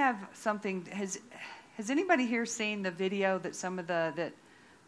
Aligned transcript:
have 0.00 0.16
something. 0.32 0.86
Has 0.86 1.18
Has 1.76 1.90
anybody 1.90 2.26
here 2.26 2.46
seen 2.46 2.82
the 2.82 2.90
video 2.90 3.38
that 3.38 3.54
some 3.54 3.78
of 3.78 3.86
the 3.86 4.12
that 4.16 4.32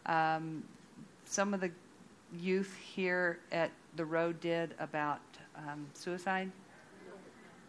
um, 0.07 0.65
some 1.25 1.55
of 1.55 1.61
the 1.61 1.71
youth 2.39 2.75
here 2.77 3.39
at 3.51 3.71
the 3.97 4.05
road 4.05 4.41
did 4.41 4.75
about 4.79 5.21
um, 5.57 5.87
suicide? 5.95 6.51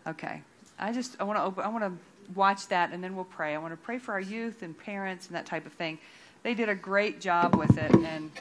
Okay, 0.08 0.42
I 0.80 0.92
just 0.92 1.18
I 1.20 1.24
want 1.24 1.38
to 1.38 1.44
open. 1.44 1.64
I 1.64 1.68
want 1.70 1.84
to 1.84 1.94
watch 2.34 2.68
that 2.70 2.92
and 2.94 3.04
then 3.04 3.16
we'll 3.16 3.26
pray. 3.26 3.54
I 3.54 3.58
want 3.58 3.74
to 3.74 3.78
pray 3.78 4.00
for 4.00 4.14
our 4.14 4.22
youth 4.22 4.64
and 4.64 4.78
parents 4.78 5.28
and 5.28 5.36
that 5.36 5.46
type 5.46 5.66
of 5.66 5.74
thing. 5.74 6.00
They 6.44 6.54
did 6.54 6.70
a 6.70 6.76
great 6.76 7.22
job 7.22 7.56
with 7.56 7.78
it, 7.78 7.94
and 7.94 8.32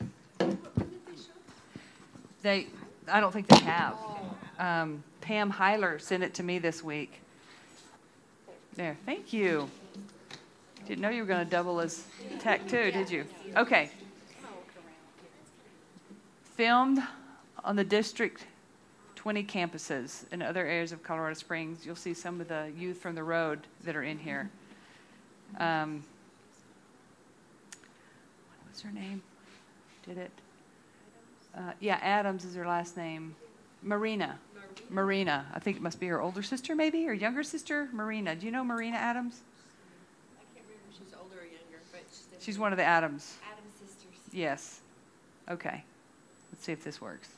they. 2.43 2.69
I 3.09 3.21
don't 3.21 3.33
think 3.33 3.49
they 3.49 3.65
have. 3.65 3.97
Um, 4.59 5.03
Pam 5.21 5.53
Heiler 5.53 6.01
sent 6.01 6.23
it 6.23 6.35
to 6.35 6.43
me 6.45 6.61
this 6.61 6.85
week. 6.85 7.22
There, 8.75 8.97
thank 9.05 9.33
you. 9.33 9.69
Didn't 10.87 11.01
know 11.01 11.11
you 11.11 11.23
were 11.23 11.29
going 11.29 11.45
to 11.45 11.51
double 11.51 11.79
as 11.81 12.05
tech 12.41 12.67
too, 12.67 12.91
did 12.91 13.11
you? 13.11 13.27
Okay. 13.57 13.91
Filmed 16.57 17.01
on 17.65 17.77
the 17.77 17.85
District 17.85 18.47
20 19.17 19.45
campuses 19.45 20.25
in 20.33 20.43
other 20.43 20.67
areas 20.67 20.91
of 20.91 21.03
Colorado 21.03 21.35
Springs. 21.35 21.85
You'll 21.85 21.95
see 21.97 22.15
some 22.15 22.41
of 22.41 22.49
the 22.49 22.73
youth 22.77 22.97
from 22.97 23.15
the 23.15 23.23
road 23.23 23.61
that 23.85 23.95
are 23.95 24.03
in 24.03 24.19
here. 24.19 24.51
Um, 25.59 26.03
what 27.71 28.73
was 28.73 28.81
her 28.81 28.91
name? 28.91 29.23
Did 30.07 30.17
it? 30.19 30.33
Uh, 31.55 31.73
yeah, 31.79 31.99
Adams 32.03 32.45
is 32.45 32.55
her 32.55 32.67
last 32.67 32.97
name. 32.97 33.37
Marina. 33.83 34.39
Marina. 34.91 35.47
I 35.55 35.59
think 35.59 35.77
it 35.77 35.83
must 35.83 36.01
be 36.01 36.07
her 36.09 36.21
older 36.21 36.43
sister, 36.43 36.75
maybe, 36.75 37.09
or 37.09 37.13
younger 37.13 37.43
sister. 37.43 37.89
Marina. 37.93 38.35
Do 38.35 38.47
you 38.47 38.53
know 38.53 38.65
Marina 38.65 38.97
Adams? 38.97 39.41
I 40.39 40.45
can't 40.55 40.67
remember 40.67 40.85
if 40.91 40.99
she's 40.99 41.15
older 41.21 41.37
or 41.37 41.45
younger, 41.45 41.83
but 41.91 42.01
she's, 42.11 42.45
She's 42.45 42.59
one 42.59 42.73
of 42.73 42.79
the 42.79 42.85
Adams. 42.85 43.37
Adam's 43.53 43.75
sisters. 43.75 44.19
Yes. 44.33 44.81
Okay. 45.49 45.85
Let's 46.53 46.65
see 46.65 46.73
if 46.73 46.85
this 46.85 47.01
works. 47.01 47.29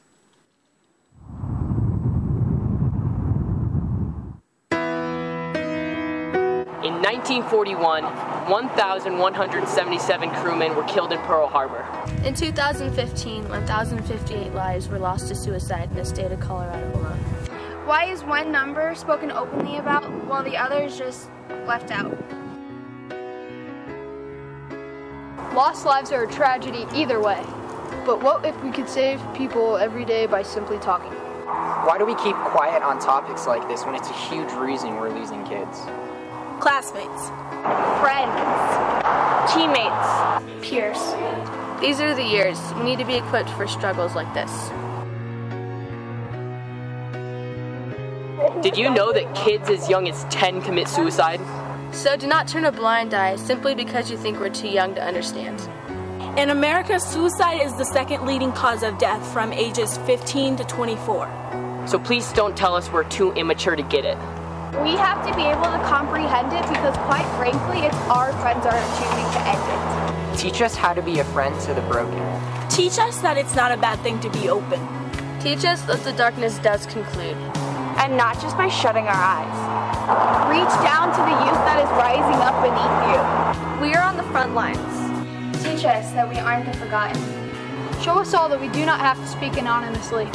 In 6.85 7.01
1941, 7.01 8.05
1,177 8.51 10.31
crewmen 10.33 10.77
were 10.77 10.83
killed 10.83 11.13
in 11.13 11.19
Pearl 11.21 11.49
Harbor. 11.49 11.83
In 12.27 12.35
2015, 12.35 13.49
1,058 13.49 14.53
lives 14.53 14.89
were 14.89 14.99
lost 14.99 15.29
to 15.29 15.35
suicide 15.35 15.89
in 15.89 15.97
the 15.97 16.05
state 16.05 16.31
of 16.31 16.41
Colorado 16.41 16.93
alone. 16.99 17.17
Why 17.87 18.05
is 18.05 18.23
one 18.23 18.53
number 18.53 18.95
spoken 18.95 19.33
openly 19.33 19.79
about 19.79 20.03
while 20.27 20.43
the 20.45 20.59
other 20.59 20.83
is 20.83 20.99
just 20.99 21.31
left 21.67 21.91
out? 21.91 22.13
Lost 25.55 25.87
lives 25.87 26.13
are 26.13 26.25
a 26.25 26.31
tragedy 26.31 26.85
either 26.95 27.19
way. 27.19 27.43
But 28.05 28.23
what 28.23 28.45
if 28.45 28.63
we 28.63 28.71
could 28.71 28.91
save 28.91 29.23
people 29.33 29.79
every 29.79 30.05
day 30.05 30.27
by 30.27 30.43
simply 30.43 30.79
talking? 30.81 31.13
Why 31.87 31.97
do 31.97 32.05
we 32.05 32.15
keep 32.17 32.37
quiet 32.37 32.83
on 32.83 32.99
topics 32.99 33.47
like 33.47 33.67
this 33.69 33.87
when 33.87 33.95
it's 33.95 34.11
a 34.11 34.29
huge 34.29 34.53
reason 34.53 34.97
we're 34.97 35.19
losing 35.19 35.43
kids? 35.47 35.81
Classmates. 36.61 37.29
Friends. 38.01 38.35
Teammates. 39.53 40.67
Peers. 40.67 41.01
These 41.81 42.01
are 42.01 42.15
the 42.15 42.23
years 42.23 42.59
we 42.77 42.85
need 42.85 42.99
to 42.99 43.05
be 43.05 43.15
equipped 43.15 43.51
for 43.51 43.67
struggles 43.67 44.15
like 44.15 44.33
this. 44.35 44.51
Did 48.63 48.79
you 48.79 48.91
know 48.91 49.13
that 49.13 49.35
kids 49.35 49.69
as 49.69 49.89
young 49.91 50.09
as 50.09 50.25
10 50.31 50.63
commit 50.63 50.89
suicide? 50.89 51.41
So 51.93 52.17
do 52.17 52.27
not 52.27 52.49
turn 52.49 52.65
a 52.65 52.73
blind 52.73 53.13
eye 53.13 53.37
simply 53.37 53.75
because 53.75 54.11
you 54.11 54.17
think 54.17 54.41
we're 54.41 54.49
too 54.49 54.69
young 54.69 54.95
to 54.95 55.03
understand. 55.03 55.61
In 56.39 56.51
America, 56.51 56.99
suicide 56.99 57.61
is 57.61 57.75
the 57.75 57.85
second 57.85 58.27
leading 58.27 58.53
cause 58.53 58.83
of 58.83 58.99
death 58.99 59.25
from 59.33 59.53
ages 59.53 59.99
15 59.99 60.57
to 60.57 60.65
24. 60.65 61.85
So 61.87 61.99
please 61.99 62.33
don't 62.33 62.57
tell 62.57 62.75
us 62.75 62.91
we're 62.91 63.05
too 63.05 63.33
immature 63.33 63.77
to 63.77 63.83
get 63.83 64.05
it. 64.05 64.17
We 64.83 64.97
have 64.97 65.25
to 65.27 65.35
be 65.37 65.43
able 65.43 65.71
to 65.71 65.79
comprehend 65.87 66.53
it 66.53 66.67
because, 66.69 66.97
quite 67.07 67.27
frankly, 67.37 67.87
it's 67.87 67.97
our 68.09 68.33
friends 68.41 68.67
are 68.67 68.81
choosing 68.99 69.29
to 69.33 69.41
end 69.47 69.63
it. 69.71 70.39
Teach 70.39 70.61
us 70.63 70.75
how 70.75 70.93
to 70.93 71.01
be 71.01 71.21
a 71.21 71.25
friend 71.25 71.59
to 71.63 71.75
the 71.75 71.81
broken. 71.83 72.19
Teach 72.69 72.99
us 72.99 73.19
that 73.21 73.37
it's 73.39 73.55
not 73.55 73.71
a 73.71 73.77
bad 73.77 74.01
thing 74.01 74.19
to 74.21 74.31
be 74.31 74.49
open. 74.49 74.81
Teach 75.41 75.65
us 75.65 75.83
that 75.83 76.01
the 76.01 76.13
darkness 76.13 76.59
does 76.59 76.87
conclude. 76.87 77.37
And 78.03 78.17
not 78.17 78.41
just 78.41 78.57
by 78.57 78.69
shutting 78.69 79.07
our 79.07 79.15
eyes. 79.15 80.51
Reach 80.51 80.75
down 80.83 81.09
to 81.13 81.23
the 81.23 81.37
youth 81.47 81.63
that 81.65 81.79
is 81.79 81.91
rising 81.97 82.41
up 82.43 82.59
beneath 82.61 82.99
you. 83.09 83.81
We 83.81 83.95
are 83.95 84.03
on 84.03 84.17
the 84.17 84.25
front 84.25 84.55
lines. 84.55 84.79
Teach 85.63 85.85
us 85.85 86.11
that 86.13 86.29
we 86.29 86.37
aren't 86.37 86.67
the 86.67 86.77
forgotten. 86.79 87.23
Show 88.03 88.19
us 88.19 88.35
all 88.35 88.49
that 88.49 88.61
we 88.61 88.69
do 88.69 88.85
not 88.85 89.01
have 89.01 89.17
to 89.19 89.27
speak 89.27 89.57
anonymously. 89.57 90.29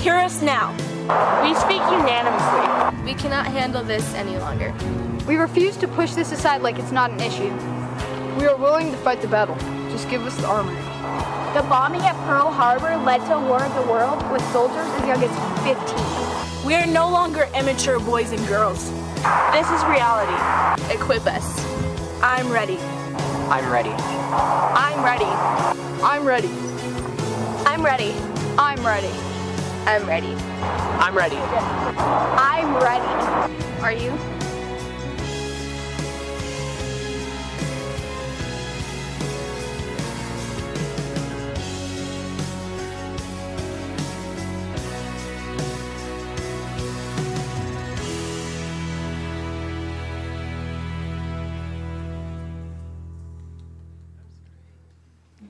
Hear 0.00 0.14
us 0.14 0.40
now. 0.40 0.72
We 1.42 1.54
speak 1.56 1.82
unanimously. 1.92 3.04
We 3.04 3.12
cannot 3.12 3.46
handle 3.46 3.84
this 3.84 4.14
any 4.14 4.38
longer. 4.38 4.74
We 5.26 5.36
refuse 5.36 5.76
to 5.76 5.88
push 5.88 6.14
this 6.14 6.32
aside 6.32 6.62
like 6.62 6.78
it's 6.78 6.90
not 6.90 7.10
an 7.10 7.20
issue. 7.20 7.52
We 8.38 8.46
are 8.46 8.56
willing 8.56 8.92
to 8.92 8.96
fight 8.96 9.20
the 9.20 9.28
battle. 9.28 9.56
Just 9.90 10.08
give 10.08 10.22
us 10.22 10.34
the 10.38 10.46
armor. 10.46 10.72
The 11.52 11.68
bombing 11.68 12.00
at 12.00 12.14
Pearl 12.24 12.50
Harbor 12.50 12.96
led 12.96 13.18
to 13.26 13.34
a 13.34 13.46
war 13.46 13.62
of 13.62 13.74
the 13.74 13.92
world 13.92 14.22
with 14.32 14.40
soldiers 14.52 14.86
as 14.86 15.06
young 15.06 15.22
as 15.22 15.64
15. 15.64 16.66
We 16.66 16.76
are 16.76 16.86
no 16.86 17.10
longer 17.10 17.46
immature 17.54 18.00
boys 18.00 18.32
and 18.32 18.40
girls. 18.48 18.90
This 19.52 19.68
is 19.68 19.84
reality. 19.84 20.94
Equip 20.94 21.26
us. 21.26 21.62
I'm 22.22 22.50
ready. 22.50 22.78
I'm 23.50 23.70
ready. 23.70 23.90
I'm 23.90 25.04
ready. 25.04 25.26
I'm 26.02 26.24
ready. 26.24 26.48
I'm 27.66 27.84
ready. 27.84 27.84
I'm 27.84 27.84
ready. 27.84 28.14
I'm 28.56 28.86
ready. 28.86 29.29
I'm 29.86 30.06
ready. 30.06 30.34
I'm 30.34 31.16
ready. 31.16 31.36
I'm 31.36 32.74
ready. 32.76 33.80
Are 33.82 33.92
you? 33.92 34.16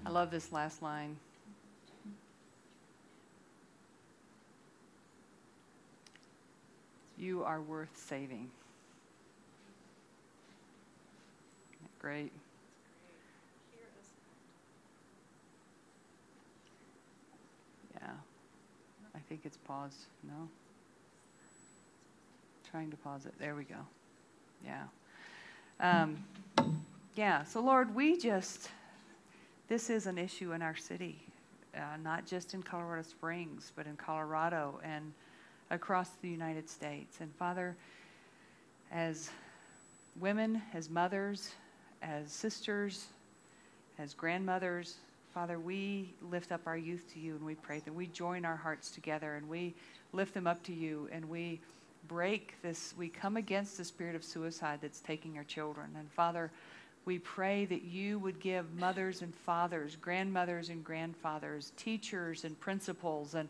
I 0.07 0.11
love 0.13 0.31
this 0.31 0.51
last 0.53 0.83
line. 0.83 1.17
You 7.21 7.45
are 7.45 7.61
worth 7.61 7.95
saving. 7.95 8.51
Great. 12.01 12.33
Yeah. 17.95 18.09
I 19.15 19.19
think 19.29 19.43
it's 19.45 19.59
paused. 19.59 20.07
No? 20.25 20.49
Trying 22.71 22.91
to 22.91 22.97
pause 22.97 23.27
it. 23.27 23.35
There 23.39 23.55
we 23.55 23.65
go. 23.65 23.77
Yeah. 24.65 24.85
Um, 25.79 26.25
yeah. 27.17 27.45
So, 27.45 27.61
Lord, 27.61 27.95
we 27.95 28.17
just, 28.17 28.71
this 29.69 29.91
is 29.91 30.07
an 30.07 30.17
issue 30.17 30.53
in 30.53 30.63
our 30.63 30.77
city, 30.77 31.19
uh, 31.77 31.99
not 32.03 32.25
just 32.25 32.55
in 32.55 32.63
Colorado 32.63 33.03
Springs, 33.03 33.73
but 33.77 33.87
in 33.87 33.97
Colorado 33.97 34.81
and 34.83 35.13
across 35.71 36.11
the 36.23 36.29
United 36.29 36.69
States. 36.69 37.21
And 37.21 37.35
Father, 37.37 37.77
as 38.93 39.31
women, 40.19 40.63
as 40.75 40.91
mothers, 40.91 41.53
as 42.03 42.33
sisters, 42.33 43.07
as 43.99 44.15
grandmothers, 44.15 44.97
Father, 45.33 45.61
we 45.61 46.13
lift 46.31 46.51
up 46.51 46.63
our 46.67 46.77
youth 46.77 47.05
to 47.15 47.21
you 47.21 47.37
and 47.37 47.45
we 47.47 47.55
pray 47.55 47.81
that 47.85 47.95
we 47.95 48.09
join 48.09 48.45
our 48.45 48.57
hearts 48.57 48.91
together 48.91 49.37
and 49.37 49.49
we 49.49 49.75
lift 50.13 50.35
them 50.35 50.47
up 50.47 50.61
to 50.65 50.73
you 50.73 51.09
and 51.13 51.29
we 51.29 51.61
break 52.09 52.55
this, 52.63 52.95
we 52.99 53.09
come 53.09 53.37
against 53.37 53.79
the 53.79 53.85
spirit 53.85 54.17
of 54.17 54.25
suicide 54.25 54.81
that's 54.83 55.01
taking 55.01 55.39
our 55.39 55.45
children. 55.45 55.89
And 55.97 56.11
Father, 56.11 56.51
we 57.05 57.19
pray 57.21 57.65
that 57.67 57.83
you 57.83 58.19
would 58.19 58.41
give 58.41 58.75
mothers 58.75 59.23
and 59.23 59.33
fathers, 59.33 59.97
grandmothers 60.01 60.69
and 60.69 60.85
grandfathers, 60.85 61.73
teachers 61.77 62.45
and 62.45 62.59
principals, 62.59 63.35
and 63.35 63.49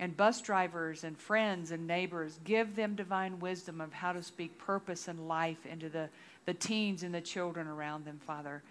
and 0.00 0.16
bus 0.16 0.40
drivers 0.40 1.04
and 1.04 1.16
friends 1.16 1.70
and 1.70 1.86
neighbors. 1.86 2.40
Give 2.42 2.74
them 2.74 2.96
divine 2.96 3.38
wisdom 3.38 3.82
of 3.82 3.92
how 3.92 4.12
to 4.12 4.22
speak 4.22 4.58
purpose 4.58 5.08
and 5.08 5.28
life 5.28 5.66
into 5.66 5.90
the, 5.90 6.08
the 6.46 6.54
teens 6.54 7.02
and 7.02 7.14
the 7.14 7.20
children 7.20 7.68
around 7.68 8.06
them, 8.06 8.18
Father. 8.26 8.62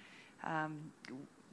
Um, 0.43 0.79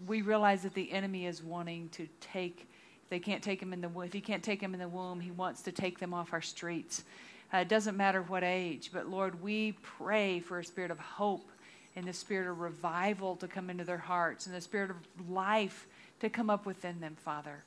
we 0.06 0.23
realize 0.23 0.62
that 0.62 0.73
the 0.73 0.90
enemy 0.90 1.26
is 1.26 1.43
wanting 1.43 1.90
to 1.90 2.08
take, 2.20 2.67
if 3.05 3.11
they 3.11 3.19
can't 3.19 3.43
take 3.43 3.61
them 3.61 3.75
in 3.75 3.82
the, 3.82 3.90
if 4.00 4.14
he 4.14 4.20
can't 4.20 4.43
take 4.43 4.61
them 4.61 4.73
in 4.73 4.81
the 4.81 4.88
womb, 4.88 5.20
he 5.20 5.31
wants 5.31 5.61
to 5.62 5.73
take 5.73 5.99
them 5.99 6.14
off 6.14 6.32
our 6.32 6.43
streets. 6.43 7.05
Uh, 7.52 7.58
it 7.58 7.69
doesn't 7.69 7.99
matter 7.99 8.23
what 8.23 8.43
age, 8.43 8.90
but 8.93 9.08
Lord, 9.08 9.43
we 9.43 9.73
pray 9.82 10.40
for 10.40 10.58
a 10.58 10.64
spirit 10.64 10.90
of 10.90 10.99
hope 10.99 11.50
and 11.96 12.06
the 12.06 12.14
spirit 12.14 12.50
of 12.50 12.61
revival 12.61 13.37
to 13.37 13.46
come 13.46 13.69
into 13.69 13.84
their 13.84 13.99
hearts 13.99 14.46
and 14.46 14.55
the 14.55 14.61
spirit 14.61 14.90
of 14.90 14.96
life 15.31 15.87
to 16.20 16.31
come 16.31 16.49
up 16.49 16.64
within 16.64 16.99
them, 16.99 17.14
Father. 17.14 17.62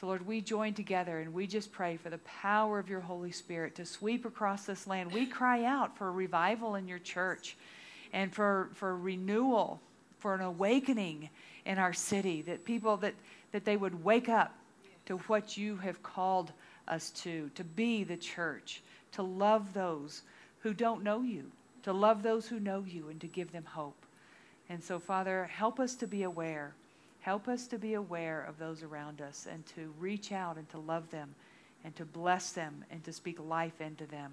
So, 0.00 0.06
Lord, 0.06 0.26
we 0.26 0.40
join 0.40 0.72
together 0.72 1.18
and 1.18 1.34
we 1.34 1.46
just 1.46 1.72
pray 1.72 1.98
for 1.98 2.08
the 2.08 2.18
power 2.18 2.78
of 2.78 2.88
your 2.88 3.00
Holy 3.00 3.32
Spirit 3.32 3.74
to 3.74 3.84
sweep 3.84 4.24
across 4.24 4.64
this 4.64 4.86
land. 4.86 5.12
We 5.12 5.26
cry 5.26 5.64
out 5.64 5.98
for 5.98 6.08
a 6.08 6.10
revival 6.10 6.76
in 6.76 6.88
your 6.88 7.00
church 7.00 7.54
and 8.14 8.32
for, 8.32 8.70
for 8.72 8.96
renewal, 8.96 9.78
for 10.18 10.34
an 10.34 10.40
awakening 10.40 11.28
in 11.66 11.76
our 11.76 11.92
city, 11.92 12.40
that 12.42 12.64
people 12.64 12.96
that, 12.96 13.12
that 13.52 13.66
they 13.66 13.76
would 13.76 14.02
wake 14.02 14.30
up 14.30 14.54
to 15.04 15.18
what 15.18 15.58
you 15.58 15.76
have 15.76 16.02
called 16.02 16.50
us 16.88 17.10
to, 17.10 17.50
to 17.54 17.62
be 17.62 18.02
the 18.02 18.16
church, 18.16 18.80
to 19.12 19.22
love 19.22 19.74
those 19.74 20.22
who 20.60 20.72
don't 20.72 21.04
know 21.04 21.20
you, 21.20 21.44
to 21.82 21.92
love 21.92 22.22
those 22.22 22.48
who 22.48 22.58
know 22.58 22.84
you, 22.88 23.10
and 23.10 23.20
to 23.20 23.26
give 23.26 23.52
them 23.52 23.64
hope. 23.64 24.06
And 24.70 24.82
so, 24.82 24.98
Father, 24.98 25.44
help 25.52 25.78
us 25.78 25.94
to 25.96 26.06
be 26.06 26.22
aware 26.22 26.72
Help 27.20 27.48
us 27.48 27.66
to 27.66 27.78
be 27.78 27.94
aware 27.94 28.44
of 28.48 28.58
those 28.58 28.82
around 28.82 29.20
us 29.20 29.46
and 29.50 29.64
to 29.66 29.92
reach 29.98 30.32
out 30.32 30.56
and 30.56 30.68
to 30.70 30.78
love 30.78 31.10
them 31.10 31.34
and 31.84 31.94
to 31.96 32.04
bless 32.04 32.52
them 32.52 32.84
and 32.90 33.04
to 33.04 33.12
speak 33.12 33.38
life 33.40 33.80
into 33.80 34.06
them. 34.06 34.32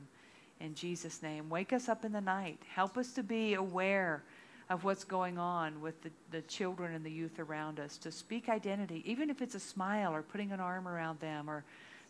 In 0.59 0.73
Jesus' 0.73 1.21
name, 1.21 1.49
wake 1.49 1.73
us 1.73 1.89
up 1.89 2.05
in 2.05 2.11
the 2.11 2.21
night. 2.21 2.59
Help 2.73 2.97
us 2.97 3.11
to 3.13 3.23
be 3.23 3.53
aware 3.53 4.23
of 4.69 4.83
what's 4.83 5.03
going 5.03 5.37
on 5.37 5.79
with 5.81 6.01
the, 6.01 6.09
the 6.31 6.41
children 6.43 6.93
and 6.93 7.05
the 7.05 7.11
youth 7.11 7.39
around 7.39 7.79
us, 7.79 7.97
to 7.97 8.11
speak 8.11 8.49
identity, 8.49 9.01
even 9.05 9.29
if 9.29 9.41
it's 9.41 9.55
a 9.55 9.59
smile 9.59 10.13
or 10.13 10.21
putting 10.21 10.51
an 10.51 10.59
arm 10.59 10.87
around 10.87 11.19
them 11.19 11.49
or 11.49 11.63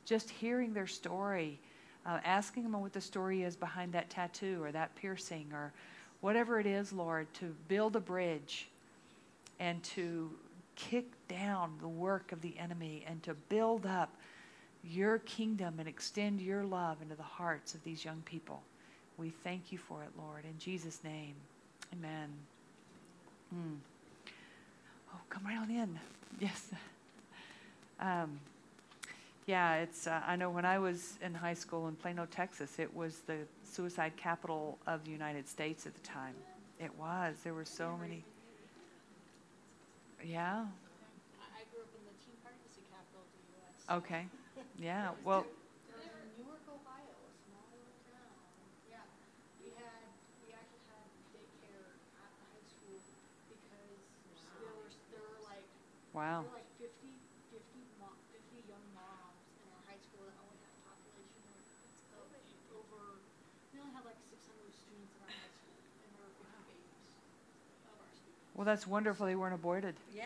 just 0.06 0.30
hearing 0.30 0.74
their 0.74 0.88
story, 0.88 1.60
uh, 2.06 2.20
asking 2.24 2.64
them 2.64 2.80
what 2.82 2.94
the 2.94 3.02
story 3.02 3.44
is 3.44 3.56
behind 3.56 3.92
that 3.94 4.10
tattoo 4.10 4.64
or 4.64 4.72
that 4.72 4.96
piercing 4.96 5.48
or 5.54 5.72
whatever 6.22 6.60
it 6.60 6.66
is, 6.66 6.92
Lord, 6.94 7.32
to 7.36 7.54
build 7.68 7.96
a 7.96 8.00
bridge 8.00 8.70
and 9.60 9.84
to 9.84 10.32
kick 10.78 11.06
down 11.28 11.74
the 11.82 11.88
work 11.88 12.32
of 12.32 12.42
the 12.42 12.58
enemy 12.58 13.04
and 13.06 13.22
to 13.24 13.34
build 13.34 13.86
up 13.86 14.16
your 14.84 15.20
kingdom 15.20 15.76
and 15.80 15.88
extend 15.88 16.40
your 16.40 16.64
love 16.64 17.02
into 17.02 17.16
the 17.16 17.24
hearts 17.24 17.74
of 17.74 17.84
these 17.84 18.06
young 18.06 18.22
people. 18.22 18.62
We 19.18 19.32
thank 19.44 19.72
you 19.72 19.78
for 19.78 20.04
it, 20.04 20.10
Lord. 20.18 20.46
In 20.46 20.58
Jesus' 20.60 21.04
name, 21.04 21.34
amen. 21.92 22.30
Hmm. 23.50 23.74
Oh, 25.14 25.20
come 25.30 25.44
right 25.46 25.58
on 25.58 25.70
in. 25.70 26.00
Yes. 26.40 26.70
Um, 28.00 28.40
yeah, 29.48 29.76
it's. 29.78 30.06
Uh, 30.06 30.22
I 30.28 30.36
know 30.36 30.52
when 30.52 30.66
I 30.66 30.78
was 30.78 31.18
in 31.24 31.34
high 31.34 31.56
school 31.56 31.88
in 31.88 31.96
Plano, 31.96 32.28
Texas, 32.30 32.78
it 32.78 32.96
was 32.96 33.20
the 33.26 33.38
suicide 33.64 34.12
capital 34.18 34.78
of 34.86 35.04
the 35.06 35.10
United 35.10 35.48
States 35.48 35.88
at 35.88 35.96
the 35.96 36.02
time. 36.02 36.36
It 36.80 36.92
was. 37.00 37.38
There 37.44 37.56
were 37.56 37.66
so 37.66 37.98
many. 38.00 38.24
Yeah. 40.24 40.66
I 41.54 41.62
grew 41.70 41.86
up 41.86 41.94
in 41.94 42.04
the 42.10 42.16
Teen 42.26 42.38
Pregnancy 42.42 42.82
capital 42.90 43.22
of 43.22 43.30
the 43.34 43.44
U.S. 43.58 43.78
Okay. 44.02 44.24
Yeah. 44.78 45.18
Well. 45.26 45.46
Newark, 46.38 46.62
Ohio, 46.70 47.18
a 47.18 47.34
small 47.50 47.66
little 47.74 47.98
town. 48.06 48.30
Yeah, 48.86 49.02
we 49.58 49.74
had 49.74 50.06
we 50.46 50.54
actually 50.54 50.86
had 50.86 51.02
daycare 51.34 51.98
at 52.22 52.30
the 52.30 52.46
high 52.54 52.62
school 52.70 53.02
because 53.50 53.98
there 54.54 54.70
were 54.70 54.86
there 55.10 55.26
were 55.26 55.42
like 55.50 55.66
Wow. 56.14 56.46
there 56.46 56.54
were 56.54 56.58
like 56.62 56.70
50, 56.78 57.10
50, 57.50 57.90
mo- 57.98 58.22
50 58.30 58.70
young 58.70 58.86
moms 58.94 59.42
in 59.62 59.66
our 59.74 59.82
high 59.90 59.98
school 59.98 60.30
that 60.30 60.38
only 60.46 60.62
had 60.62 60.70
a 60.78 60.82
population 60.86 61.42
of, 62.14 62.22
of 62.22 62.30
over. 62.78 63.18
We 63.74 63.82
only 63.82 63.94
had 63.98 64.06
like 64.06 64.22
600 64.30 64.38
students 64.78 65.10
in 65.18 65.20
our 65.26 65.34
high 65.42 65.54
school, 65.58 65.74
and 66.06 66.10
there 66.14 66.22
were 66.22 66.34
50 66.38 66.70
babies 66.70 67.02
of 67.90 67.98
our 67.98 68.14
students. 68.14 68.46
Well, 68.58 68.66
that's 68.66 68.88
wonderful 68.88 69.26
they 69.28 69.36
weren't 69.36 69.54
aborted. 69.54 69.96
Yeah. 70.14 70.26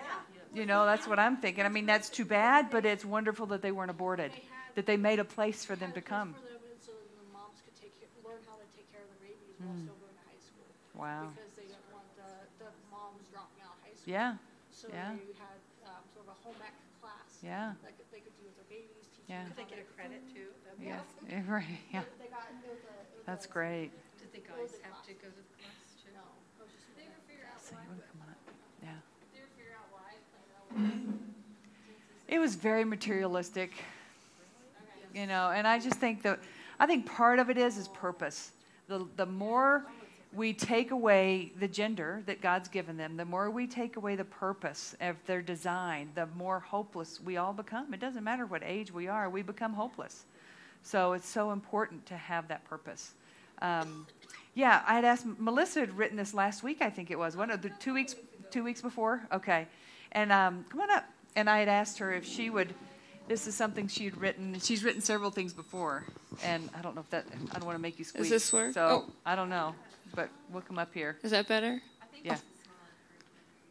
You 0.56 0.66
know, 0.66 0.86
that's 0.86 1.07
what 1.07 1.19
I'm 1.19 1.38
thinking. 1.38 1.66
I 1.66 1.69
mean, 1.69 1.86
that's 1.86 2.10
too 2.10 2.25
bad, 2.25 2.72
but 2.72 2.86
it's 2.86 3.04
wonderful 3.04 3.45
that 3.48 3.62
they 3.62 3.72
weren't 3.72 3.92
aborted, 3.92 4.31
that 4.75 4.86
they 4.86 4.98
made 4.98 5.19
a 5.19 5.28
place 5.28 5.63
for 5.63 5.75
them 5.75 5.92
to 5.94 6.01
come. 6.01 6.33
For 6.33 6.48
them, 6.48 6.63
and 6.63 6.80
so 6.80 6.92
the 6.95 7.28
moms 7.31 7.60
could 7.63 7.75
take 7.75 7.92
care, 8.00 8.07
learn 8.24 8.39
how 8.48 8.56
to 8.56 8.68
take 8.75 8.88
care 8.92 9.04
of 9.04 9.12
the 9.16 9.22
babies 9.24 9.56
while 9.60 9.75
still 9.80 10.00
going 10.00 10.16
to 10.16 10.25
high 10.28 10.44
school. 10.44 10.68
Wow. 10.95 11.31
Because 11.36 11.51
they 11.60 11.68
didn't 11.68 11.88
want 11.92 12.07
the, 12.16 12.31
the 12.63 12.72
moms 12.92 13.24
dropping 13.31 13.63
out 13.68 13.75
of 13.75 13.83
high 13.83 13.95
school. 13.95 14.12
Yeah. 14.16 14.39
So 14.72 14.88
yeah. 14.92 15.12
they 15.16 15.36
had 15.36 15.60
um, 15.92 16.04
sort 16.16 16.28
of 16.28 16.36
a 16.36 16.38
home 16.44 16.60
ec 16.63 16.75
class. 17.04 17.31
Yeah. 17.44 17.75
That 17.83 18.00
could, 18.00 18.07
they 18.16 18.24
could 18.24 18.36
do 18.39 18.48
with 18.48 18.56
their 18.60 18.72
babies, 18.72 19.12
teach 19.12 19.28
Yeah. 19.28 19.44
them. 19.44 19.56
Could 19.56 19.60
they 19.60 19.69
get 19.72 19.80
a 19.83 19.88
credit 19.92 20.24
too? 20.31 20.51
Yeah. 20.80 21.04
Yeah, 21.28 21.44
Right. 21.51 21.80
Yeah. 21.92 22.07
Got, 22.31 22.48
it 22.63 22.72
was 22.72 22.80
a, 22.88 22.95
it 22.95 23.24
was 23.24 23.28
That's 23.28 23.48
a, 23.48 23.51
great. 23.51 23.92
Did 24.19 24.31
the 24.36 24.44
guys 24.44 24.80
have 24.88 25.00
to 25.04 25.12
go 25.19 25.28
to 25.28 25.36
the 25.36 25.48
class 25.60 26.00
too? 26.00 26.12
No. 26.16 26.24
It 26.60 26.68
was 26.68 26.72
just 26.75 26.92
they 26.95 27.07
ever 27.07 27.19
figure 27.28 27.48
out 27.48 27.60
So 27.60 27.75
you 27.75 27.88
wanna 27.88 28.04
come 28.07 28.24
on 28.24 28.30
up? 28.36 28.42
Yeah. 28.81 28.98
They 29.36 29.45
ever 29.45 29.51
figure 29.54 29.75
out 29.78 29.88
why? 29.94 30.18
Like, 30.18 30.48
It 32.27 32.39
was 32.39 32.56
very 32.56 32.85
materialistic, 32.85 33.71
you 35.13 35.27
know, 35.27 35.51
and 35.51 35.68
I 35.68 35.79
just 35.79 36.00
think 36.00 36.23
that 36.23 36.39
I 36.79 36.85
think 36.85 37.06
part 37.06 37.39
of 37.39 37.50
it 37.50 37.57
is 37.57 37.77
is 37.77 37.88
purpose. 37.89 38.51
The 38.88 39.06
the 39.18 39.25
more 39.25 39.85
we 40.33 40.53
take 40.53 40.91
away 40.91 41.51
the 41.59 41.68
gender 41.68 42.23
that 42.25 42.41
God's 42.41 42.69
given 42.69 42.95
them, 42.95 43.18
the 43.18 43.25
more 43.25 43.50
we 43.50 43.68
take 43.68 43.97
away 43.97 44.15
the 44.15 44.25
purpose 44.25 44.95
of 45.01 45.18
their 45.25 45.41
design, 45.41 46.09
the 46.15 46.25
more 46.38 46.59
hopeless 46.59 47.19
we 47.19 47.35
all 47.35 47.51
become. 47.51 47.94
It 47.94 48.00
doesn't 48.00 48.23
matter 48.23 48.45
what 48.45 48.63
age 48.63 48.94
we 48.94 49.07
are, 49.07 49.29
we 49.29 49.41
become 49.41 49.73
hopeless. 49.73 50.23
So 50.83 51.13
it's 51.13 51.27
so 51.27 51.51
important 51.51 52.06
to 52.07 52.15
have 52.15 52.47
that 52.47 52.63
purpose. 52.63 53.13
Um, 53.62 54.07
yeah, 54.56 54.83
I 54.88 54.95
had 54.95 55.06
asked 55.06 55.25
Melissa 55.38 55.81
had 55.81 55.97
written 55.97 56.18
this 56.18 56.33
last 56.33 56.63
week. 56.63 56.81
I 56.81 56.89
think 56.89 57.12
it 57.12 57.19
was 57.19 57.35
one 57.35 57.51
of 57.51 57.62
the 57.62 57.69
two 57.79 57.94
weeks 57.94 58.15
two 58.50 58.63
weeks 58.63 58.81
before. 58.81 59.21
Okay, 59.31 59.68
and 60.12 60.31
um, 60.31 60.66
come 60.69 60.81
on 60.81 60.92
up. 60.92 61.06
And 61.36 61.50
I 61.50 61.60
had 61.60 61.69
asked 61.69 61.98
her 62.00 62.12
if 62.13 62.25
she 62.25 62.50
would. 62.50 62.74
This 63.28 63.48
is 63.48 63.56
something 63.56 63.88
she 63.88 64.06
had 64.06 64.18
written. 64.19 64.60
She's 64.60 64.84
written 64.84 65.00
several 65.02 65.31
things 65.31 65.54
before, 65.54 66.04
and 66.44 66.69
I 66.78 66.81
don't 66.81 66.96
know 66.96 67.02
if 67.02 67.10
that. 67.12 67.25
I 67.52 67.54
don't 67.60 67.66
want 67.66 67.78
to 67.78 67.81
make 67.81 67.98
you 68.00 68.04
squeak. 68.06 68.30
this 68.30 68.52
work? 68.52 68.74
So 68.74 69.06
Oh. 69.08 69.12
I 69.25 69.36
don't 69.36 69.50
know, 69.50 69.74
but 70.16 70.30
we'll 70.52 70.63
come 70.63 70.78
up 70.78 70.94
here. 70.94 71.18
Is 71.24 71.31
that 71.31 71.48
better? 71.48 71.81
Yeah. 72.24 72.38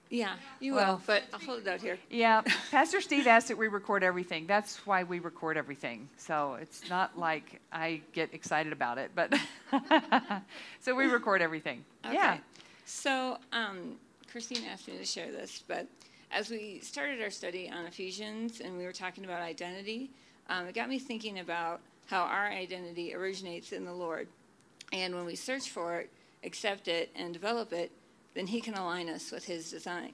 Yeah, 0.09 0.35
you 0.59 0.75
Well- 0.75 0.95
will, 0.95 1.03
but 1.07 1.23
I'll 1.33 1.39
hold 1.39 1.61
it 1.61 1.69
out 1.69 1.81
here. 1.81 1.97
Yeah, 2.11 2.41
Pastor 2.73 3.01
Steve 3.01 3.29
asked 3.29 3.47
that 3.49 3.57
we 3.59 3.69
record 3.69 4.03
everything. 4.03 4.45
That's 4.47 4.85
why 4.85 5.05
we 5.05 5.21
record 5.21 5.57
everything. 5.57 6.09
So 6.17 6.55
it's 6.61 6.89
not 6.91 7.17
like 7.17 7.61
I 7.73 8.01
get 8.13 8.35
excited 8.35 8.73
about 8.73 8.99
it, 8.99 9.13
but 9.15 9.33
so 10.81 10.97
we 10.97 11.05
record 11.07 11.43
everything. 11.43 11.85
Yeah. 12.05 12.33
Okay. 12.33 12.41
So, 12.87 13.39
um, 13.53 13.97
Christine 14.33 14.65
asked 14.73 14.89
me 14.89 14.97
to 14.99 15.05
share 15.05 15.31
this, 15.31 15.63
but 15.69 15.87
as 16.31 16.51
we 16.51 16.81
started 16.81 17.21
our 17.21 17.31
study 17.31 17.71
on 17.71 17.87
Ephesians 17.87 18.61
and 18.61 18.77
we 18.77 18.85
were 18.85 18.93
talking 18.93 19.25
about 19.25 19.43
identity, 19.43 20.11
um, 20.49 20.67
it 20.67 20.75
got 20.75 20.89
me 20.89 20.99
thinking 20.99 21.41
about 21.41 21.81
how 22.07 22.23
our 22.23 22.49
identity 22.49 23.15
originates 23.15 23.73
in 23.73 23.85
the 23.85 23.93
Lord. 23.93 24.29
And 24.93 25.15
when 25.15 25.25
we 25.25 25.37
search 25.37 25.71
for 25.71 25.99
it, 25.99 26.11
accept 26.45 26.89
it, 26.89 27.11
and 27.15 27.33
develop 27.33 27.73
it, 27.73 27.91
then 28.35 28.47
He 28.47 28.61
can 28.61 28.75
align 28.75 29.09
us 29.09 29.31
with 29.31 29.45
His 29.45 29.71
design. 29.71 30.13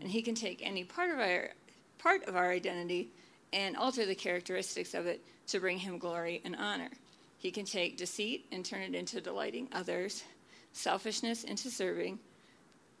And 0.00 0.10
He 0.10 0.22
can 0.22 0.34
take 0.34 0.64
any 0.64 0.84
part 0.84 1.10
of 1.10 1.18
our 1.18 1.50
part 1.98 2.24
of 2.24 2.36
our 2.36 2.50
identity 2.50 3.08
and 3.52 3.76
alter 3.76 4.04
the 4.04 4.14
characteristics 4.14 4.94
of 4.94 5.06
it 5.06 5.20
to 5.48 5.60
bring 5.60 5.78
Him 5.78 5.98
glory 5.98 6.40
and 6.44 6.56
honor. 6.56 6.90
He 7.38 7.50
can 7.50 7.64
take 7.64 7.96
deceit 7.96 8.46
and 8.52 8.64
turn 8.64 8.82
it 8.82 8.94
into 8.94 9.20
delighting 9.20 9.68
others, 9.72 10.22
selfishness 10.72 11.42
into 11.42 11.70
serving, 11.70 12.20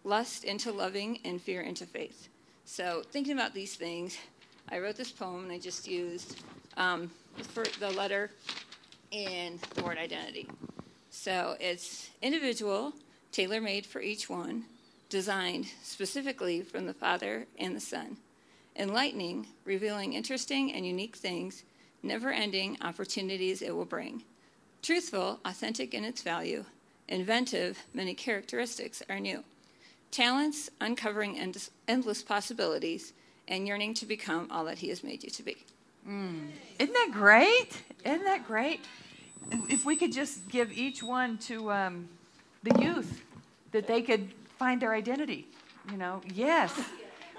lust 0.04 0.44
into 0.44 0.72
loving, 0.72 1.20
and 1.24 1.40
fear 1.40 1.60
into 1.60 1.86
faith. 1.86 2.28
So, 2.64 3.02
thinking 3.10 3.34
about 3.34 3.54
these 3.54 3.74
things, 3.74 4.16
I 4.70 4.78
wrote 4.78 4.96
this 4.96 5.10
poem 5.10 5.44
and 5.44 5.52
I 5.52 5.58
just 5.58 5.86
used 5.86 6.40
um, 6.76 7.10
the 7.78 7.90
letter 7.90 8.30
in 9.10 9.58
the 9.74 9.82
word 9.82 9.98
identity. 9.98 10.48
So, 11.10 11.56
it's 11.60 12.10
individual, 12.22 12.94
tailor 13.30 13.60
made 13.60 13.84
for 13.84 14.00
each 14.00 14.30
one, 14.30 14.64
designed 15.08 15.66
specifically 15.82 16.62
from 16.62 16.86
the 16.86 16.94
Father 16.94 17.46
and 17.58 17.76
the 17.76 17.80
Son, 17.80 18.16
enlightening, 18.76 19.46
revealing 19.64 20.14
interesting 20.14 20.72
and 20.72 20.86
unique 20.86 21.16
things, 21.16 21.64
never 22.02 22.30
ending 22.30 22.78
opportunities 22.80 23.60
it 23.60 23.76
will 23.76 23.84
bring. 23.84 24.22
Truthful, 24.80 25.40
authentic 25.44 25.92
in 25.92 26.04
its 26.04 26.22
value, 26.22 26.64
inventive, 27.08 27.78
many 27.92 28.14
characteristics 28.14 29.02
are 29.10 29.20
new. 29.20 29.44
Talents, 30.12 30.70
uncovering 30.80 31.38
end- 31.38 31.70
endless 31.88 32.22
possibilities, 32.22 33.14
and 33.48 33.66
yearning 33.66 33.94
to 33.94 34.06
become 34.06 34.46
all 34.50 34.64
that 34.66 34.78
He 34.78 34.90
has 34.90 35.02
made 35.02 35.24
you 35.24 35.30
to 35.30 35.42
be. 35.42 35.56
Isn't 36.06 36.92
that 36.92 37.10
great? 37.12 37.70
Isn't 38.04 38.24
that 38.24 38.46
great? 38.46 38.80
If 39.68 39.84
we 39.86 39.96
could 39.96 40.12
just 40.12 40.48
give 40.48 40.70
each 40.70 41.02
one 41.02 41.38
to 41.38 41.72
um, 41.72 42.08
the 42.62 42.78
youth, 42.80 43.22
that 43.72 43.86
they 43.86 44.02
could 44.02 44.30
find 44.58 44.80
their 44.82 44.92
identity. 44.94 45.46
You 45.90 45.96
know, 45.96 46.20
yes. 46.34 46.78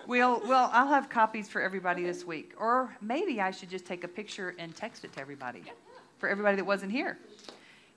We'll, 0.08 0.42
well, 0.48 0.70
I'll 0.74 0.88
have 0.88 1.10
copies 1.10 1.48
for 1.48 1.62
everybody 1.62 2.04
this 2.04 2.26
week. 2.26 2.54
Or 2.60 2.94
maybe 3.02 3.40
I 3.40 3.52
should 3.52 3.70
just 3.70 3.86
take 3.86 4.04
a 4.04 4.08
picture 4.08 4.56
and 4.58 4.76
text 4.76 5.06
it 5.06 5.14
to 5.14 5.22
everybody, 5.22 5.64
for 6.18 6.28
everybody 6.28 6.58
that 6.58 6.66
wasn't 6.66 6.92
here. 6.92 7.18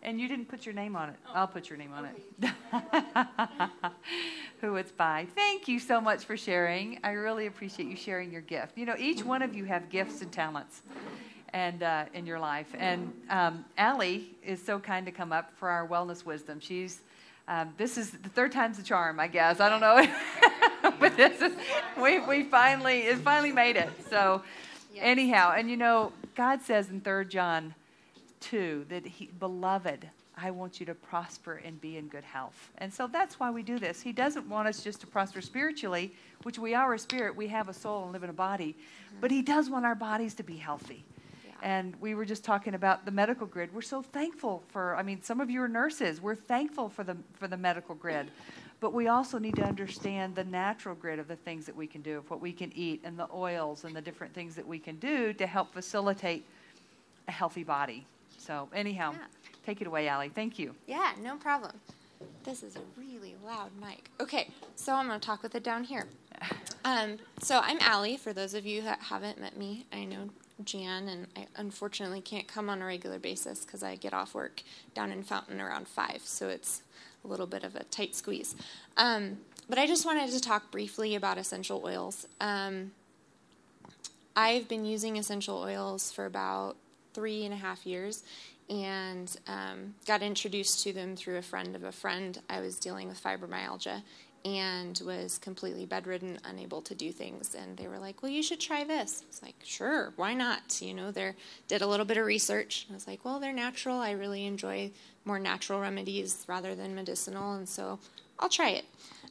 And 0.02 0.20
you 0.20 0.28
didn't 0.28 0.46
put 0.46 0.64
your 0.64 0.74
name 0.74 0.94
on 0.94 1.10
it. 1.10 1.16
I'll 1.34 1.48
put 1.48 1.68
your 1.68 1.78
name 1.78 1.92
on 1.92 2.06
it. 2.06 2.50
Who 4.60 4.76
it's 4.76 4.92
by. 4.92 5.26
Thank 5.34 5.66
you 5.68 5.78
so 5.78 6.00
much 6.00 6.24
for 6.24 6.36
sharing. 6.36 7.00
I 7.02 7.10
really 7.12 7.46
appreciate 7.46 7.88
you 7.88 7.96
sharing 7.96 8.30
your 8.30 8.42
gift. 8.42 8.78
You 8.78 8.86
know, 8.86 8.94
each 8.98 9.24
one 9.24 9.42
of 9.42 9.54
you 9.54 9.64
have 9.64 9.90
gifts 9.90 10.22
and 10.22 10.30
talents 10.30 10.82
and 11.52 11.82
uh, 11.82 12.04
in 12.14 12.26
your 12.26 12.38
life. 12.38 12.68
And 12.78 13.12
um, 13.30 13.64
Allie 13.78 14.36
is 14.44 14.62
so 14.62 14.78
kind 14.78 15.06
to 15.06 15.12
come 15.12 15.32
up 15.32 15.52
for 15.56 15.68
our 15.68 15.88
wellness 15.88 16.24
wisdom. 16.24 16.60
She's 16.60 17.00
um, 17.48 17.72
this 17.76 17.96
is 17.96 18.10
the 18.10 18.28
third 18.28 18.50
time's 18.50 18.76
the 18.76 18.82
charm, 18.82 19.20
I 19.20 19.28
guess. 19.28 19.60
I 19.60 19.68
don't 19.68 19.80
know, 19.80 20.92
but 21.00 21.16
this 21.16 21.40
is 21.40 21.52
we 22.00 22.18
we 22.18 22.42
finally 22.42 23.02
it 23.02 23.18
finally 23.18 23.52
made 23.52 23.76
it. 23.76 23.88
So 24.10 24.42
anyhow, 24.96 25.54
and 25.56 25.70
you 25.70 25.76
know, 25.76 26.12
God 26.34 26.62
says 26.62 26.90
in 26.90 27.00
Third 27.00 27.30
John 27.30 27.74
two 28.50 28.86
that 28.88 29.06
He, 29.06 29.30
beloved, 29.38 30.08
I 30.36 30.50
want 30.50 30.80
you 30.80 30.86
to 30.86 30.94
prosper 30.94 31.62
and 31.64 31.80
be 31.80 31.96
in 31.96 32.08
good 32.08 32.24
health. 32.24 32.70
And 32.78 32.92
so 32.92 33.06
that's 33.06 33.40
why 33.40 33.50
we 33.50 33.62
do 33.62 33.78
this. 33.78 34.02
He 34.02 34.12
doesn't 34.12 34.46
want 34.48 34.68
us 34.68 34.84
just 34.84 35.00
to 35.00 35.06
prosper 35.06 35.40
spiritually, 35.40 36.12
which 36.42 36.58
we 36.58 36.74
are 36.74 36.92
a 36.94 36.98
spirit. 36.98 37.34
We 37.34 37.48
have 37.48 37.68
a 37.68 37.72
soul 37.72 38.04
and 38.04 38.12
live 38.12 38.22
in 38.22 38.30
a 38.30 38.34
body, 38.34 38.74
mm-hmm. 38.74 39.20
but 39.20 39.30
He 39.30 39.42
does 39.42 39.70
want 39.70 39.86
our 39.86 39.94
bodies 39.94 40.34
to 40.34 40.42
be 40.42 40.56
healthy. 40.56 41.04
And 41.62 41.94
we 42.00 42.14
were 42.14 42.26
just 42.26 42.44
talking 42.44 42.74
about 42.74 43.06
the 43.06 43.10
medical 43.10 43.46
grid. 43.46 43.74
We're 43.74 43.80
so 43.80 44.02
thankful 44.02 44.62
for, 44.68 44.94
I 44.94 45.02
mean, 45.02 45.22
some 45.22 45.40
of 45.40 45.48
you 45.48 45.62
are 45.62 45.68
nurses. 45.68 46.20
We're 46.20 46.34
thankful 46.34 46.90
for 46.90 47.02
the, 47.02 47.16
for 47.32 47.48
the 47.48 47.56
medical 47.56 47.94
grid. 47.94 48.30
But 48.78 48.92
we 48.92 49.08
also 49.08 49.38
need 49.38 49.56
to 49.56 49.64
understand 49.64 50.34
the 50.34 50.44
natural 50.44 50.94
grid 50.94 51.18
of 51.18 51.28
the 51.28 51.36
things 51.36 51.64
that 51.64 51.74
we 51.74 51.86
can 51.86 52.02
do, 52.02 52.18
of 52.18 52.30
what 52.30 52.42
we 52.42 52.52
can 52.52 52.70
eat, 52.76 53.00
and 53.04 53.18
the 53.18 53.26
oils 53.32 53.84
and 53.84 53.96
the 53.96 54.02
different 54.02 54.34
things 54.34 54.54
that 54.54 54.66
we 54.66 54.78
can 54.78 54.96
do 54.96 55.32
to 55.32 55.46
help 55.46 55.72
facilitate 55.72 56.44
a 57.26 57.32
healthy 57.32 57.64
body. 57.64 58.06
So, 58.38 58.68
anyhow, 58.74 59.12
yeah. 59.12 59.26
take 59.64 59.80
it 59.80 59.86
away, 59.86 60.08
Allie. 60.08 60.30
Thank 60.34 60.58
you. 60.58 60.74
Yeah, 60.86 61.12
no 61.20 61.36
problem. 61.36 61.72
This 62.44 62.62
is 62.62 62.76
a 62.76 62.80
really 62.96 63.34
loud 63.44 63.70
mic. 63.80 64.10
Okay, 64.20 64.48
so 64.76 64.94
I'm 64.94 65.08
going 65.08 65.18
to 65.20 65.26
talk 65.26 65.42
with 65.42 65.54
it 65.54 65.62
down 65.62 65.84
here. 65.84 66.06
Um, 66.84 67.18
so 67.40 67.58
I'm 67.64 67.78
Allie. 67.80 68.16
For 68.16 68.32
those 68.32 68.54
of 68.54 68.64
you 68.64 68.80
that 68.82 69.00
haven't 69.00 69.40
met 69.40 69.56
me, 69.56 69.86
I 69.92 70.04
know 70.04 70.28
Jan, 70.62 71.08
and 71.08 71.26
I 71.36 71.48
unfortunately 71.56 72.20
can't 72.20 72.46
come 72.46 72.70
on 72.70 72.80
a 72.80 72.86
regular 72.86 73.18
basis 73.18 73.64
because 73.64 73.82
I 73.82 73.96
get 73.96 74.14
off 74.14 74.34
work 74.34 74.62
down 74.94 75.10
in 75.10 75.24
Fountain 75.24 75.60
around 75.60 75.88
5, 75.88 76.20
so 76.22 76.48
it's 76.48 76.82
a 77.24 77.26
little 77.28 77.48
bit 77.48 77.64
of 77.64 77.74
a 77.74 77.82
tight 77.82 78.14
squeeze. 78.14 78.54
Um, 78.96 79.38
but 79.68 79.78
I 79.78 79.88
just 79.88 80.06
wanted 80.06 80.30
to 80.30 80.40
talk 80.40 80.70
briefly 80.70 81.16
about 81.16 81.38
essential 81.38 81.82
oils. 81.84 82.28
Um, 82.40 82.92
I've 84.36 84.68
been 84.68 84.84
using 84.84 85.16
essential 85.16 85.58
oils 85.58 86.12
for 86.12 86.24
about 86.24 86.76
three 87.16 87.44
and 87.46 87.54
a 87.54 87.56
half 87.56 87.86
years 87.86 88.22
and 88.68 89.34
um, 89.46 89.94
got 90.06 90.22
introduced 90.22 90.82
to 90.84 90.92
them 90.92 91.16
through 91.16 91.38
a 91.38 91.42
friend 91.42 91.74
of 91.74 91.82
a 91.82 91.92
friend. 91.92 92.40
I 92.50 92.60
was 92.60 92.76
dealing 92.76 93.08
with 93.08 93.22
fibromyalgia 93.22 94.02
and 94.44 95.00
was 95.04 95.38
completely 95.38 95.86
bedridden, 95.86 96.38
unable 96.44 96.82
to 96.82 96.94
do 96.94 97.10
things. 97.10 97.54
And 97.54 97.76
they 97.76 97.88
were 97.88 97.98
like, 97.98 98.22
"Well, 98.22 98.30
you 98.30 98.42
should 98.42 98.60
try 98.60 98.84
this." 98.84 99.22
It's 99.28 99.42
like, 99.42 99.56
"Sure, 99.64 100.12
why 100.16 100.34
not?" 100.34 100.80
You 100.80 100.94
know, 100.94 101.10
they 101.10 101.32
did 101.68 101.82
a 101.82 101.86
little 101.86 102.06
bit 102.06 102.18
of 102.18 102.26
research. 102.26 102.86
I 102.90 102.94
was 102.94 103.06
like, 103.06 103.24
"Well, 103.24 103.40
they're 103.40 103.52
natural. 103.52 103.98
I 103.98 104.10
really 104.12 104.44
enjoy 104.44 104.92
more 105.24 105.38
natural 105.38 105.80
remedies 105.80 106.44
rather 106.46 106.74
than 106.74 106.94
medicinal, 106.94 107.54
and 107.54 107.68
so 107.68 107.98
I'll 108.38 108.48
try 108.48 108.70
it." 108.70 108.84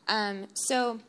Um, 0.07 0.47
so 0.53 0.99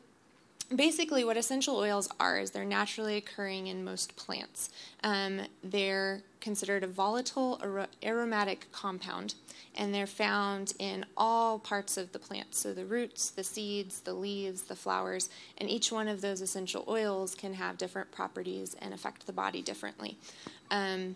basically 0.75 1.23
what 1.23 1.37
essential 1.37 1.77
oils 1.77 2.09
are 2.19 2.37
is 2.39 2.51
they're 2.51 2.65
naturally 2.65 3.15
occurring 3.15 3.67
in 3.67 3.83
most 3.83 4.15
plants. 4.15 4.69
Um, 5.03 5.41
they're 5.63 6.23
considered 6.41 6.83
a 6.83 6.87
volatile 6.87 7.61
aromatic 8.03 8.71
compound 8.71 9.35
and 9.75 9.93
they're 9.93 10.07
found 10.07 10.73
in 10.79 11.05
all 11.15 11.59
parts 11.59 11.97
of 11.97 12.11
the 12.11 12.19
plant. 12.19 12.55
So 12.55 12.73
the 12.73 12.85
roots 12.85 13.29
the 13.29 13.43
seeds 13.43 14.01
the 14.01 14.13
leaves 14.13 14.63
the 14.63 14.75
flowers 14.75 15.29
and 15.57 15.69
each 15.69 15.91
one 15.91 16.07
of 16.07 16.21
those 16.21 16.41
essential 16.41 16.83
oils 16.87 17.33
can 17.33 17.53
have 17.53 17.77
different 17.77 18.11
properties 18.11 18.75
and 18.81 18.93
affect 18.93 19.25
the 19.25 19.33
body 19.33 19.61
differently. 19.61 20.17
Um, 20.69 21.15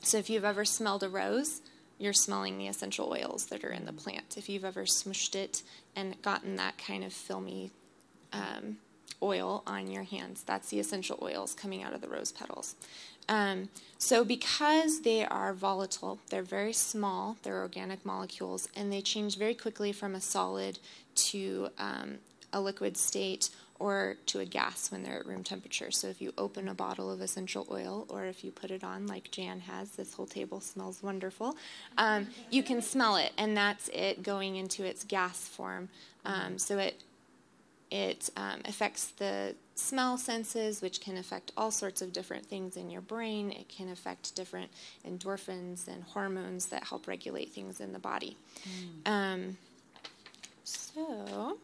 so 0.00 0.18
if 0.18 0.30
you've 0.30 0.44
ever 0.44 0.64
smelled 0.64 1.02
a 1.02 1.08
rose 1.08 1.60
you're 1.98 2.12
smelling 2.12 2.58
the 2.58 2.66
essential 2.66 3.10
oils 3.10 3.46
that 3.46 3.64
are 3.64 3.70
in 3.70 3.86
the 3.86 3.92
plant. 3.92 4.36
If 4.36 4.50
you've 4.50 4.66
ever 4.66 4.84
smushed 4.84 5.34
it 5.34 5.62
and 5.94 6.20
gotten 6.20 6.56
that 6.56 6.76
kind 6.76 7.02
of 7.02 7.12
filmy 7.12 7.70
um, 8.36 8.76
oil 9.22 9.62
on 9.66 9.90
your 9.90 10.02
hands. 10.02 10.42
That's 10.44 10.68
the 10.68 10.78
essential 10.78 11.18
oils 11.22 11.54
coming 11.54 11.82
out 11.82 11.94
of 11.94 12.00
the 12.00 12.08
rose 12.08 12.32
petals. 12.32 12.76
Um, 13.28 13.68
so, 13.98 14.24
because 14.24 15.00
they 15.00 15.24
are 15.24 15.52
volatile, 15.52 16.20
they're 16.30 16.42
very 16.42 16.72
small, 16.72 17.36
they're 17.42 17.60
organic 17.60 18.04
molecules, 18.06 18.68
and 18.76 18.92
they 18.92 19.00
change 19.00 19.36
very 19.36 19.54
quickly 19.54 19.90
from 19.92 20.14
a 20.14 20.20
solid 20.20 20.78
to 21.16 21.68
um, 21.78 22.18
a 22.52 22.60
liquid 22.60 22.96
state 22.96 23.50
or 23.78 24.16
to 24.26 24.38
a 24.40 24.44
gas 24.44 24.90
when 24.90 25.02
they're 25.02 25.18
at 25.18 25.26
room 25.26 25.42
temperature. 25.42 25.90
So, 25.90 26.06
if 26.06 26.20
you 26.20 26.32
open 26.38 26.68
a 26.68 26.74
bottle 26.74 27.10
of 27.10 27.20
essential 27.20 27.66
oil 27.70 28.06
or 28.08 28.26
if 28.26 28.44
you 28.44 28.52
put 28.52 28.70
it 28.70 28.84
on, 28.84 29.08
like 29.08 29.30
Jan 29.32 29.60
has, 29.60 29.90
this 29.90 30.14
whole 30.14 30.26
table 30.26 30.60
smells 30.60 31.02
wonderful, 31.02 31.56
um, 31.98 32.28
you 32.50 32.62
can 32.62 32.80
smell 32.80 33.16
it, 33.16 33.32
and 33.36 33.56
that's 33.56 33.88
it 33.88 34.22
going 34.22 34.54
into 34.54 34.84
its 34.84 35.02
gas 35.02 35.48
form. 35.48 35.88
Um, 36.24 36.58
so, 36.58 36.78
it 36.78 37.02
it 37.90 38.30
um, 38.36 38.60
affects 38.64 39.06
the 39.08 39.54
smell 39.74 40.18
senses, 40.18 40.82
which 40.82 41.00
can 41.00 41.16
affect 41.16 41.52
all 41.56 41.70
sorts 41.70 42.02
of 42.02 42.12
different 42.12 42.46
things 42.46 42.76
in 42.76 42.90
your 42.90 43.00
brain. 43.00 43.52
It 43.52 43.68
can 43.68 43.88
affect 43.88 44.34
different 44.34 44.70
endorphins 45.06 45.86
and 45.86 46.02
hormones 46.02 46.66
that 46.66 46.84
help 46.84 47.06
regulate 47.06 47.52
things 47.52 47.80
in 47.80 47.92
the 47.92 47.98
body. 47.98 48.36
Mm. 49.04 49.10
Um, 49.10 49.56
so, 50.64 51.58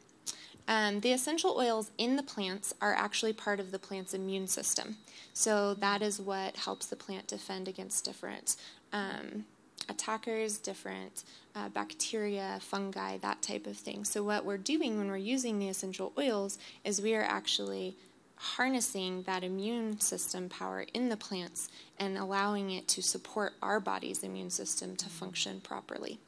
um, 0.68 1.00
the 1.00 1.12
essential 1.12 1.56
oils 1.58 1.90
in 1.98 2.16
the 2.16 2.22
plants 2.22 2.72
are 2.80 2.94
actually 2.94 3.32
part 3.32 3.58
of 3.58 3.72
the 3.72 3.78
plant's 3.78 4.14
immune 4.14 4.46
system. 4.46 4.98
So, 5.32 5.74
that 5.74 6.02
is 6.02 6.20
what 6.20 6.56
helps 6.56 6.86
the 6.86 6.96
plant 6.96 7.26
defend 7.26 7.66
against 7.66 8.04
different 8.04 8.56
um, 8.92 9.46
attackers, 9.88 10.58
different 10.58 11.24
uh, 11.54 11.68
bacteria, 11.68 12.58
fungi, 12.60 13.18
that 13.18 13.42
type 13.42 13.66
of 13.66 13.76
thing. 13.76 14.04
So, 14.04 14.22
what 14.22 14.44
we're 14.44 14.58
doing 14.58 14.98
when 14.98 15.08
we're 15.08 15.16
using 15.16 15.58
the 15.58 15.68
essential 15.68 16.12
oils 16.18 16.58
is 16.84 17.02
we 17.02 17.14
are 17.14 17.22
actually 17.22 17.96
harnessing 18.36 19.22
that 19.22 19.44
immune 19.44 20.00
system 20.00 20.48
power 20.48 20.84
in 20.92 21.08
the 21.08 21.16
plants 21.16 21.68
and 21.98 22.18
allowing 22.18 22.70
it 22.70 22.88
to 22.88 23.00
support 23.00 23.52
our 23.62 23.78
body's 23.78 24.24
immune 24.24 24.50
system 24.50 24.96
to 24.96 25.08
function 25.08 25.60
properly. 25.60 26.18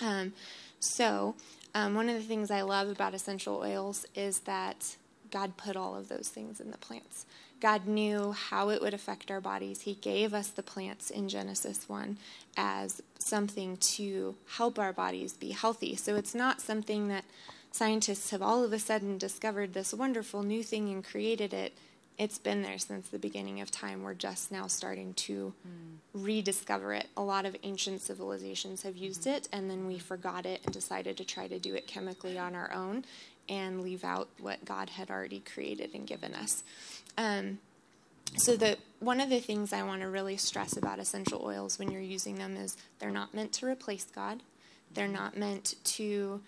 Mm. 0.00 0.04
Um, 0.04 0.32
so, 0.80 1.36
um, 1.74 1.94
one 1.94 2.08
of 2.08 2.16
the 2.16 2.22
things 2.22 2.50
I 2.50 2.62
love 2.62 2.88
about 2.88 3.14
essential 3.14 3.56
oils 3.58 4.04
is 4.14 4.40
that 4.40 4.96
God 5.30 5.56
put 5.56 5.76
all 5.76 5.96
of 5.96 6.08
those 6.08 6.28
things 6.28 6.60
in 6.60 6.70
the 6.70 6.78
plants. 6.78 7.24
God 7.62 7.86
knew 7.86 8.32
how 8.32 8.70
it 8.70 8.82
would 8.82 8.92
affect 8.92 9.30
our 9.30 9.40
bodies. 9.40 9.82
He 9.82 9.94
gave 9.94 10.34
us 10.34 10.48
the 10.48 10.64
plants 10.64 11.10
in 11.10 11.28
Genesis 11.28 11.88
1 11.88 12.18
as 12.56 13.00
something 13.20 13.76
to 13.76 14.34
help 14.56 14.80
our 14.80 14.92
bodies 14.92 15.34
be 15.34 15.52
healthy. 15.52 15.94
So 15.94 16.16
it's 16.16 16.34
not 16.34 16.60
something 16.60 17.06
that 17.06 17.24
scientists 17.70 18.30
have 18.30 18.42
all 18.42 18.64
of 18.64 18.72
a 18.72 18.80
sudden 18.80 19.16
discovered 19.16 19.74
this 19.74 19.94
wonderful 19.94 20.42
new 20.42 20.64
thing 20.64 20.88
and 20.88 21.04
created 21.04 21.54
it. 21.54 21.72
It's 22.18 22.36
been 22.36 22.62
there 22.62 22.78
since 22.78 23.08
the 23.08 23.18
beginning 23.20 23.60
of 23.60 23.70
time. 23.70 24.02
We're 24.02 24.14
just 24.14 24.50
now 24.50 24.66
starting 24.66 25.14
to 25.14 25.54
mm. 25.64 25.98
rediscover 26.12 26.92
it. 26.94 27.06
A 27.16 27.22
lot 27.22 27.46
of 27.46 27.56
ancient 27.62 28.02
civilizations 28.02 28.82
have 28.82 28.96
used 28.96 29.22
mm. 29.22 29.36
it, 29.36 29.48
and 29.52 29.70
then 29.70 29.86
we 29.86 29.98
forgot 29.98 30.46
it 30.46 30.62
and 30.64 30.74
decided 30.74 31.16
to 31.16 31.24
try 31.24 31.46
to 31.46 31.60
do 31.60 31.74
it 31.74 31.86
chemically 31.86 32.36
on 32.36 32.56
our 32.56 32.72
own 32.72 33.04
and 33.48 33.82
leave 33.82 34.04
out 34.04 34.28
what 34.40 34.64
God 34.64 34.90
had 34.90 35.10
already 35.10 35.40
created 35.40 35.94
and 35.94 36.06
given 36.06 36.34
us. 36.34 36.62
Um, 37.18 37.58
so 38.36 38.56
the 38.56 38.78
one 39.00 39.20
of 39.20 39.30
the 39.30 39.40
things 39.40 39.72
I 39.72 39.82
want 39.82 40.02
to 40.02 40.08
really 40.08 40.36
stress 40.36 40.76
about 40.76 40.98
essential 40.98 41.42
oils 41.44 41.78
when 41.78 41.90
you're 41.90 42.00
using 42.00 42.36
them 42.36 42.56
is 42.56 42.76
they're 42.98 43.10
not 43.10 43.34
meant 43.34 43.52
to 43.54 43.66
replace 43.66 44.04
God. 44.04 44.42
They're 44.94 45.08
not 45.08 45.36
meant 45.36 45.74
to 45.84 46.40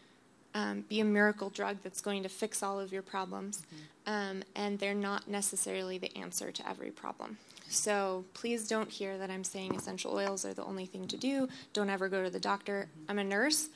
um, 0.54 0.84
be 0.88 1.00
a 1.00 1.04
miracle 1.04 1.50
drug 1.50 1.78
that's 1.82 2.00
going 2.00 2.22
to 2.22 2.28
fix 2.28 2.62
all 2.62 2.78
of 2.78 2.92
your 2.92 3.02
problems, 3.02 3.62
mm-hmm. 3.66 4.12
um, 4.12 4.42
and 4.54 4.78
they're 4.78 4.94
not 4.94 5.28
necessarily 5.28 5.98
the 5.98 6.16
answer 6.16 6.52
to 6.52 6.68
every 6.68 6.90
problem. 6.90 7.38
So 7.68 8.24
please 8.34 8.68
don't 8.68 8.90
hear 8.90 9.18
that 9.18 9.30
I'm 9.30 9.42
saying 9.42 9.74
essential 9.74 10.14
oils 10.14 10.44
are 10.44 10.54
the 10.54 10.64
only 10.64 10.86
thing 10.86 11.08
to 11.08 11.16
do. 11.16 11.48
Don't 11.72 11.90
ever 11.90 12.08
go 12.08 12.22
to 12.22 12.30
the 12.30 12.40
doctor. 12.40 12.88
Mm-hmm. 12.88 13.10
I'm 13.10 13.18
a 13.18 13.24
nurse. 13.24 13.68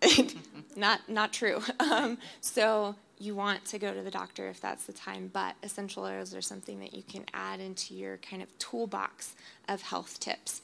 not 0.76 1.08
not 1.08 1.32
true. 1.32 1.62
Um, 1.80 2.16
so 2.40 2.94
you 3.22 3.36
want 3.36 3.64
to 3.66 3.78
go 3.78 3.94
to 3.94 4.02
the 4.02 4.10
doctor 4.10 4.48
if 4.48 4.60
that's 4.60 4.84
the 4.84 4.92
time, 4.92 5.30
but 5.32 5.54
essential 5.62 6.04
oils 6.04 6.34
are 6.34 6.42
something 6.42 6.80
that 6.80 6.92
you 6.92 7.02
can 7.04 7.24
add 7.32 7.60
into 7.60 7.94
your 7.94 8.16
kind 8.16 8.42
of 8.42 8.58
toolbox 8.58 9.36
of 9.68 9.82
health 9.82 10.18
tips. 10.18 10.62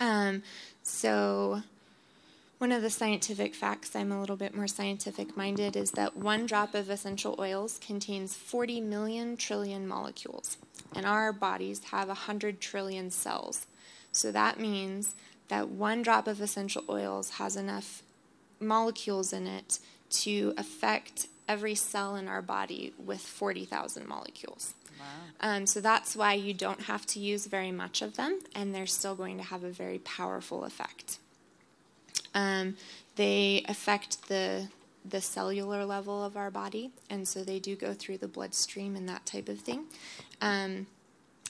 Um, 0.00 0.42
so 0.82 1.62
one 2.58 2.72
of 2.72 2.82
the 2.82 2.90
scientific 2.90 3.54
facts, 3.54 3.94
I'm 3.94 4.10
a 4.10 4.20
little 4.20 4.36
bit 4.36 4.56
more 4.56 4.66
scientific 4.66 5.36
minded, 5.36 5.76
is 5.76 5.92
that 5.92 6.16
one 6.16 6.46
drop 6.46 6.74
of 6.74 6.90
essential 6.90 7.36
oils 7.38 7.78
contains 7.84 8.34
40 8.34 8.80
million 8.80 9.36
trillion 9.36 9.86
molecules, 9.86 10.56
and 10.96 11.06
our 11.06 11.32
bodies 11.32 11.84
have 11.90 12.08
100 12.08 12.60
trillion 12.60 13.10
cells. 13.10 13.66
So 14.10 14.32
that 14.32 14.58
means 14.58 15.14
that 15.46 15.68
one 15.68 16.02
drop 16.02 16.26
of 16.26 16.40
essential 16.40 16.82
oils 16.88 17.30
has 17.30 17.56
enough 17.56 18.02
molecules 18.58 19.32
in 19.32 19.46
it 19.46 19.78
to 20.12 20.54
affect 20.56 21.28
every 21.48 21.74
cell 21.74 22.16
in 22.16 22.28
our 22.28 22.42
body 22.42 22.92
with 22.98 23.20
40,000 23.20 24.06
molecules. 24.06 24.74
Um, 25.40 25.66
so 25.66 25.80
that's 25.80 26.14
why 26.14 26.34
you 26.34 26.54
don't 26.54 26.82
have 26.82 27.04
to 27.06 27.18
use 27.18 27.46
very 27.46 27.72
much 27.72 28.02
of 28.02 28.16
them, 28.16 28.38
and 28.54 28.74
they're 28.74 28.86
still 28.86 29.14
going 29.14 29.38
to 29.38 29.42
have 29.44 29.64
a 29.64 29.70
very 29.70 29.98
powerful 29.98 30.64
effect. 30.64 31.18
Um, 32.34 32.76
they 33.16 33.64
affect 33.68 34.28
the 34.28 34.68
the 35.04 35.20
cellular 35.20 35.84
level 35.84 36.24
of 36.24 36.36
our 36.36 36.48
body, 36.50 36.92
and 37.10 37.26
so 37.26 37.42
they 37.42 37.58
do 37.58 37.74
go 37.74 37.92
through 37.92 38.18
the 38.18 38.28
bloodstream 38.28 38.94
and 38.94 39.08
that 39.08 39.26
type 39.26 39.48
of 39.48 39.58
thing. 39.58 39.86
Um, 40.40 40.86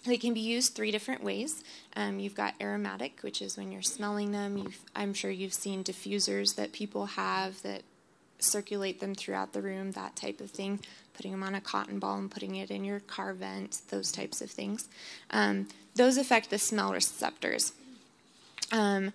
they 0.05 0.17
can 0.17 0.35
be 0.35 0.41
used 0.41 0.75
three 0.75 0.91
different 0.91 1.23
ways. 1.23 1.63
Um, 1.95 2.19
you've 2.19 2.35
got 2.35 2.55
aromatic, 2.61 3.21
which 3.21 3.41
is 3.41 3.57
when 3.57 3.71
you're 3.71 3.83
smelling 3.83 4.33
them. 4.33 4.57
You've, 4.57 4.81
I'm 4.97 5.15
sure 5.15 5.31
you've 5.31 5.55
seen 5.55 5.85
diffusers 5.85 6.57
that 6.57 6.73
people 6.73 7.07
have 7.07 7.63
that 7.63 7.83
circulate 8.45 9.01
them 9.01 9.15
throughout 9.15 9.53
the 9.53 9.63
room, 9.63 9.93
that 9.93 10.17
type 10.17 10.41
of 10.41 10.51
thing. 10.51 10.81
Putting 11.15 11.33
them 11.33 11.43
on 11.43 11.55
a 11.55 11.61
cotton 11.61 11.99
ball 11.99 12.19
and 12.19 12.31
putting 12.31 12.57
it 12.57 12.71
in 12.71 12.85
your 12.85 13.01
car 13.01 13.35
vent, 13.35 13.83
those 13.91 14.11
types 14.11 14.41
of 14.41 14.51
things. 14.51 14.89
Um, 15.31 15.69
those 15.95 16.17
affect 16.17 16.51
the 16.51 16.59
smell 16.59 16.93
receptors. 16.93 17.73
Um, 18.71 19.13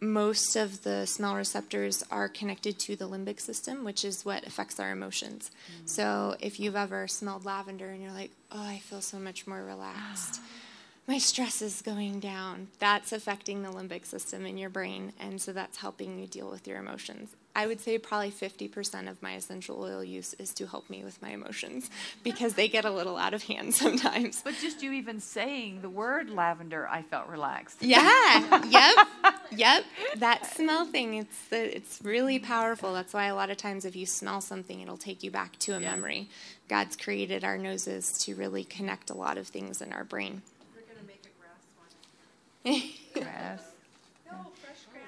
most 0.00 0.56
of 0.56 0.82
the 0.82 1.06
smell 1.06 1.34
receptors 1.34 2.04
are 2.10 2.28
connected 2.28 2.78
to 2.80 2.96
the 2.96 3.08
limbic 3.08 3.40
system, 3.40 3.84
which 3.84 4.04
is 4.04 4.24
what 4.24 4.46
affects 4.46 4.78
our 4.78 4.90
emotions. 4.90 5.50
Mm. 5.82 5.88
So 5.88 6.36
if 6.40 6.60
you've 6.60 6.76
ever 6.76 7.08
smelled 7.08 7.44
lavender 7.44 7.88
and 7.88 8.02
you're 8.02 8.12
like, 8.12 8.32
oh, 8.52 8.62
I 8.62 8.78
feel 8.78 9.00
so 9.00 9.18
much 9.18 9.46
more 9.46 9.62
relaxed, 9.62 10.40
my 11.08 11.18
stress 11.18 11.62
is 11.62 11.82
going 11.82 12.20
down, 12.20 12.68
that's 12.78 13.12
affecting 13.12 13.62
the 13.62 13.70
limbic 13.70 14.04
system 14.04 14.44
in 14.44 14.58
your 14.58 14.70
brain. 14.70 15.12
And 15.18 15.40
so 15.40 15.52
that's 15.52 15.78
helping 15.78 16.18
you 16.18 16.26
deal 16.26 16.50
with 16.50 16.66
your 16.66 16.78
emotions. 16.78 17.30
I 17.56 17.66
would 17.66 17.80
say 17.80 17.96
probably 17.96 18.30
50% 18.30 19.08
of 19.08 19.22
my 19.22 19.32
essential 19.32 19.82
oil 19.82 20.04
use 20.04 20.34
is 20.34 20.52
to 20.54 20.66
help 20.66 20.90
me 20.90 21.02
with 21.02 21.22
my 21.22 21.30
emotions 21.30 21.88
because 22.22 22.52
they 22.52 22.68
get 22.68 22.84
a 22.84 22.90
little 22.90 23.16
out 23.16 23.32
of 23.32 23.44
hand 23.44 23.74
sometimes. 23.82 24.42
But 24.42 24.54
just 24.60 24.82
you 24.82 24.92
even 24.92 25.20
saying 25.20 25.80
the 25.80 25.88
word 25.88 26.28
lavender, 26.28 26.86
I 26.86 27.00
felt 27.00 27.28
relaxed. 27.28 27.78
Yeah. 27.80 28.62
yep. 28.68 29.06
Yep. 29.50 29.84
That 30.18 30.44
smell 30.54 30.84
thing, 30.84 31.14
it's 31.14 31.38
it's 31.50 32.00
really 32.04 32.38
powerful. 32.38 32.92
That's 32.92 33.14
why 33.14 33.26
a 33.26 33.34
lot 33.34 33.48
of 33.48 33.56
times 33.56 33.86
if 33.86 33.96
you 33.96 34.04
smell 34.04 34.42
something, 34.42 34.80
it'll 34.80 34.98
take 34.98 35.22
you 35.22 35.30
back 35.30 35.58
to 35.60 35.72
a 35.76 35.80
yeah. 35.80 35.94
memory. 35.94 36.28
God's 36.68 36.94
created 36.94 37.42
our 37.42 37.56
noses 37.56 38.18
to 38.24 38.34
really 38.34 38.64
connect 38.64 39.08
a 39.08 39.14
lot 39.14 39.38
of 39.38 39.48
things 39.48 39.80
in 39.80 39.94
our 39.94 40.04
brain. 40.04 40.42
We're 40.74 40.82
going 40.82 41.00
to 41.00 41.06
make 41.06 41.22
a 41.24 41.32
grass 41.40 42.82
one. 43.14 43.24
grass. 43.24 43.62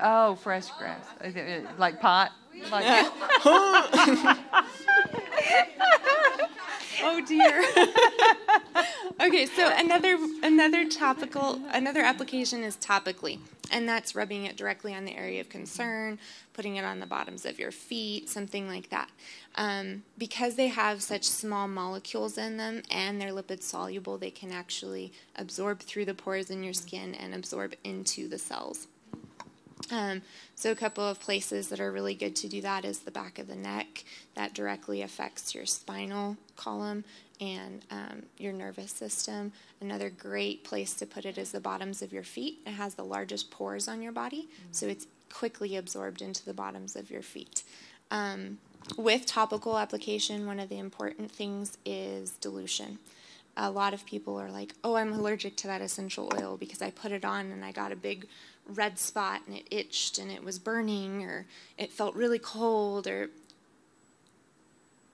Oh, 0.01 0.37
fresh 0.37 0.71
grass. 0.79 1.05
Like 1.79 2.01
pot? 2.01 2.33
Like 2.71 3.13
oh 7.03 7.23
dear. 7.27 7.63
okay, 9.29 9.47
so 9.47 9.73
another 9.77 10.19
another 10.43 10.89
topical 10.89 11.61
another 11.71 12.01
application 12.01 12.63
is 12.65 12.77
topically, 12.77 13.39
and 13.71 13.89
that's 13.89 14.15
rubbing 14.15 14.45
it 14.45 14.57
directly 14.57 14.95
on 14.95 15.05
the 15.05 15.17
area 15.17 15.41
of 15.41 15.49
concern, 15.49 16.19
putting 16.53 16.77
it 16.77 16.85
on 16.85 17.01
the 17.01 17.07
bottoms 17.07 17.45
of 17.45 17.59
your 17.59 17.71
feet, 17.71 18.29
something 18.29 18.69
like 18.69 18.91
that. 18.91 19.11
Um, 19.55 20.03
because 20.17 20.57
they 20.57 20.69
have 20.69 21.03
such 21.03 21.25
small 21.25 21.69
molecules 21.69 22.39
in 22.39 22.57
them 22.57 22.83
and 22.91 23.21
they're 23.21 23.33
lipid 23.33 23.63
soluble, 23.63 24.19
they 24.19 24.31
can 24.31 24.53
actually 24.53 25.13
absorb 25.37 25.81
through 25.81 26.05
the 26.05 26.15
pores 26.15 26.51
in 26.51 26.63
your 26.63 26.75
skin 26.75 27.15
and 27.15 27.35
absorb 27.35 27.75
into 27.85 28.29
the 28.29 28.39
cells. 28.39 28.89
Um, 29.91 30.23
so, 30.55 30.71
a 30.71 30.75
couple 30.75 31.05
of 31.05 31.21
places 31.21 31.69
that 31.69 31.81
are 31.81 31.93
really 31.93 32.15
good 32.15 32.35
to 32.37 32.49
do 32.49 32.61
that 32.63 32.85
is 32.85 33.01
the 33.01 33.11
back 33.11 33.39
of 33.39 33.47
the 33.47 33.57
neck. 33.57 34.05
That 34.35 34.55
directly 34.55 35.03
affects 35.03 35.55
your 35.55 35.67
spinal 35.67 36.37
column 36.57 37.05
and 37.41 37.85
um, 37.91 38.23
your 38.37 38.53
nervous 38.53 38.93
system. 38.93 39.53
Another 39.81 40.11
great 40.11 40.65
place 40.65 40.95
to 40.95 41.07
put 41.07 41.25
it 41.25 41.39
is 41.39 41.53
the 41.53 41.61
bottoms 41.61 42.03
of 42.03 42.13
your 42.13 42.25
feet. 42.25 42.59
It 42.67 42.73
has 42.73 42.95
the 42.95 43.05
largest 43.05 43.51
pores 43.51 43.89
on 43.89 44.03
your 44.03 44.13
body, 44.13 44.43
mm-hmm. 44.43 44.73
so 44.73 44.87
it's 44.87 45.07
quickly 45.33 45.77
absorbed 45.77 46.23
into 46.23 46.45
the 46.45 46.55
bottoms 46.55 46.97
of 46.97 47.11
your 47.11 47.23
feet. 47.23 47.63
Um, 48.11 48.59
with 48.97 49.27
topical 49.27 49.79
application, 49.79 50.47
one 50.47 50.61
of 50.61 50.69
the 50.69 50.79
important 50.79 51.31
things 51.31 51.77
is 51.85 52.33
dilution. 52.33 52.99
A 53.57 53.71
lot 53.71 53.93
of 53.93 54.07
people 54.07 54.41
are 54.41 54.51
like, 54.51 54.75
oh, 54.85 54.95
I'm 54.95 55.13
allergic 55.13 55.57
to 55.59 55.67
that 55.67 55.83
essential 55.83 56.33
oil 56.39 56.57
because 56.57 56.81
I 56.81 56.91
put 56.91 57.13
it 57.13 57.25
on 57.25 57.51
and 57.51 57.65
I 57.65 57.73
got 57.73 57.93
a 57.93 57.97
big 57.97 58.29
red 58.69 58.99
spot 58.99 59.41
and 59.47 59.57
it 59.57 59.67
itched 59.71 60.19
and 60.19 60.31
it 60.31 60.45
was 60.45 60.59
burning 60.59 61.25
or 61.25 61.47
it 61.77 61.91
felt 61.91 62.15
really 62.15 62.39
cold 62.39 63.07
or 63.07 63.31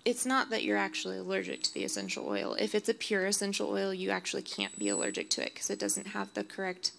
it's 0.05 0.27
not 0.27 0.51
that 0.51 0.62
you're 0.62 0.77
actually 0.77 1.17
allergic 1.17 1.62
to 1.62 1.73
the 1.73 1.85
essential 1.85 2.29
oil. 2.29 2.55
If 2.59 2.75
it's 2.75 2.88
a 2.88 2.95
pure 2.95 3.25
essential 3.25 3.71
oil, 3.71 3.95
you 3.95 4.11
actually 4.11 4.43
can't 4.43 4.79
be 4.79 4.88
allergic 4.88 5.31
to 5.31 5.43
it 5.43 5.55
because 5.55 5.71
it 5.71 5.79
doesn't 5.79 6.09
have 6.09 6.35
the 6.35 6.45
correct 6.45 6.93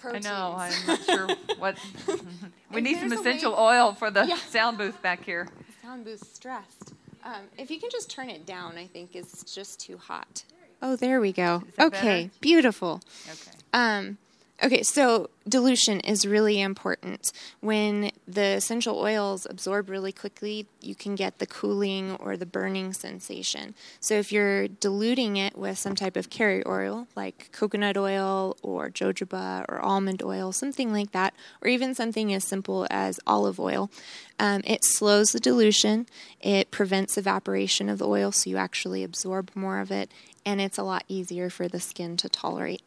proteins. 0.00 0.26
I 0.26 0.30
know. 0.30 0.54
I'm 0.56 0.86
not 0.86 1.04
sure 1.04 1.28
what. 1.58 1.78
we 2.72 2.80
need 2.80 2.98
some 2.98 3.12
essential 3.12 3.54
oil 3.54 3.92
for 3.92 4.10
the 4.10 4.24
yeah. 4.24 4.36
sound 4.36 4.78
booth 4.78 5.02
back 5.02 5.24
here. 5.24 5.48
The 5.66 5.86
sound 5.86 6.04
booth's 6.04 6.28
stressed. 6.28 6.94
Um, 7.22 7.42
if 7.58 7.70
you 7.70 7.80
can 7.80 7.90
just 7.90 8.10
turn 8.10 8.30
it 8.30 8.46
down, 8.46 8.76
I 8.76 8.86
think 8.86 9.14
it's 9.14 9.54
just 9.54 9.80
too 9.80 9.98
hot. 9.98 10.44
Oh, 10.82 10.96
there 10.96 11.20
we 11.20 11.32
go. 11.32 11.62
Okay, 11.78 12.24
better? 12.24 12.38
beautiful. 12.40 13.00
Okay. 13.26 13.56
Um, 13.72 14.18
Okay, 14.62 14.84
so 14.84 15.30
dilution 15.48 15.98
is 16.00 16.24
really 16.24 16.60
important. 16.60 17.32
When 17.60 18.12
the 18.26 18.54
essential 18.54 18.96
oils 18.96 19.48
absorb 19.50 19.90
really 19.90 20.12
quickly, 20.12 20.66
you 20.80 20.94
can 20.94 21.16
get 21.16 21.38
the 21.38 21.46
cooling 21.46 22.12
or 22.20 22.36
the 22.36 22.46
burning 22.46 22.92
sensation. 22.92 23.74
So 23.98 24.14
if 24.14 24.30
you're 24.30 24.68
diluting 24.68 25.36
it 25.36 25.58
with 25.58 25.76
some 25.76 25.96
type 25.96 26.16
of 26.16 26.30
carrier 26.30 26.62
oil, 26.68 27.08
like 27.16 27.50
coconut 27.50 27.96
oil 27.96 28.56
or 28.62 28.90
jojoba 28.90 29.64
or 29.68 29.80
almond 29.80 30.22
oil, 30.22 30.52
something 30.52 30.92
like 30.92 31.10
that, 31.10 31.34
or 31.60 31.68
even 31.68 31.92
something 31.92 32.32
as 32.32 32.46
simple 32.46 32.86
as 32.90 33.18
olive 33.26 33.58
oil, 33.58 33.90
um, 34.38 34.62
it 34.64 34.84
slows 34.84 35.32
the 35.32 35.40
dilution, 35.40 36.06
it 36.40 36.70
prevents 36.70 37.18
evaporation 37.18 37.88
of 37.88 37.98
the 37.98 38.08
oil 38.08 38.30
so 38.30 38.48
you 38.48 38.56
actually 38.56 39.02
absorb 39.02 39.50
more 39.56 39.80
of 39.80 39.90
it, 39.90 40.12
and 40.46 40.60
it's 40.60 40.78
a 40.78 40.84
lot 40.84 41.02
easier 41.08 41.50
for 41.50 41.66
the 41.66 41.80
skin 41.80 42.16
to 42.18 42.28
tolerate. 42.28 42.82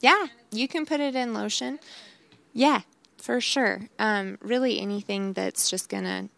Yeah, 0.00 0.26
you 0.50 0.66
can 0.66 0.86
put 0.86 1.00
it 1.00 1.14
in 1.14 1.34
lotion. 1.34 1.78
Yeah, 2.52 2.82
for 3.18 3.40
sure. 3.40 3.82
Um, 3.98 4.38
really, 4.40 4.80
anything 4.80 5.34
that's 5.34 5.70
just 5.70 5.88
gonna 5.88 6.28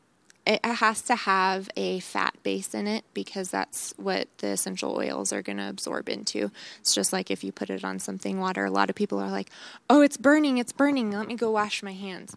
it 0.44 0.64
has 0.64 1.02
to 1.02 1.14
have 1.14 1.70
a 1.76 2.00
fat 2.00 2.34
base 2.42 2.74
in 2.74 2.88
it 2.88 3.04
because 3.14 3.50
that's 3.50 3.94
what 3.96 4.26
the 4.38 4.48
essential 4.48 4.96
oils 4.96 5.32
are 5.32 5.42
going 5.42 5.58
to 5.58 5.68
absorb 5.68 6.08
into. 6.08 6.50
It's 6.80 6.94
just 6.94 7.12
like 7.12 7.30
if 7.30 7.44
you 7.44 7.52
put 7.52 7.70
it 7.70 7.84
on 7.84 8.00
something 8.00 8.40
water. 8.40 8.64
A 8.64 8.70
lot 8.70 8.90
of 8.90 8.96
people 8.96 9.20
are 9.20 9.30
like, 9.30 9.50
"Oh, 9.88 10.00
it's 10.00 10.16
burning, 10.16 10.58
it's 10.58 10.72
burning. 10.72 11.12
Let 11.12 11.28
me 11.28 11.36
go 11.36 11.50
wash 11.50 11.82
my 11.82 11.92
hands." 11.92 12.36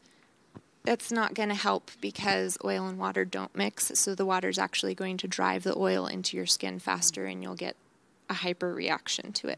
That's 0.83 1.11
not 1.11 1.33
going 1.33 1.49
to 1.49 1.55
help 1.55 1.89
because 1.99 2.59
oil 2.63 2.85
and 2.85 2.99
water 2.99 3.25
don't 3.25 3.55
mix. 3.55 3.91
So 3.95 4.13
the 4.13 4.25
water 4.25 4.49
is 4.49 4.59
actually 4.59 4.93
going 4.93 5.17
to 5.17 5.27
drive 5.27 5.63
the 5.63 5.75
oil 5.75 6.05
into 6.05 6.37
your 6.37 6.45
skin 6.45 6.77
faster 6.77 7.25
and 7.25 7.41
you'll 7.41 7.55
get 7.55 7.75
a 8.29 8.35
hyper 8.35 8.71
reaction 8.71 9.33
to 9.33 9.47
it. 9.47 9.57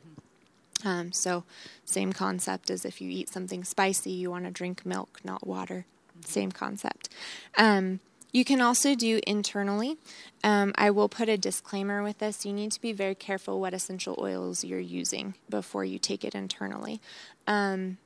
Um, 0.83 1.11
so, 1.11 1.43
same 1.85 2.13
concept 2.13 2.69
as 2.69 2.85
if 2.85 3.01
you 3.01 3.09
eat 3.09 3.29
something 3.29 3.63
spicy, 3.63 4.11
you 4.11 4.29
want 4.29 4.45
to 4.45 4.51
drink 4.51 4.85
milk, 4.85 5.19
not 5.23 5.45
water. 5.45 5.85
Same 6.25 6.51
concept. 6.51 7.09
Um, 7.57 7.99
you 8.31 8.43
can 8.43 8.61
also 8.61 8.93
do 8.93 9.19
internally. 9.25 9.97
Um, 10.43 10.73
I 10.75 10.91
will 10.91 11.09
put 11.09 11.29
a 11.29 11.37
disclaimer 11.37 12.03
with 12.03 12.19
this. 12.19 12.45
You 12.45 12.53
need 12.53 12.71
to 12.73 12.81
be 12.81 12.91
very 12.91 13.15
careful 13.15 13.59
what 13.59 13.73
essential 13.73 14.15
oils 14.19 14.63
you're 14.63 14.79
using 14.79 15.35
before 15.49 15.85
you 15.85 15.97
take 15.97 16.23
it 16.23 16.35
internally. 16.35 17.01
Um, 17.47 17.97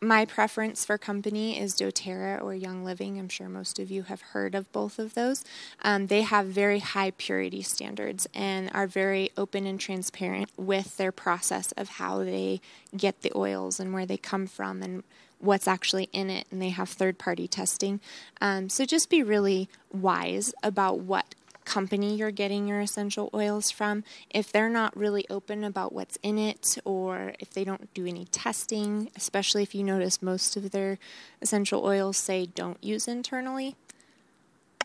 my 0.00 0.24
preference 0.24 0.84
for 0.84 0.96
company 0.96 1.58
is 1.58 1.74
doTERRA 1.74 2.42
or 2.42 2.54
Young 2.54 2.84
Living. 2.84 3.18
I'm 3.18 3.28
sure 3.28 3.48
most 3.48 3.78
of 3.78 3.90
you 3.90 4.04
have 4.04 4.22
heard 4.22 4.54
of 4.54 4.70
both 4.72 4.98
of 4.98 5.14
those. 5.14 5.44
Um, 5.82 6.06
they 6.06 6.22
have 6.22 6.46
very 6.46 6.78
high 6.78 7.12
purity 7.12 7.62
standards 7.62 8.26
and 8.34 8.70
are 8.72 8.86
very 8.86 9.30
open 9.36 9.66
and 9.66 9.78
transparent 9.78 10.50
with 10.56 10.96
their 10.96 11.12
process 11.12 11.72
of 11.72 11.90
how 11.90 12.24
they 12.24 12.60
get 12.96 13.20
the 13.20 13.32
oils 13.36 13.78
and 13.78 13.92
where 13.92 14.06
they 14.06 14.16
come 14.16 14.46
from 14.46 14.82
and 14.82 15.02
what's 15.38 15.68
actually 15.68 16.08
in 16.12 16.30
it. 16.30 16.46
And 16.50 16.62
they 16.62 16.70
have 16.70 16.88
third 16.88 17.18
party 17.18 17.46
testing. 17.46 18.00
Um, 18.40 18.70
so 18.70 18.86
just 18.86 19.10
be 19.10 19.22
really 19.22 19.68
wise 19.92 20.54
about 20.62 21.00
what 21.00 21.34
company 21.70 22.16
you're 22.16 22.32
getting 22.32 22.66
your 22.66 22.80
essential 22.80 23.30
oils 23.32 23.70
from, 23.70 24.02
if 24.28 24.50
they're 24.50 24.68
not 24.68 24.96
really 24.96 25.24
open 25.30 25.62
about 25.62 25.92
what's 25.92 26.18
in 26.20 26.36
it 26.36 26.76
or 26.84 27.32
if 27.38 27.50
they 27.50 27.62
don't 27.62 27.94
do 27.94 28.06
any 28.06 28.24
testing, 28.24 29.08
especially 29.14 29.62
if 29.62 29.72
you 29.72 29.84
notice 29.84 30.20
most 30.20 30.56
of 30.56 30.72
their 30.72 30.98
essential 31.40 31.84
oils 31.84 32.16
say 32.16 32.46
don't 32.46 32.82
use 32.82 33.06
internally, 33.06 33.76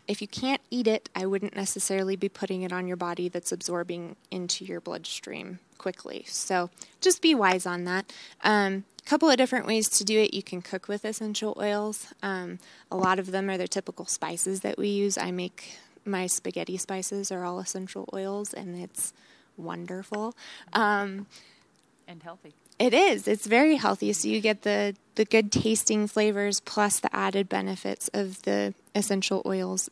if 0.08 0.22
you 0.22 0.28
can't 0.28 0.62
eat 0.70 0.86
it, 0.86 1.10
I 1.16 1.26
wouldn't 1.26 1.56
necessarily 1.56 2.16
be 2.16 2.30
putting 2.30 2.62
it 2.62 2.72
on 2.72 2.88
your 2.88 2.98
body 2.98 3.30
that's 3.30 3.52
absorbing 3.52 4.16
into 4.30 4.64
your 4.64 4.80
bloodstream 4.80 5.58
quickly. 5.80 6.24
So 6.28 6.70
just 7.02 7.20
be 7.20 7.34
wise 7.34 7.66
on 7.66 7.86
that. 7.86 8.14
Um, 8.44 8.84
a 9.04 9.10
couple 9.10 9.28
of 9.28 9.38
different 9.38 9.66
ways 9.66 9.90
to 9.90 10.04
do 10.04 10.20
it. 10.20 10.36
You 10.36 10.44
can 10.44 10.62
cook 10.62 10.88
with 10.88 11.04
essential 11.04 11.58
oils. 11.60 12.14
Um, 12.22 12.60
a 12.92 12.96
lot 12.96 13.18
of 13.18 13.32
them 13.32 13.50
are 13.50 13.58
the 13.58 13.68
typical 13.68 14.06
spices 14.06 14.62
that 14.62 14.78
we 14.78 14.90
use. 14.90 15.18
I 15.18 15.32
make 15.32 15.80
my 16.06 16.28
spaghetti 16.28 16.78
spices 16.78 17.32
are 17.32 17.44
all 17.44 17.60
essential 17.60 18.08
oils, 18.14 18.54
and 18.54 18.78
it's 18.78 19.14
wonderful. 19.58 20.36
Um, 20.74 21.28
and 22.08 22.22
healthy. 22.22 22.54
It 22.78 22.94
is. 22.94 23.28
It's 23.28 23.46
very 23.46 23.78
healthy. 23.78 24.12
So 24.14 24.28
you 24.28 24.42
get 24.42 24.64
the 24.64 24.96
the 25.16 25.26
good 25.26 25.52
tasting 25.52 26.08
flavors 26.08 26.60
plus 26.60 27.00
the 27.00 27.14
added 27.16 27.48
benefits 27.48 28.10
of 28.14 28.42
the 28.44 28.74
essential 28.94 29.42
oils 29.46 29.90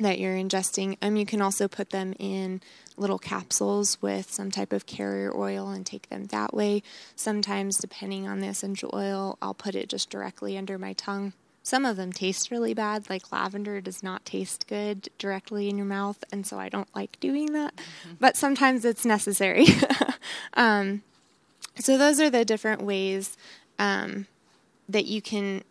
that 0.00 0.18
you're 0.18 0.36
ingesting. 0.36 0.98
Um, 1.00 1.16
you 1.16 1.24
can 1.24 1.40
also 1.40 1.68
put 1.68 1.90
them 1.90 2.14
in 2.18 2.60
little 2.96 3.18
capsules 3.18 4.00
with 4.02 4.32
some 4.32 4.50
type 4.50 4.72
of 4.72 4.86
carrier 4.86 5.34
oil 5.36 5.70
and 5.70 5.86
take 5.86 6.08
them 6.08 6.26
that 6.26 6.52
way. 6.52 6.82
Sometimes, 7.16 7.78
depending 7.78 8.28
on 8.28 8.40
the 8.40 8.48
essential 8.48 8.90
oil, 8.92 9.38
I'll 9.40 9.54
put 9.54 9.74
it 9.74 9.88
just 9.88 10.10
directly 10.10 10.58
under 10.58 10.78
my 10.78 10.92
tongue. 10.92 11.32
Some 11.64 11.86
of 11.86 11.96
them 11.96 12.12
taste 12.12 12.50
really 12.50 12.74
bad, 12.74 13.08
like 13.08 13.32
lavender 13.32 13.80
does 13.80 14.02
not 14.02 14.26
taste 14.26 14.66
good 14.68 15.08
directly 15.16 15.70
in 15.70 15.78
your 15.78 15.86
mouth, 15.86 16.22
and 16.30 16.46
so 16.46 16.60
I 16.60 16.68
don't 16.68 16.94
like 16.94 17.18
doing 17.20 17.54
that. 17.54 17.74
Mm-hmm. 17.74 18.14
But 18.20 18.36
sometimes 18.36 18.84
it's 18.84 19.06
necessary. 19.06 19.66
um, 20.54 21.02
so, 21.76 21.96
those 21.96 22.20
are 22.20 22.28
the 22.28 22.44
different 22.44 22.82
ways 22.82 23.38
um, 23.78 24.26
that 24.90 25.06
you 25.06 25.22
can 25.22 25.64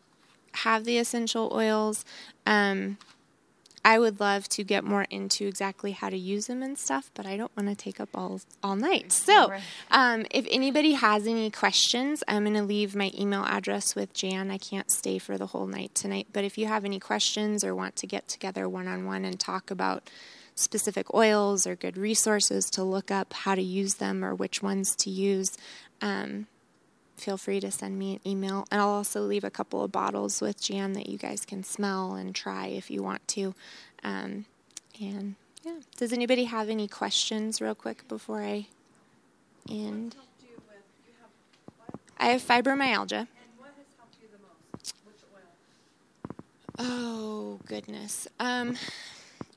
have 0.53 0.83
the 0.83 0.97
essential 0.97 1.51
oils. 1.53 2.03
Um, 2.47 2.97
I 3.85 3.99
would 3.99 4.19
love 4.19 4.47
to 4.49 4.63
get 4.63 4.83
more 4.83 5.05
into 5.09 5.45
exactly 5.47 5.91
how 5.91 6.09
to 6.09 6.17
use 6.17 6.47
them 6.47 6.63
and 6.63 6.77
stuff, 6.77 7.11
but 7.13 7.25
I 7.25 7.35
don't 7.35 7.51
want 7.57 7.69
to 7.69 7.75
take 7.75 7.99
up 7.99 8.09
all 8.13 8.39
all 8.63 8.75
night. 8.75 9.11
So, 9.11 9.51
um, 9.91 10.25
if 10.31 10.47
anybody 10.49 10.93
has 10.93 11.27
any 11.27 11.51
questions, 11.51 12.23
I'm 12.27 12.43
going 12.43 12.55
to 12.55 12.63
leave 12.63 12.95
my 12.95 13.11
email 13.17 13.43
address 13.43 13.95
with 13.95 14.13
Jan. 14.13 14.51
I 14.51 14.57
can't 14.57 14.89
stay 14.89 15.17
for 15.17 15.37
the 15.37 15.47
whole 15.47 15.67
night 15.67 15.93
tonight, 15.95 16.27
but 16.31 16.43
if 16.45 16.57
you 16.57 16.67
have 16.67 16.85
any 16.85 16.99
questions 16.99 17.63
or 17.63 17.75
want 17.75 17.95
to 17.97 18.07
get 18.07 18.27
together 18.27 18.69
one 18.69 18.87
on 18.87 19.05
one 19.05 19.25
and 19.25 19.39
talk 19.39 19.69
about 19.69 20.09
specific 20.55 21.13
oils 21.13 21.65
or 21.65 21.75
good 21.75 21.97
resources 21.97 22.65
to 22.69 22.83
look 22.83 23.11
up 23.11 23.33
how 23.33 23.55
to 23.55 23.61
use 23.61 23.95
them 23.95 24.23
or 24.23 24.35
which 24.35 24.61
ones 24.61 24.95
to 24.95 25.09
use, 25.09 25.57
um, 26.01 26.47
feel 27.23 27.37
free 27.37 27.59
to 27.61 27.71
send 27.71 27.97
me 27.97 28.13
an 28.13 28.19
email. 28.27 28.65
And 28.69 28.81
I'll 28.81 28.89
also 28.89 29.21
leave 29.21 29.43
a 29.43 29.49
couple 29.49 29.81
of 29.83 29.91
bottles 29.91 30.41
with 30.41 30.61
Jan 30.61 30.93
that 30.93 31.07
you 31.07 31.17
guys 31.17 31.45
can 31.45 31.63
smell 31.63 32.15
and 32.15 32.35
try 32.35 32.67
if 32.67 32.91
you 32.91 33.01
want 33.01 33.25
to. 33.29 33.55
Um, 34.03 34.45
and 34.99 35.35
yeah, 35.63 35.77
does 35.97 36.11
anybody 36.11 36.43
have 36.43 36.69
any 36.69 36.87
questions, 36.87 37.61
real 37.61 37.75
quick, 37.75 38.07
before 38.07 38.41
I 38.41 38.67
end? 39.69 40.17
I 42.17 42.27
have 42.27 42.41
fibromyalgia. 42.41 43.27
Oh 46.77 47.59
goodness. 47.65 48.27
Um, 48.39 48.75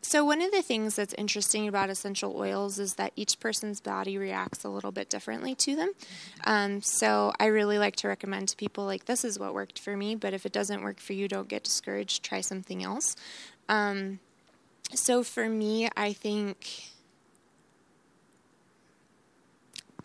so, 0.09 0.25
one 0.25 0.41
of 0.41 0.53
the 0.53 0.63
things 0.63 0.95
that's 0.95 1.13
interesting 1.15 1.67
about 1.67 1.91
essential 1.91 2.37
oils 2.37 2.79
is 2.79 2.95
that 2.95 3.13
each 3.17 3.41
person's 3.41 3.81
body 3.81 4.17
reacts 4.17 4.63
a 4.63 4.69
little 4.69 4.93
bit 4.93 5.11
differently 5.11 5.57
to 5.57 5.75
them. 5.75 5.91
Um, 6.45 6.81
so, 6.81 7.33
I 7.41 7.47
really 7.47 7.77
like 7.77 7.97
to 7.97 8.09
recommend 8.09 8.51
to 8.51 8.57
people 8.57 8.85
like 8.85 9.07
this 9.07 9.25
is 9.25 9.37
what 9.37 9.53
worked 9.53 9.81
for 9.81 9.97
me, 9.97 10.15
but 10.15 10.33
if 10.33 10.47
it 10.47 10.53
doesn't 10.53 10.85
work 10.85 11.01
for 11.01 11.13
you, 11.13 11.27
don't 11.27 11.49
get 11.49 11.65
discouraged. 11.65 12.23
Try 12.23 12.41
something 12.41 12.85
else. 12.85 13.17
Um, 13.69 14.21
so, 14.95 15.25
for 15.25 15.49
me, 15.49 15.89
I 15.97 16.13
think 16.13 16.91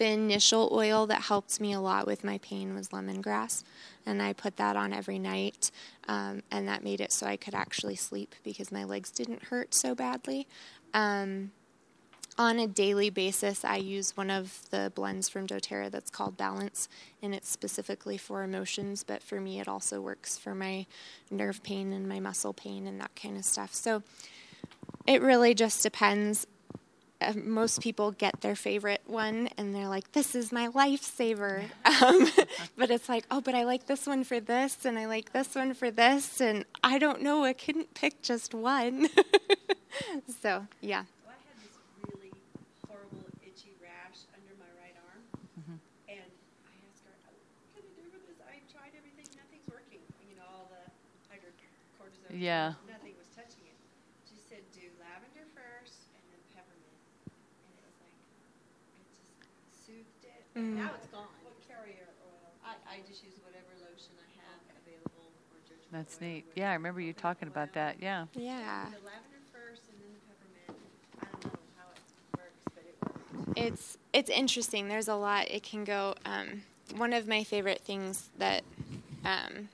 the 0.02 0.08
initial 0.08 0.68
oil 0.72 1.06
that 1.06 1.22
helped 1.22 1.62
me 1.62 1.74
a 1.74 1.80
lot 1.80 2.08
with 2.08 2.24
my 2.24 2.40
pain 2.40 2.74
was 2.74 2.90
lemongrass 2.90 3.64
and 4.04 4.20
I 4.20 4.34
put 4.34 4.58
that 4.58 4.76
on 4.76 4.94
every 4.94 5.20
night, 5.20 5.70
um, 6.08 6.42
and 6.50 6.68
that 6.68 6.84
made 6.84 7.00
it 7.02 7.12
so 7.12 7.28
I 7.28 7.38
could 7.38 7.54
actually 7.54 7.98
sleep 7.98 8.34
because 8.44 8.72
my 8.72 8.84
legs 8.84 9.12
didn't 9.12 9.44
hurt 9.44 9.76
so 9.76 9.94
badly. 9.94 10.48
Um, 10.96 11.52
on 12.36 12.58
a 12.58 12.66
daily 12.66 13.12
basis, 13.12 13.64
I 13.64 13.76
use 13.76 14.18
one 14.18 14.32
of 14.32 14.68
the 14.72 14.92
blends 14.96 15.30
from 15.30 15.46
doTERRA 15.46 15.92
that's 15.92 16.10
called 16.10 16.36
Balance, 16.36 16.90
and 17.22 17.36
it's 17.36 17.52
specifically 17.52 18.18
for 18.18 18.42
emotions, 18.42 19.04
but 19.04 19.22
for 19.22 19.40
me, 19.40 19.60
it 19.60 19.68
also 19.68 20.02
works 20.02 20.36
for 20.36 20.56
my 20.56 20.88
nerve 21.30 21.62
pain 21.62 21.94
and 21.94 22.10
my 22.10 22.20
muscle 22.20 22.54
pain 22.54 22.88
and 22.88 23.00
that 23.00 23.16
kind 23.16 23.38
of 23.38 23.46
stuff. 23.46 23.76
So 23.76 24.02
it 25.06 25.22
really 25.22 25.54
just 25.54 25.84
depends 25.84 26.48
most 27.36 27.82
people 27.82 28.12
get 28.12 28.42
their 28.42 28.56
favorite 28.56 29.02
one 29.06 29.50
and 29.58 29.74
they're 29.74 29.88
like, 29.88 30.12
this 30.14 30.36
is 30.36 30.52
my 30.52 30.68
lifesaver. 30.70 31.66
Um, 32.02 32.28
but 32.78 32.90
it's 32.90 33.08
like, 33.10 33.26
oh, 33.30 33.42
but 33.42 33.54
I 33.54 33.64
like 33.64 33.86
this 33.86 34.08
one 34.08 34.24
for 34.24 34.40
this 34.40 34.86
and 34.86 34.98
I 34.98 35.06
like 35.06 35.34
this 35.34 35.54
one 35.54 35.74
for 35.76 35.92
this. 35.92 36.42
And 36.42 36.66
I 36.84 36.98
don't 36.98 37.22
know, 37.22 37.44
I 37.44 37.54
couldn't 37.54 37.94
pick 37.94 38.22
just 38.24 38.54
one. 38.56 39.08
so, 40.42 40.66
yeah. 40.82 41.04
Well, 41.22 41.36
I 41.36 41.38
had 41.46 41.58
this 41.62 41.78
really 42.10 42.32
horrible 42.88 43.22
itchy 43.46 43.76
rash 43.78 44.26
under 44.34 44.56
my 44.58 44.72
right 44.82 44.98
arm. 44.98 45.22
Mm-hmm. 45.62 45.78
And 46.10 46.32
I 46.66 46.74
asked 46.90 47.06
her, 47.06 47.14
what 47.22 47.86
can 47.86 47.86
I 47.86 48.02
do 48.02 48.08
for 48.10 48.18
this? 48.26 48.40
I've 48.50 48.66
tried 48.72 48.98
everything, 48.98 49.30
nothing's 49.38 49.68
working. 49.70 50.02
You 50.26 50.42
know, 50.42 50.50
all 50.50 50.72
the 50.74 50.82
hydrocortisone. 51.30 52.42
Yeah. 52.42 52.74
Mm. 60.56 60.76
Now 60.76 60.92
it's 60.96 61.08
gone. 61.08 61.28
What 61.44 61.56
carrier 61.68 62.08
oil? 62.28 62.52
I, 62.66 62.76
I 62.96 62.98
just 63.08 63.24
use 63.24 63.36
whatever 63.44 63.72
lotion 63.80 64.14
I 64.20 64.30
have 64.44 64.60
available 64.84 65.32
or 65.52 65.60
That's 65.92 66.20
neat. 66.20 66.46
Yeah, 66.56 66.72
I 66.72 66.74
remember 66.74 67.00
you 67.00 67.14
talking 67.14 67.48
about 67.48 67.74
that. 67.74 67.98
Yeah. 68.02 68.26
Yeah. 68.36 68.86
The 68.92 69.06
lavender 69.06 69.42
first 69.54 69.84
and 69.88 69.98
then 70.02 70.12
the 70.12 70.22
peppermint. 70.28 70.80
I 71.22 71.28
don't 71.42 71.54
know 71.54 71.60
how 71.78 71.88
it 71.96 72.38
works, 72.38 72.64
but 72.76 72.84
it 72.84 72.98
works. 73.02 73.54
It's 73.56 73.98
it's 74.14 74.30
interesting. 74.30 74.88
There's 74.88 75.08
a 75.08 75.16
lot 75.16 75.50
it 75.50 75.64
can 75.64 75.86
go. 75.86 76.16
Um, 76.26 76.64
one 76.98 77.14
of 77.14 77.28
my 77.28 77.44
favorite 77.46 77.80
things 77.80 78.30
that 78.38 78.64
um, 79.24 79.70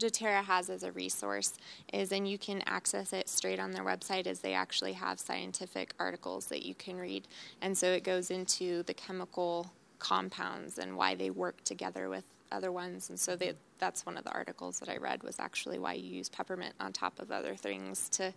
doTERRA 0.00 0.42
has 0.44 0.68
as 0.70 0.82
a 0.82 0.90
resource 0.90 1.52
is, 1.92 2.10
and 2.10 2.26
you 2.26 2.38
can 2.38 2.62
access 2.66 3.12
it 3.12 3.28
straight 3.28 3.60
on 3.60 3.70
their 3.70 3.84
website, 3.84 4.26
is 4.26 4.40
they 4.40 4.54
actually 4.54 4.94
have 4.94 5.20
scientific 5.20 5.94
articles 6.00 6.46
that 6.46 6.64
you 6.66 6.74
can 6.74 6.96
read. 6.96 7.28
And 7.60 7.78
so 7.78 7.86
it 7.88 8.02
goes 8.02 8.30
into 8.30 8.82
the 8.82 8.94
chemical 8.94 9.70
compounds 10.00 10.78
and 10.78 10.96
why 10.96 11.14
they 11.14 11.30
work 11.30 11.62
together 11.62 12.08
with 12.08 12.24
other 12.50 12.72
ones. 12.72 13.08
And 13.08 13.18
so 13.18 13.36
they, 13.36 13.54
that's 13.78 14.04
one 14.04 14.16
of 14.16 14.24
the 14.24 14.32
articles 14.32 14.80
that 14.80 14.88
I 14.88 14.96
read 14.96 15.22
was 15.22 15.38
actually 15.38 15.78
why 15.78 15.92
you 15.92 16.08
use 16.08 16.28
peppermint 16.28 16.74
on 16.80 16.92
top 16.92 17.20
of 17.20 17.30
other 17.30 17.54
things 17.54 18.08
to 18.10 18.32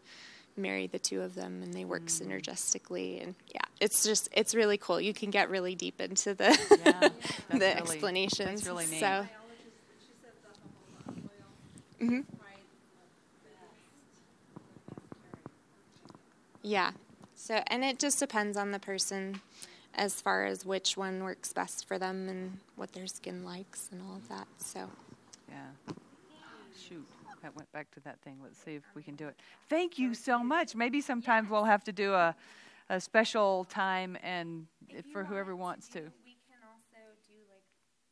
marry 0.55 0.87
the 0.87 0.99
two 0.99 1.21
of 1.21 1.35
them 1.35 1.63
and 1.63 1.73
they 1.73 1.85
work 1.85 2.05
mm. 2.05 2.21
synergistically 2.21 3.23
and 3.23 3.33
yeah 3.53 3.61
it's 3.79 4.03
just 4.03 4.29
it's 4.33 4.53
really 4.53 4.77
cool 4.77 5.01
you 5.01 5.13
can 5.13 5.31
get 5.31 5.49
really 5.49 5.73
deep 5.73 5.99
into 5.99 6.33
the 6.35 6.79
yeah, 6.85 7.09
the 7.49 7.57
really, 7.57 7.65
explanations 7.65 8.67
really 8.67 8.85
neat. 8.85 8.99
so 8.99 9.25
mm-hmm. 11.99 12.19
yeah 16.61 16.91
so 17.35 17.55
and 17.67 17.83
it 17.83 17.97
just 17.97 18.19
depends 18.19 18.55
on 18.55 18.71
the 18.71 18.79
person 18.79 19.41
as 19.95 20.19
far 20.21 20.45
as 20.45 20.65
which 20.65 20.97
one 20.97 21.23
works 21.23 21.53
best 21.53 21.87
for 21.87 21.99
them 21.99 22.27
and 22.29 22.57
what 22.75 22.91
their 22.93 23.07
skin 23.07 23.43
likes 23.43 23.89
and 23.91 24.01
all 24.01 24.15
of 24.15 24.27
that. 24.29 24.47
So, 24.57 24.89
yeah. 25.49 25.93
Shoot, 26.77 27.05
that 27.41 27.55
went 27.55 27.71
back 27.71 27.91
to 27.91 27.99
that 28.01 28.19
thing. 28.21 28.37
Let's 28.41 28.57
see 28.57 28.75
if 28.75 28.83
we 28.95 29.03
can 29.03 29.15
do 29.15 29.27
it. 29.27 29.35
Thank 29.69 29.99
you 29.99 30.13
so 30.13 30.43
much. 30.43 30.75
Maybe 30.75 31.01
sometimes 31.01 31.49
we'll 31.49 31.65
have 31.65 31.83
to 31.85 31.91
do 31.91 32.13
a, 32.13 32.35
a 32.89 32.99
special 32.99 33.65
time 33.65 34.17
and 34.23 34.65
for 35.11 35.23
whoever 35.23 35.55
wants 35.55 35.87
to. 35.89 36.01
We 36.25 36.37
can 36.49 36.59
also 36.65 36.97
do 37.29 37.37
like 37.49 37.63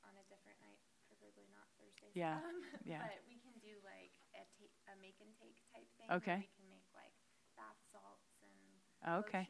on 0.06 0.14
a 0.14 0.26
different 0.30 0.62
night, 0.62 0.78
preferably 1.10 1.50
not 1.50 1.66
Thursday. 1.80 2.12
Yeah, 2.14 2.38
yeah. 2.86 3.02
But 3.02 3.26
we 3.28 3.42
can 3.42 3.58
do 3.66 3.74
like 3.82 4.14
a, 4.38 4.46
ta- 4.46 4.94
a 4.94 5.02
make 5.02 5.18
and 5.20 5.34
take 5.42 5.58
type 5.74 5.90
thing. 5.98 6.08
Okay. 6.22 6.46
We 6.46 6.54
can 6.62 6.70
make 6.70 6.86
like 6.94 7.16
bath 7.58 7.82
salts 7.90 8.30
and. 8.46 9.26
Okay. 9.26 9.50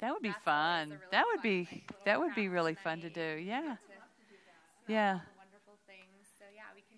That 0.00 0.12
would 0.12 0.22
be 0.22 0.34
fun. 0.44 0.90
Really 0.90 1.00
that 1.10 1.24
would 1.26 1.42
be 1.42 1.84
that 2.04 2.20
would 2.20 2.34
be 2.34 2.48
really 2.48 2.74
fun 2.74 3.00
to 3.00 3.10
do. 3.10 3.42
Yeah. 3.44 3.76
Yeah. 4.86 5.20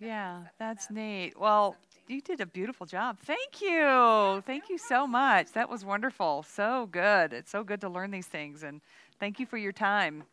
Yeah, 0.01 0.45
that's 0.59 0.91
neat. 0.91 1.39
Well, 1.39 1.77
you 2.09 2.23
did 2.23 2.41
a 2.41 2.47
beautiful 2.47 2.87
job. 2.87 3.19
Thank 3.21 3.61
you. 3.61 4.43
Thank 4.47 4.71
you 4.71 4.79
so 4.79 5.07
much. 5.07 5.53
That 5.53 5.69
was 5.69 5.85
wonderful. 5.85 6.43
So 6.43 6.89
good. 6.91 7.35
It's 7.35 7.51
so 7.51 7.63
good 7.63 7.83
to 7.83 7.89
learn 7.91 8.11
these 8.11 8.27
things, 8.27 8.63
and 8.63 8.81
thank 9.19 9.39
you 9.39 9.45
for 9.45 9.59
your 9.59 9.73
time. 9.73 10.25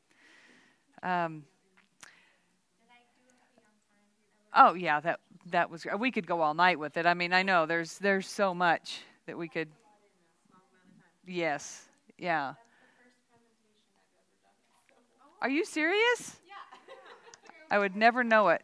Um, 1.04 1.44
oh 4.56 4.74
yeah, 4.74 5.02
that 5.02 5.20
that 5.52 5.70
was. 5.70 5.86
We 6.00 6.12
could 6.12 6.26
go 6.26 6.42
all 6.42 6.54
night 6.54 6.80
with 6.80 6.96
it. 6.96 7.06
I 7.06 7.14
mean, 7.14 7.34
I 7.34 7.44
know 7.44 7.66
there's 7.66 7.98
there's 7.98 8.28
so 8.28 8.54
much 8.54 9.02
that 9.26 9.38
we 9.38 9.50
could. 9.50 9.68
Yes, 11.26 11.87
yeah. 12.18 12.54
Are 15.42 15.50
you 15.50 15.66
serious? 15.66 16.38
I 17.70 17.78
would 17.80 17.96
never 17.96 18.24
know 18.24 18.50
it. 18.50 18.64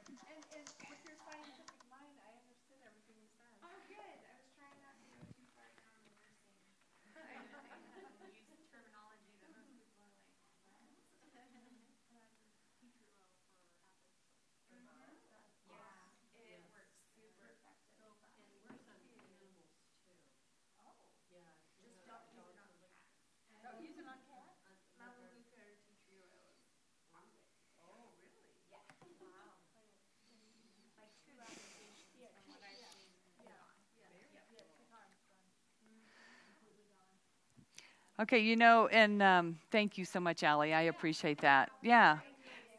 Okay, 38.24 38.40
you 38.40 38.56
know, 38.56 38.88
and 38.88 39.22
um, 39.22 39.58
thank 39.70 39.98
you 39.98 40.06
so 40.06 40.18
much, 40.18 40.44
Allie. 40.44 40.74
I 40.74 40.84
appreciate 40.84 41.42
that. 41.42 41.72
Yeah. 41.82 42.20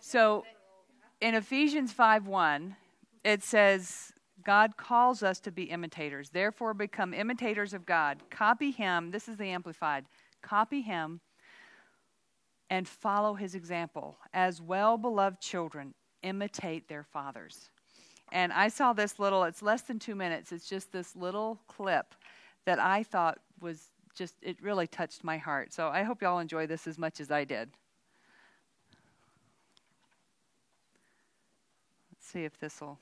So 0.01 0.47
in 1.21 1.35
Ephesians 1.35 1.93
5 1.93 2.27
1, 2.27 2.75
it 3.25 3.43
says, 3.43 4.15
God 4.43 4.79
calls 4.79 5.23
us 5.23 5.41
to 5.41 5.53
be 5.53 5.65
imitators. 5.65 6.31
Therefore, 6.31 6.73
become 6.73 7.13
imitators 7.13 7.75
of 7.75 7.85
God. 7.85 8.23
Copy 8.31 8.71
Him. 8.71 9.11
This 9.11 9.29
is 9.29 9.37
the 9.37 9.45
Amplified. 9.51 10.07
Copy 10.41 10.81
Him 10.81 11.21
and 12.71 12.89
follow 12.89 13.35
His 13.35 13.55
example. 13.55 14.17
As 14.33 14.63
well 14.63 14.97
beloved 14.97 15.43
children, 15.43 15.93
imitate 16.23 16.89
their 16.89 17.05
fathers. 17.05 17.69
And 18.33 18.51
I 18.51 18.69
saw 18.69 18.95
this 18.95 19.19
little, 19.19 19.45
it's 19.45 19.61
less 19.61 19.83
than 19.83 19.99
two 19.99 20.15
minutes. 20.15 20.53
It's 20.53 20.71
just 20.71 20.91
this 20.91 21.15
little 21.15 21.61
clip 21.69 22.15
that 22.65 22.79
I 22.79 23.03
thought 23.03 23.41
was 23.61 23.91
just, 24.15 24.35
it 24.43 24.63
really 24.63 24.87
touched 24.87 25.25
my 25.25 25.39
heart. 25.39 25.73
So 25.73 25.89
I 25.89 26.03
hope 26.03 26.23
y'all 26.23 26.39
enjoy 26.39 26.67
this 26.67 26.87
as 26.87 26.99
much 26.99 27.21
as 27.21 27.31
I 27.31 27.45
did. 27.45 27.71
Let's 32.13 32.27
see 32.27 32.45
if 32.45 32.59
this 32.59 32.81
will. 32.81 32.99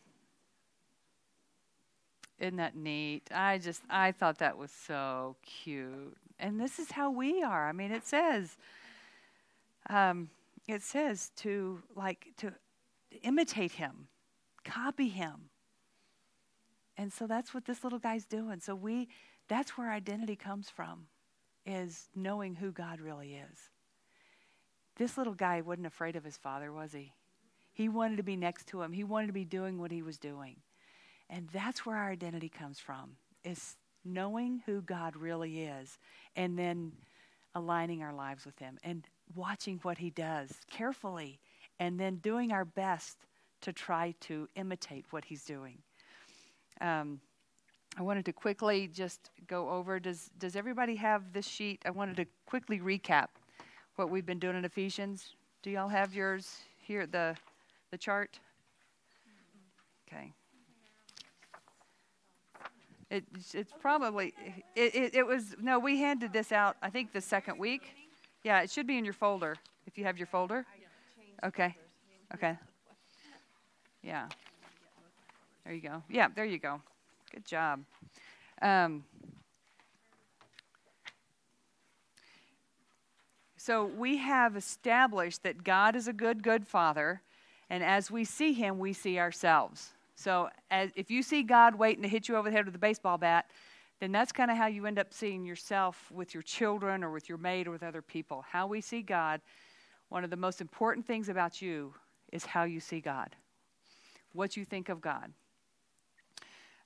Isn't 2.38 2.57
that 2.57 2.75
neat? 2.75 3.22
I 3.33 3.59
just, 3.59 3.83
I 3.88 4.11
thought 4.11 4.38
that 4.38 4.59
was 4.59 4.72
so 4.72 5.37
cute. 5.42 6.16
And 6.40 6.61
this 6.61 6.81
is 6.81 6.90
how 6.90 7.11
we 7.11 7.42
are. 7.42 7.68
I 7.68 7.72
mean, 7.72 7.92
it 7.92 8.05
says, 8.05 8.57
um, 9.88 10.29
it 10.66 10.83
says 10.83 11.31
to 11.37 11.83
like 11.94 12.29
to 12.38 12.53
imitate 13.22 13.72
him, 13.72 14.09
copy 14.64 15.09
him. 15.09 15.51
And 16.96 17.12
so 17.12 17.27
that's 17.27 17.55
what 17.55 17.64
this 17.64 17.85
little 17.85 17.98
guy's 17.98 18.25
doing. 18.25 18.61
So 18.61 18.75
we 18.75 19.09
that's 19.48 19.76
where 19.76 19.90
identity 19.90 20.37
comes 20.37 20.68
from, 20.70 21.07
is 21.66 22.09
knowing 22.14 22.55
who 22.55 22.72
God 22.72 23.00
really 23.00 23.35
is. 23.35 23.59
This 24.96 25.16
little 25.16 25.35
guy 25.35 25.61
wasn't 25.61 25.87
afraid 25.87 26.16
of 26.16 26.24
his 26.24 26.37
father, 26.37 26.72
was 26.72 26.92
he? 26.92 27.12
He 27.72 27.88
wanted 27.88 28.16
to 28.18 28.22
be 28.22 28.37
next 28.37 28.66
to 28.68 28.83
him. 28.83 28.92
He 28.92 29.05
wanted 29.05 29.28
to 29.28 29.33
be 29.33 29.44
doing 29.44 29.78
what 29.81 29.90
he 29.90 30.02
was 30.02 30.18
doing. 30.18 30.57
And 31.31 31.48
that's 31.52 31.87
where 31.87 31.96
our 31.96 32.11
identity 32.11 32.50
comes 32.50 32.78
from, 32.78 33.16
is 33.44 33.76
knowing 34.05 34.62
who 34.66 34.83
God 34.83 35.16
really 35.16 35.62
is 35.62 35.98
and 36.37 36.59
then 36.59 36.92
aligning 37.55 38.02
our 38.02 38.12
lives 38.12 38.44
with 38.44 38.59
him 38.59 38.78
and 38.83 39.05
watching 39.35 39.78
what 39.83 39.98
he 39.98 40.11
does 40.11 40.50
carefully 40.70 41.38
and 41.78 41.98
then 41.98 42.16
doing 42.16 42.52
our 42.52 42.64
best 42.64 43.16
to 43.62 43.72
try 43.72 44.14
to 44.20 44.48
imitate 44.57 45.07
what 45.11 45.24
he's 45.24 45.44
doing. 45.44 45.78
Um, 46.81 47.20
I 47.96 48.02
wanted 48.02 48.24
to 48.26 48.33
quickly 48.33 48.88
just 48.88 49.31
go 49.46 49.68
over. 49.68 50.00
Does 50.00 50.31
does 50.38 50.57
everybody 50.57 50.96
have 50.96 51.33
this 51.33 51.46
sheet? 51.46 51.83
I 51.85 51.90
wanted 51.90 52.16
to 52.16 52.26
quickly 52.46 52.81
recap 52.81 53.28
what 53.96 54.11
we've 54.11 54.24
been 54.24 54.38
doing 54.38 54.57
in 54.57 54.64
Ephesians. 54.64 55.35
Do 55.62 55.70
y'all 55.70 55.88
have 55.88 56.14
yours 56.14 56.59
here? 56.78 57.07
The 57.07 57.37
the 57.90 57.98
chart. 57.98 58.40
Okay. 60.09 60.33
It, 63.11 63.24
it's 63.52 63.72
probably 63.78 64.33
it, 64.74 64.94
it, 64.94 65.14
it 65.14 65.26
was 65.26 65.55
no 65.61 65.78
we 65.78 65.98
handed 65.98 66.33
this 66.33 66.50
out 66.50 66.76
I 66.81 66.88
think 66.88 67.12
the 67.12 67.20
second 67.20 67.59
week 67.59 67.83
yeah 68.42 68.62
it 68.62 68.70
should 68.70 68.87
be 68.87 68.96
in 68.96 69.05
your 69.05 69.12
folder 69.12 69.57
if 69.87 69.98
you 69.98 70.05
have 70.05 70.16
your 70.16 70.26
folder 70.26 70.64
okay 71.44 71.76
okay 72.35 72.57
yeah 74.02 74.28
there 75.66 75.74
you 75.74 75.83
go 75.83 76.02
yeah 76.09 76.28
there 76.35 76.46
you 76.46 76.59
go 76.59 76.81
Good 77.32 77.46
job. 77.46 77.84
Um, 78.60 79.04
so 83.56 83.86
we 83.86 84.18
have 84.18 84.54
established 84.54 85.42
that 85.44 85.64
God 85.64 85.96
is 85.96 86.06
a 86.06 86.12
good, 86.12 86.42
good 86.42 86.66
Father, 86.66 87.22
and 87.70 87.82
as 87.82 88.10
we 88.10 88.26
see 88.26 88.52
Him, 88.52 88.78
we 88.78 88.92
see 88.92 89.18
ourselves. 89.18 89.92
So 90.14 90.50
as, 90.70 90.90
if 90.94 91.10
you 91.10 91.22
see 91.22 91.42
God 91.42 91.74
waiting 91.74 92.02
to 92.02 92.08
hit 92.08 92.28
you 92.28 92.36
over 92.36 92.50
the 92.50 92.54
head 92.54 92.66
with 92.66 92.74
a 92.74 92.78
baseball 92.78 93.16
bat, 93.16 93.46
then 93.98 94.12
that's 94.12 94.30
kind 94.30 94.50
of 94.50 94.58
how 94.58 94.66
you 94.66 94.84
end 94.84 94.98
up 94.98 95.14
seeing 95.14 95.46
yourself 95.46 96.12
with 96.12 96.34
your 96.34 96.42
children 96.42 97.02
or 97.02 97.10
with 97.10 97.30
your 97.30 97.38
mate 97.38 97.66
or 97.66 97.70
with 97.70 97.82
other 97.82 98.02
people. 98.02 98.44
How 98.46 98.66
we 98.66 98.82
see 98.82 99.00
God, 99.00 99.40
one 100.10 100.22
of 100.22 100.28
the 100.28 100.36
most 100.36 100.60
important 100.60 101.06
things 101.06 101.30
about 101.30 101.62
you 101.62 101.94
is 102.30 102.44
how 102.44 102.64
you 102.64 102.78
see 102.78 103.00
God, 103.00 103.36
what 104.34 104.54
you 104.54 104.66
think 104.66 104.90
of 104.90 105.00
God. 105.00 105.32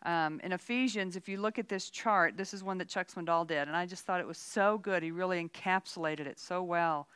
Um, 0.07 0.41
in 0.45 0.53
Ephesians, 0.53 1.17
if 1.17 1.29
you 1.29 1.39
look 1.39 1.59
at 1.59 1.69
this 1.69 1.91
chart, 1.91 2.37
this 2.37 2.55
is 2.55 2.63
one 2.63 2.79
that 2.79 2.89
Chuck 2.89 3.09
Swindoll 3.09 3.45
did, 3.45 3.67
and 3.67 3.77
I 3.77 3.87
just 3.87 4.07
thought 4.07 4.21
it 4.21 4.27
was 4.27 4.39
so 4.39 4.79
good. 4.79 5.03
He 5.03 5.11
really 5.11 5.43
encapsulated 5.45 6.27
it 6.27 6.39
so 6.39 6.63
well. 6.63 7.09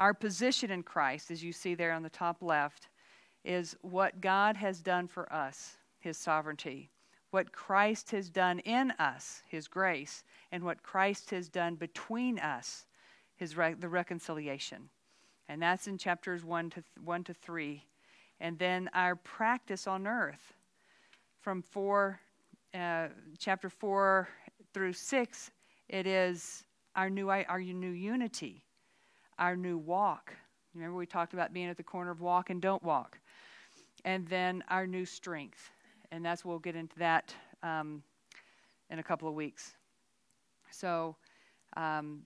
Our 0.00 0.12
position 0.12 0.72
in 0.72 0.82
Christ, 0.82 1.30
as 1.30 1.44
you 1.44 1.52
see 1.52 1.76
there 1.76 1.92
on 1.92 2.02
the 2.02 2.10
top 2.10 2.42
left, 2.42 2.88
is 3.44 3.76
what 3.82 4.20
God 4.20 4.56
has 4.56 4.80
done 4.80 5.06
for 5.06 5.32
us, 5.32 5.76
His 6.00 6.18
sovereignty, 6.18 6.90
what 7.30 7.52
Christ 7.52 8.10
has 8.10 8.30
done 8.30 8.58
in 8.60 8.90
us, 8.98 9.44
His 9.46 9.68
grace, 9.68 10.24
and 10.50 10.64
what 10.64 10.82
Christ 10.82 11.30
has 11.30 11.48
done 11.48 11.76
between 11.76 12.40
us, 12.40 12.86
His 13.36 13.56
re- 13.56 13.74
the 13.74 13.88
reconciliation. 13.88 14.88
And 15.48 15.62
that's 15.62 15.86
in 15.86 15.98
chapters 15.98 16.44
1 16.44 16.70
to, 16.70 16.84
1 17.04 17.24
to 17.24 17.34
3. 17.34 17.84
And 18.40 18.58
then 18.58 18.90
our 18.92 19.14
practice 19.14 19.86
on 19.86 20.08
earth 20.08 20.54
from 21.40 21.62
4 21.62 22.18
uh, 22.74 23.08
chapter 23.38 23.68
4 23.70 24.28
through 24.72 24.92
6, 24.92 25.50
it 25.88 26.06
is 26.06 26.64
our 26.96 27.08
new, 27.08 27.30
our 27.30 27.60
new 27.60 27.90
unity, 27.90 28.64
our 29.38 29.56
new 29.56 29.78
walk. 29.78 30.34
Remember, 30.74 30.96
we 30.96 31.06
talked 31.06 31.34
about 31.34 31.52
being 31.52 31.68
at 31.68 31.76
the 31.76 31.84
corner 31.84 32.10
of 32.10 32.20
walk 32.20 32.50
and 32.50 32.60
don't 32.60 32.82
walk. 32.82 33.18
And 34.04 34.26
then 34.26 34.64
our 34.68 34.86
new 34.86 35.04
strength. 35.04 35.70
And 36.10 36.24
that's, 36.24 36.44
we'll 36.44 36.58
get 36.58 36.76
into 36.76 36.98
that 36.98 37.34
um, 37.62 38.02
in 38.90 38.98
a 38.98 39.02
couple 39.02 39.28
of 39.28 39.34
weeks. 39.34 39.76
So, 40.70 41.16
um, 41.76 42.22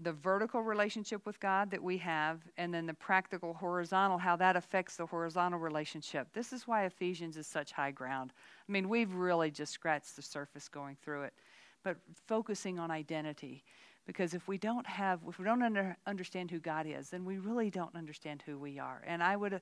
the 0.00 0.12
vertical 0.12 0.62
relationship 0.62 1.26
with 1.26 1.40
God 1.40 1.70
that 1.70 1.82
we 1.82 1.98
have, 1.98 2.40
and 2.56 2.72
then 2.72 2.86
the 2.86 2.94
practical 2.94 3.54
horizontal, 3.54 4.18
how 4.18 4.36
that 4.36 4.56
affects 4.56 4.96
the 4.96 5.06
horizontal 5.06 5.58
relationship. 5.58 6.28
This 6.32 6.52
is 6.52 6.68
why 6.68 6.84
Ephesians 6.84 7.36
is 7.36 7.46
such 7.46 7.72
high 7.72 7.90
ground. 7.90 8.32
I 8.68 8.72
mean, 8.72 8.88
we've 8.88 9.12
really 9.12 9.50
just 9.50 9.72
scratched 9.72 10.14
the 10.14 10.22
surface 10.22 10.68
going 10.68 10.96
through 11.02 11.24
it, 11.24 11.34
but 11.82 11.96
focusing 12.26 12.78
on 12.78 12.90
identity. 12.90 13.64
Because 14.06 14.34
if 14.34 14.48
we 14.48 14.56
don't 14.56 14.86
have, 14.86 15.20
if 15.28 15.38
we 15.38 15.44
don't 15.44 15.62
under, 15.62 15.96
understand 16.06 16.50
who 16.50 16.60
God 16.60 16.86
is, 16.86 17.10
then 17.10 17.24
we 17.24 17.38
really 17.38 17.68
don't 17.68 17.94
understand 17.94 18.42
who 18.46 18.58
we 18.58 18.78
are. 18.78 19.02
And 19.06 19.22
I 19.22 19.36
would, 19.36 19.60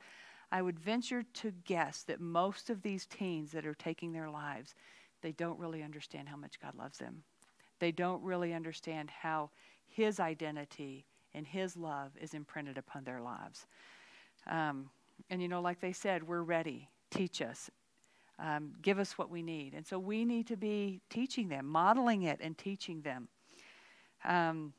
I 0.52 0.62
would 0.62 0.78
venture 0.78 1.24
to 1.34 1.52
guess 1.64 2.02
that 2.04 2.20
most 2.20 2.70
of 2.70 2.82
these 2.82 3.06
teens 3.06 3.50
that 3.52 3.66
are 3.66 3.74
taking 3.74 4.12
their 4.12 4.30
lives, 4.30 4.74
they 5.22 5.32
don't 5.32 5.58
really 5.58 5.82
understand 5.82 6.28
how 6.28 6.36
much 6.36 6.60
God 6.60 6.74
loves 6.76 6.98
them. 6.98 7.22
They 7.78 7.90
don't 7.90 8.22
really 8.22 8.54
understand 8.54 9.10
how 9.10 9.50
his 9.96 10.20
identity 10.20 11.06
and 11.36 11.46
His 11.46 11.76
love 11.76 12.12
is 12.20 12.34
imprinted 12.34 12.78
upon 12.78 13.04
their 13.04 13.20
lives. 13.20 13.66
Um, 14.46 14.90
and 15.30 15.40
you 15.40 15.48
know, 15.48 15.60
like 15.60 15.80
they 15.80 15.92
said, 15.92 16.26
we're 16.26 16.42
ready. 16.42 16.88
Teach 17.10 17.40
us. 17.42 17.70
Um, 18.38 18.72
give 18.82 18.98
us 18.98 19.16
what 19.16 19.30
we 19.30 19.42
need. 19.42 19.74
And 19.74 19.86
so 19.86 19.98
we 19.98 20.24
need 20.24 20.46
to 20.48 20.56
be 20.56 21.00
teaching 21.08 21.48
them, 21.48 21.66
modeling 21.66 22.22
it, 22.22 22.40
and 22.42 22.56
teaching 22.58 23.02
them. 23.02 23.28
Um, 24.24 24.72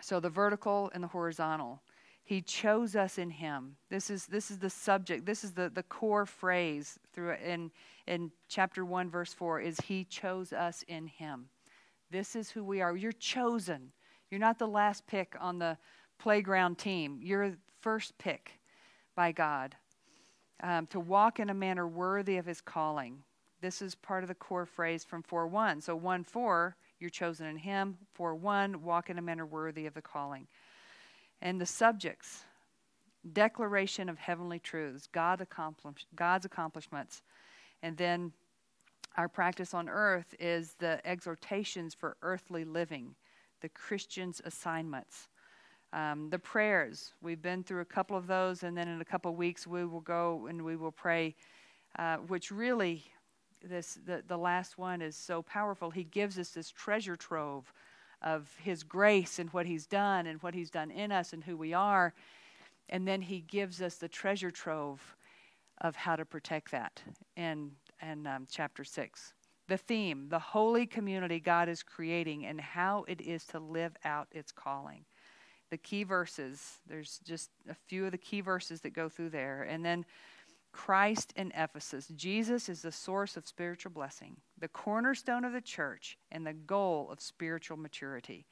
so 0.00 0.20
the 0.20 0.30
vertical 0.30 0.90
and 0.94 1.02
the 1.02 1.08
horizontal. 1.08 1.82
He 2.24 2.42
chose 2.42 2.94
us 2.94 3.18
in 3.18 3.30
Him. 3.30 3.76
This 3.88 4.10
is 4.10 4.26
this 4.26 4.50
is 4.50 4.58
the 4.58 4.70
subject. 4.70 5.24
This 5.24 5.44
is 5.44 5.52
the, 5.52 5.70
the 5.70 5.82
core 5.84 6.26
phrase 6.26 6.98
through 7.12 7.34
in 7.44 7.70
in 8.06 8.30
chapter 8.48 8.84
one, 8.84 9.10
verse 9.10 9.32
four. 9.32 9.60
Is 9.60 9.78
He 9.80 10.04
chose 10.04 10.52
us 10.52 10.84
in 10.88 11.06
Him. 11.06 11.48
This 12.10 12.36
is 12.36 12.50
who 12.50 12.64
we 12.64 12.80
are. 12.80 12.96
You're 12.96 13.12
chosen. 13.12 13.92
You're 14.30 14.40
not 14.40 14.58
the 14.58 14.66
last 14.66 15.06
pick 15.06 15.34
on 15.40 15.58
the 15.58 15.76
playground 16.18 16.78
team. 16.78 17.20
You're 17.22 17.56
first 17.80 18.16
pick 18.18 18.60
by 19.14 19.32
God 19.32 19.74
um, 20.62 20.86
to 20.88 21.00
walk 21.00 21.40
in 21.40 21.50
a 21.50 21.54
manner 21.54 21.86
worthy 21.86 22.36
of 22.36 22.46
his 22.46 22.60
calling. 22.60 23.22
This 23.60 23.82
is 23.82 23.94
part 23.94 24.22
of 24.24 24.28
the 24.28 24.34
core 24.34 24.66
phrase 24.66 25.04
from 25.04 25.22
4 25.22 25.46
1. 25.46 25.80
So 25.80 25.96
1 25.96 26.24
4, 26.24 26.76
you're 27.00 27.10
chosen 27.10 27.46
in 27.46 27.56
him. 27.56 27.98
4 28.14 28.34
1, 28.34 28.82
walk 28.82 29.10
in 29.10 29.18
a 29.18 29.22
manner 29.22 29.46
worthy 29.46 29.86
of 29.86 29.94
the 29.94 30.02
calling. 30.02 30.46
And 31.40 31.60
the 31.60 31.66
subjects 31.66 32.44
declaration 33.32 34.08
of 34.08 34.18
heavenly 34.18 34.58
truths, 34.58 35.08
God 35.10 35.40
accomplish, 35.40 36.06
God's 36.14 36.44
accomplishments. 36.44 37.22
And 37.82 37.96
then 37.96 38.32
our 39.16 39.28
practice 39.28 39.74
on 39.74 39.88
earth 39.88 40.34
is 40.38 40.74
the 40.78 41.00
exhortations 41.04 41.94
for 41.94 42.16
earthly 42.22 42.64
living, 42.64 43.14
the 43.60 43.68
Christian's 43.68 44.40
assignments. 44.44 45.28
Um, 45.92 46.28
the 46.30 46.38
prayers, 46.38 47.12
we've 47.22 47.40
been 47.40 47.62
through 47.64 47.80
a 47.80 47.86
couple 47.86 48.16
of 48.16 48.26
those, 48.26 48.62
and 48.62 48.76
then 48.76 48.88
in 48.88 49.00
a 49.00 49.04
couple 49.04 49.30
of 49.30 49.38
weeks 49.38 49.66
we 49.66 49.84
will 49.84 50.00
go 50.00 50.46
and 50.48 50.62
we 50.62 50.76
will 50.76 50.92
pray, 50.92 51.34
uh, 51.98 52.18
which 52.18 52.50
really, 52.50 53.04
this 53.62 53.98
the, 54.04 54.22
the 54.26 54.36
last 54.36 54.76
one 54.76 55.00
is 55.00 55.16
so 55.16 55.42
powerful. 55.42 55.90
He 55.90 56.04
gives 56.04 56.38
us 56.38 56.50
this 56.50 56.70
treasure 56.70 57.16
trove 57.16 57.72
of 58.20 58.54
His 58.62 58.82
grace 58.82 59.38
and 59.38 59.50
what 59.50 59.64
He's 59.66 59.86
done 59.86 60.26
and 60.26 60.42
what 60.42 60.54
He's 60.54 60.70
done 60.70 60.90
in 60.90 61.10
us 61.10 61.32
and 61.32 61.42
who 61.42 61.56
we 61.56 61.72
are. 61.72 62.12
And 62.90 63.08
then 63.08 63.22
He 63.22 63.40
gives 63.40 63.80
us 63.80 63.96
the 63.96 64.08
treasure 64.08 64.50
trove 64.50 65.16
of 65.80 65.96
how 65.96 66.16
to 66.16 66.24
protect 66.24 66.70
that 66.72 67.02
in, 67.36 67.70
in 68.02 68.26
um, 68.26 68.46
chapter 68.50 68.84
6. 68.84 69.32
The 69.68 69.76
theme, 69.76 70.28
the 70.28 70.38
holy 70.38 70.86
community 70.86 71.40
God 71.40 71.68
is 71.68 71.82
creating, 71.82 72.46
and 72.46 72.60
how 72.60 73.04
it 73.06 73.20
is 73.20 73.44
to 73.46 73.58
live 73.58 73.96
out 74.04 74.28
its 74.32 74.50
calling. 74.50 75.04
The 75.70 75.76
key 75.76 76.04
verses, 76.04 76.78
there's 76.86 77.20
just 77.24 77.50
a 77.68 77.74
few 77.74 78.06
of 78.06 78.12
the 78.12 78.18
key 78.18 78.40
verses 78.40 78.80
that 78.80 78.94
go 78.94 79.08
through 79.08 79.30
there. 79.30 79.62
And 79.64 79.84
then 79.84 80.06
Christ 80.72 81.32
in 81.36 81.52
Ephesus. 81.56 82.08
Jesus 82.08 82.68
is 82.68 82.82
the 82.82 82.92
source 82.92 83.36
of 83.36 83.46
spiritual 83.46 83.92
blessing, 83.92 84.36
the 84.58 84.68
cornerstone 84.68 85.44
of 85.44 85.52
the 85.52 85.60
church, 85.60 86.18
and 86.30 86.46
the 86.46 86.52
goal 86.52 87.08
of 87.10 87.20
spiritual 87.20 87.76
maturity. 87.76 88.46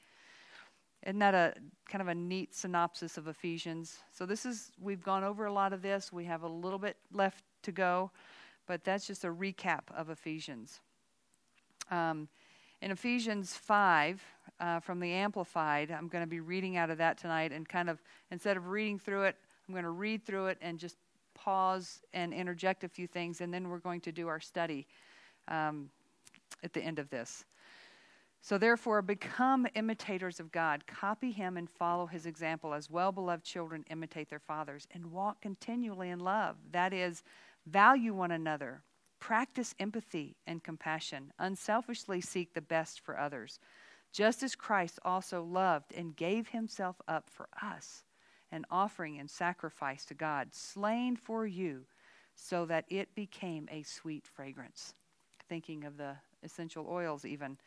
Isn't 1.05 1.19
that 1.19 1.35
a 1.35 1.53
kind 1.89 2.01
of 2.01 2.07
a 2.07 2.15
neat 2.15 2.55
synopsis 2.55 3.17
of 3.17 3.27
Ephesians? 3.27 3.99
So 4.11 4.25
this 4.25 4.45
is 4.45 4.71
we've 4.79 5.03
gone 5.03 5.23
over 5.23 5.45
a 5.45 5.53
lot 5.53 5.73
of 5.73 5.81
this. 5.81 6.11
We 6.11 6.25
have 6.25 6.43
a 6.43 6.47
little 6.47 6.79
bit 6.79 6.97
left 7.13 7.43
to 7.63 7.71
go, 7.71 8.11
but 8.65 8.83
that's 8.83 9.07
just 9.07 9.23
a 9.23 9.31
recap 9.31 9.83
of 9.95 10.09
Ephesians. 10.09 10.81
Um, 11.89 12.27
in 12.81 12.91
Ephesians 12.91 13.55
five, 13.55 14.23
uh, 14.59 14.79
from 14.79 14.99
the 14.99 15.11
Amplified, 15.11 15.91
I'm 15.91 16.07
going 16.07 16.23
to 16.23 16.29
be 16.29 16.39
reading 16.39 16.77
out 16.77 16.89
of 16.89 16.97
that 16.97 17.17
tonight, 17.17 17.51
and 17.51 17.67
kind 17.67 17.89
of 17.89 18.01
instead 18.31 18.57
of 18.57 18.67
reading 18.67 18.99
through 18.99 19.23
it, 19.23 19.35
I'm 19.67 19.73
going 19.73 19.83
to 19.83 19.89
read 19.89 20.25
through 20.25 20.47
it 20.47 20.57
and 20.61 20.77
just 20.77 20.97
pause 21.33 22.01
and 22.13 22.33
interject 22.33 22.83
a 22.83 22.89
few 22.89 23.07
things, 23.07 23.41
and 23.41 23.53
then 23.53 23.69
we're 23.69 23.79
going 23.79 24.01
to 24.01 24.11
do 24.11 24.27
our 24.27 24.39
study 24.39 24.87
um, 25.47 25.89
at 26.63 26.73
the 26.73 26.81
end 26.81 26.99
of 26.99 27.09
this. 27.09 27.45
So, 28.41 28.57
therefore, 28.57 29.01
become 29.01 29.67
imitators 29.75 30.39
of 30.39 30.51
God. 30.51 30.85
Copy 30.87 31.31
him 31.31 31.57
and 31.57 31.69
follow 31.69 32.05
his 32.05 32.25
example 32.25 32.73
as 32.73 32.89
well 32.89 33.11
beloved 33.11 33.43
children 33.43 33.83
imitate 33.89 34.29
their 34.29 34.39
fathers 34.39 34.87
and 34.91 35.11
walk 35.11 35.41
continually 35.41 36.09
in 36.09 36.19
love. 36.19 36.55
That 36.71 36.93
is, 36.93 37.23
value 37.65 38.13
one 38.13 38.31
another, 38.31 38.83
practice 39.19 39.73
empathy 39.79 40.35
and 40.45 40.63
compassion, 40.63 41.31
unselfishly 41.39 42.21
seek 42.21 42.53
the 42.53 42.61
best 42.61 42.99
for 42.99 43.19
others, 43.19 43.59
just 44.13 44.43
as 44.43 44.55
Christ 44.55 44.99
also 45.03 45.43
loved 45.43 45.93
and 45.93 46.15
gave 46.15 46.47
himself 46.47 47.01
up 47.07 47.29
for 47.29 47.47
us, 47.61 48.03
an 48.51 48.65
offering 48.71 49.19
and 49.19 49.29
sacrifice 49.29 50.05
to 50.05 50.13
God, 50.13 50.53
slain 50.53 51.15
for 51.15 51.45
you, 51.45 51.85
so 52.35 52.65
that 52.65 52.85
it 52.89 53.13
became 53.15 53.67
a 53.71 53.83
sweet 53.83 54.25
fragrance. 54.27 54.93
Thinking 55.49 55.85
of 55.85 55.97
the 55.97 56.15
essential 56.43 56.87
oils, 56.89 57.25
even. 57.25 57.57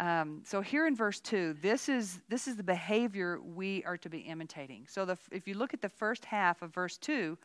Um, 0.00 0.42
so 0.44 0.60
here 0.60 0.86
in 0.86 0.96
verse 0.96 1.20
two, 1.20 1.54
this 1.62 1.88
is 1.88 2.20
this 2.28 2.48
is 2.48 2.56
the 2.56 2.64
behavior 2.64 3.40
we 3.40 3.84
are 3.84 3.96
to 3.98 4.08
be 4.08 4.18
imitating. 4.18 4.86
So 4.88 5.04
the, 5.04 5.16
if 5.30 5.46
you 5.46 5.54
look 5.54 5.72
at 5.72 5.82
the 5.82 5.88
first 5.88 6.24
half 6.24 6.62
of 6.62 6.74
verse 6.74 6.98
two, 6.98 7.38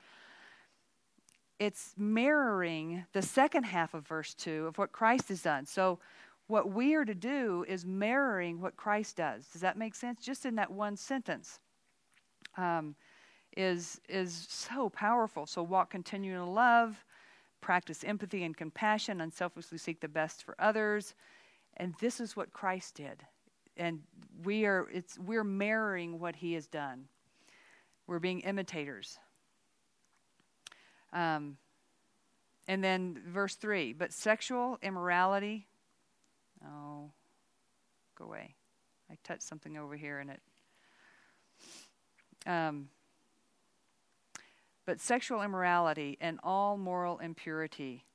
it's 1.60 1.94
mirroring 1.98 3.06
the 3.14 3.22
second 3.22 3.64
half 3.64 3.94
of 3.94 4.08
verse 4.08 4.34
two 4.34 4.68
of 4.68 4.78
what 4.78 4.92
Christ 4.92 5.30
has 5.30 5.42
done. 5.42 5.66
So 5.66 6.00
what 6.48 6.72
we 6.72 6.96
are 6.96 7.06
to 7.06 7.14
do 7.14 7.66
is 7.68 7.86
mirroring 7.86 8.60
what 8.60 8.76
Christ 8.76 9.18
does. 9.18 9.46
Does 9.48 9.62
that 9.62 9.78
make 9.78 9.94
sense? 9.94 10.24
Just 10.24 10.46
in 10.46 10.56
that 10.56 10.72
one 10.72 10.96
sentence, 10.96 11.60
um, 12.58 12.96
is 13.58 14.00
is 14.08 14.48
so 14.50 14.90
powerful. 14.90 15.46
So 15.46 15.62
walk 15.62 15.92
continuing 15.92 16.42
in 16.42 16.54
love, 16.54 17.04
practice 17.62 18.04
empathy 18.04 18.44
and 18.44 18.56
compassion, 18.56 19.22
unselfishly 19.22 19.78
seek 19.78 20.00
the 20.00 20.08
best 20.08 20.44
for 20.44 20.56
others 20.60 21.14
and 21.80 21.96
this 22.00 22.20
is 22.20 22.36
what 22.36 22.52
Christ 22.54 22.96
did. 22.96 23.26
And 23.78 24.02
we 24.44 24.66
are 24.66 24.88
it's 24.92 25.18
we're 25.18 25.46
mirroring 25.46 26.20
what 26.20 26.36
he 26.36 26.54
has 26.54 26.68
done. 26.68 27.06
We're 28.06 28.20
being 28.20 28.42
imitators. 28.42 29.18
Um, 31.12 31.58
and 32.68 32.84
then 32.84 33.20
verse 33.26 33.56
3 33.56 33.94
but 33.94 34.14
sexual 34.14 34.78
immorality 34.84 35.66
oh 36.64 37.10
go 38.16 38.26
away 38.26 38.54
i 39.10 39.18
touched 39.24 39.42
something 39.42 39.76
over 39.76 39.96
here 39.96 40.20
and 40.20 40.30
it 40.30 40.42
um, 42.46 42.90
but 44.86 45.02
sexual 45.02 45.42
immorality 45.42 46.18
and 46.22 46.40
all 46.44 46.78
moral 46.78 47.18
impurity 47.18 48.06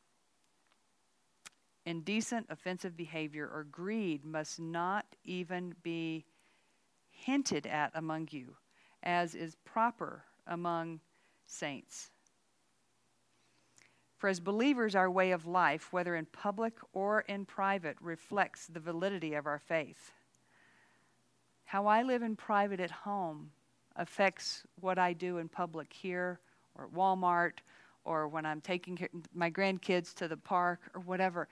indecent, 1.87 2.47
offensive 2.49 2.97
behavior, 2.97 3.49
or 3.53 3.65
greed 3.65 4.25
must 4.25 4.59
not 4.59 5.05
even 5.25 5.75
be 5.83 6.25
hinted 7.11 7.67
at 7.67 7.91
among 7.95 8.29
you, 8.31 8.57
as 9.03 9.35
is 9.35 9.57
proper 9.65 10.25
among 10.47 11.01
saints. 11.47 12.11
For 14.25 14.29
as 14.29 14.41
believers, 14.41 14.95
our 14.95 15.11
way 15.11 15.33
of 15.33 15.47
life, 15.47 15.93
whether 15.93 16.17
in 16.17 16.25
public 16.25 16.73
or 16.95 17.21
in 17.29 17.45
private, 17.45 17.99
reflects 18.01 18.67
the 18.67 18.81
validity 18.81 19.35
of 19.35 19.45
our 19.45 19.59
faith. 19.59 20.13
How 21.67 21.87
I 21.87 22.03
live 22.03 22.23
in 22.23 22.35
private 22.35 22.81
at 22.81 22.91
home 22.91 23.51
affects 23.97 24.63
what 24.81 24.99
I 24.99 25.13
do 25.13 25.37
in 25.37 25.51
public 25.51 25.93
here 25.93 26.41
or 26.75 26.87
at 26.87 26.95
Walmart 26.95 27.59
or 28.07 28.27
when 28.27 28.47
I'm 28.47 28.63
taking 28.63 28.99
my 29.35 29.51
grandkids 29.51 30.15
to 30.15 30.27
the 30.27 30.39
park 30.39 30.81
or 30.95 31.03
whatever. 31.03 31.47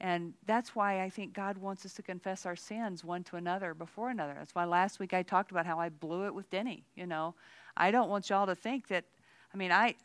And 0.00 0.32
that's 0.46 0.76
why 0.76 1.02
I 1.02 1.10
think 1.10 1.32
God 1.32 1.58
wants 1.58 1.84
us 1.84 1.92
to 1.94 2.02
confess 2.02 2.46
our 2.46 2.54
sins 2.54 3.02
one 3.02 3.24
to 3.24 3.36
another 3.36 3.74
before 3.74 4.10
another. 4.10 4.34
That's 4.38 4.54
why 4.54 4.64
last 4.64 5.00
week 5.00 5.12
I 5.12 5.24
talked 5.24 5.50
about 5.50 5.66
how 5.66 5.80
I 5.80 5.88
blew 5.88 6.26
it 6.26 6.34
with 6.36 6.48
Denny. 6.50 6.84
You 6.94 7.06
know, 7.08 7.34
I 7.76 7.90
don't 7.90 8.08
want 8.08 8.30
y'all 8.30 8.46
to 8.46 8.54
think 8.54 8.86
that, 8.86 9.06
I 9.52 9.56
mean, 9.56 9.72
I, 9.72 9.96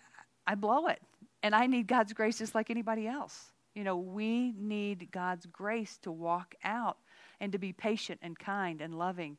I 0.47 0.55
blow 0.55 0.87
it. 0.87 0.99
And 1.43 1.55
I 1.55 1.67
need 1.67 1.87
God's 1.87 2.13
grace 2.13 2.39
just 2.39 2.55
like 2.55 2.69
anybody 2.69 3.07
else. 3.07 3.51
You 3.75 3.83
know, 3.83 3.97
we 3.97 4.53
need 4.57 5.09
God's 5.11 5.45
grace 5.45 5.97
to 5.99 6.11
walk 6.11 6.55
out 6.63 6.97
and 7.39 7.51
to 7.51 7.59
be 7.59 7.73
patient 7.73 8.19
and 8.23 8.37
kind 8.37 8.81
and 8.81 8.97
loving 8.97 9.37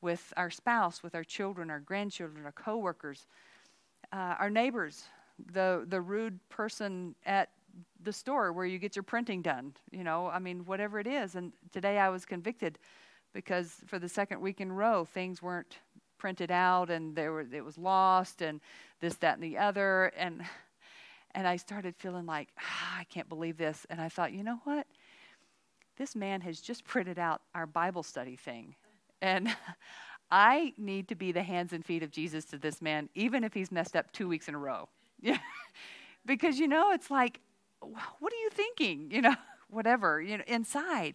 with 0.00 0.32
our 0.36 0.50
spouse, 0.50 1.02
with 1.02 1.14
our 1.14 1.24
children, 1.24 1.70
our 1.70 1.80
grandchildren, 1.80 2.44
our 2.44 2.52
coworkers, 2.52 3.26
uh, 4.12 4.36
our 4.38 4.50
neighbors, 4.50 5.04
the 5.52 5.84
the 5.88 6.00
rude 6.00 6.38
person 6.48 7.14
at 7.24 7.48
the 8.02 8.12
store 8.12 8.52
where 8.52 8.66
you 8.66 8.78
get 8.78 8.96
your 8.96 9.02
printing 9.02 9.42
done. 9.42 9.74
You 9.90 10.04
know, 10.04 10.26
I 10.26 10.38
mean, 10.38 10.64
whatever 10.64 10.98
it 10.98 11.06
is. 11.06 11.34
And 11.34 11.52
today 11.72 11.98
I 11.98 12.08
was 12.08 12.24
convicted 12.24 12.78
because 13.32 13.76
for 13.86 13.98
the 13.98 14.08
second 14.08 14.40
week 14.40 14.60
in 14.60 14.72
row, 14.72 15.04
things 15.04 15.42
weren't 15.42 15.78
printed 16.18 16.50
out 16.50 16.90
and 16.90 17.16
there 17.16 17.32
were 17.32 17.46
it 17.52 17.64
was 17.64 17.78
lost 17.78 18.42
and 18.42 18.60
this, 19.00 19.14
that, 19.16 19.34
and 19.34 19.42
the 19.42 19.58
other. 19.58 20.06
And 20.16 20.42
and 21.34 21.46
I 21.46 21.56
started 21.56 21.94
feeling 21.96 22.26
like 22.26 22.48
ah, 22.58 22.98
I 22.98 23.04
can't 23.04 23.28
believe 23.28 23.56
this. 23.56 23.86
And 23.90 24.00
I 24.00 24.08
thought, 24.08 24.32
you 24.32 24.42
know 24.42 24.60
what? 24.64 24.86
This 25.96 26.16
man 26.16 26.40
has 26.42 26.60
just 26.60 26.84
printed 26.84 27.18
out 27.18 27.42
our 27.54 27.66
Bible 27.66 28.02
study 28.02 28.36
thing, 28.36 28.74
and. 29.20 29.48
I 30.32 30.74
need 30.78 31.08
to 31.08 31.16
be 31.16 31.32
the 31.32 31.42
hands 31.42 31.72
and 31.72 31.84
feet 31.84 32.04
of 32.04 32.12
Jesus 32.12 32.44
to 32.44 32.56
this 32.56 32.80
man, 32.80 33.08
even 33.16 33.42
if 33.42 33.52
he's 33.52 33.72
messed 33.72 33.96
up 33.96 34.12
two 34.12 34.28
weeks 34.28 34.46
in 34.46 34.54
a 34.54 34.58
row. 34.58 34.88
Because, 36.26 36.58
you 36.58 36.68
know, 36.68 36.92
it's 36.92 37.10
like 37.10 37.40
what 37.80 38.32
are 38.32 38.42
you 38.42 38.50
thinking? 38.50 39.10
You 39.20 39.22
know, 39.22 39.34
whatever, 39.68 40.20
you 40.20 40.38
know, 40.38 40.44
inside. 40.46 41.14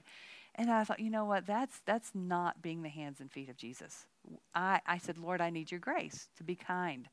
And 0.55 0.71
I 0.71 0.83
thought, 0.83 0.99
you 0.99 1.09
know 1.09 1.25
what, 1.25 1.45
that's 1.45 1.81
that's 1.85 2.11
not 2.13 2.61
being 2.61 2.81
the 2.81 2.89
hands 2.89 3.19
and 3.19 3.31
feet 3.31 3.49
of 3.49 3.57
Jesus. 3.57 4.05
I, 4.53 4.79
I 4.85 4.97
said, 4.97 5.17
Lord, 5.17 5.41
I 5.41 5.49
need 5.49 5.71
your 5.71 5.79
grace 5.79 6.29
to 6.37 6.43
be 6.43 6.55
kind 6.55 7.09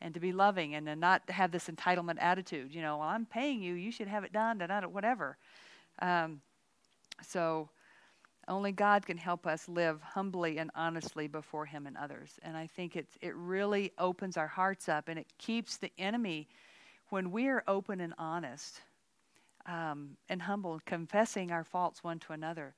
and 0.00 0.14
to 0.14 0.20
be 0.20 0.32
loving 0.32 0.74
and 0.74 0.86
to 0.86 0.96
not 0.96 1.28
have 1.28 1.50
this 1.50 1.68
entitlement 1.68 2.16
attitude. 2.20 2.74
You 2.74 2.82
know, 2.82 2.98
well, 2.98 3.08
I'm 3.08 3.26
paying 3.26 3.62
you, 3.62 3.74
you 3.74 3.92
should 3.92 4.08
have 4.08 4.24
it 4.24 4.32
done, 4.32 4.58
da, 4.58 4.80
whatever. 4.86 5.36
Um, 6.00 6.40
so 7.22 7.68
Only 8.48 8.72
God 8.72 9.06
can 9.06 9.16
help 9.16 9.46
us 9.46 9.68
live 9.68 10.00
humbly 10.02 10.58
and 10.58 10.70
honestly 10.74 11.28
before 11.28 11.66
Him 11.66 11.86
and 11.86 11.96
others. 11.96 12.38
And 12.42 12.56
I 12.56 12.66
think 12.66 12.96
it's, 12.96 13.16
it 13.20 13.34
really 13.36 13.92
opens 13.96 14.36
our 14.36 14.48
hearts 14.48 14.88
up 14.88 15.08
and 15.08 15.18
it 15.18 15.28
keeps 15.38 15.76
the 15.76 15.92
enemy, 15.98 16.48
when 17.10 17.30
we 17.30 17.48
are 17.48 17.62
open 17.68 18.00
and 18.00 18.14
honest 18.18 18.80
um, 19.66 20.16
and 20.28 20.42
humble, 20.42 20.80
confessing 20.84 21.52
our 21.52 21.64
faults 21.64 22.02
one 22.02 22.18
to 22.20 22.32
another, 22.32 22.74